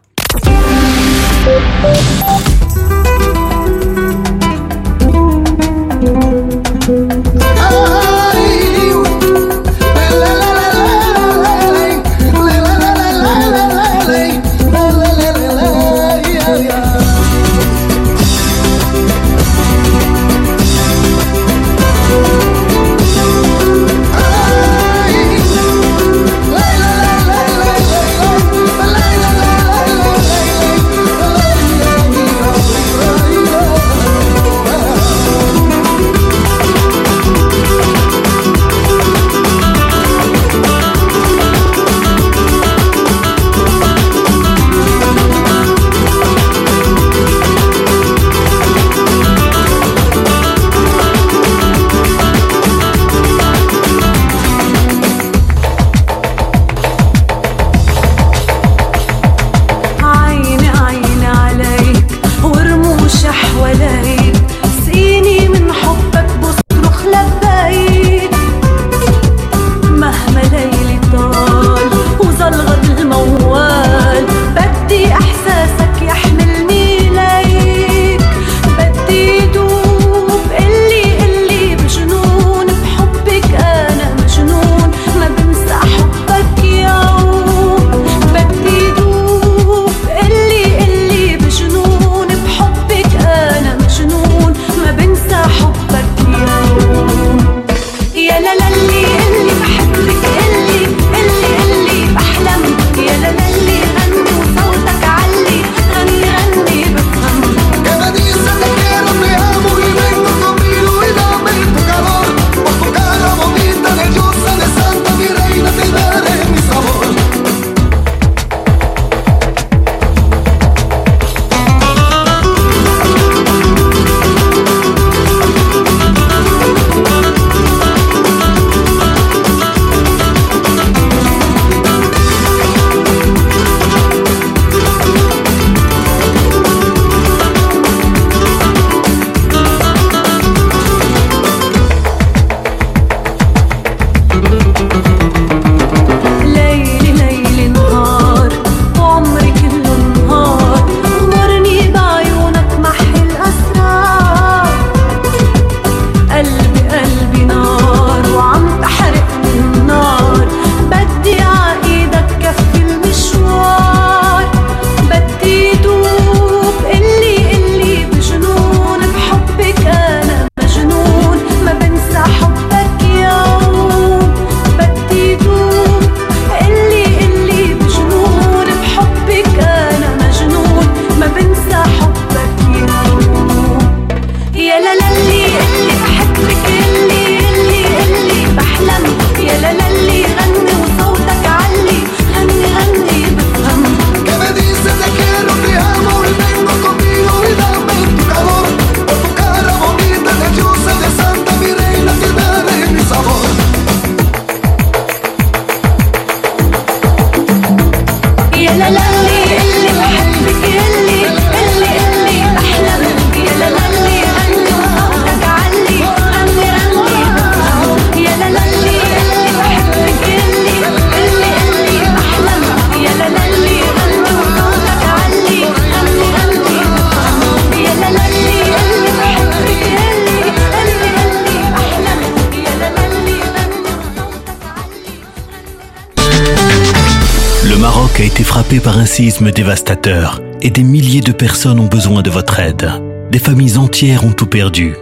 Par 238.91 238.99
un 238.99 239.51
dévastateur 239.51 240.41
et 240.61 240.69
des 240.69 240.83
milliers 240.83 241.21
de 241.21 241.31
personnes 241.31 241.79
ont 241.79 241.87
besoin 241.87 242.21
de 242.21 242.29
votre 242.29 242.59
aide. 242.59 242.91
Des 243.31 243.39
familles 243.39 243.77
entières 243.77 244.25
ont 244.25 244.33
tout 244.33 244.47
perdu. 244.47 244.95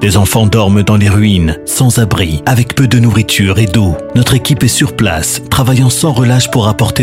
Des 0.00 0.16
enfants 0.16 0.46
dorment 0.46 0.82
dans 0.82 0.96
les 0.96 1.10
ruines, 1.10 1.58
sans 1.66 1.98
abri, 1.98 2.42
avec 2.46 2.74
peu 2.74 2.88
de 2.88 2.98
nourriture 2.98 3.58
et 3.58 3.66
d'eau. 3.66 3.94
Notre 4.14 4.32
équipe 4.32 4.64
est 4.64 4.68
sur 4.68 4.96
place, 4.96 5.42
travaillant 5.50 5.90
sans 5.90 6.14
relâche 6.14 6.50
pour 6.50 6.66
apporter 6.66 6.94
de 6.94 6.98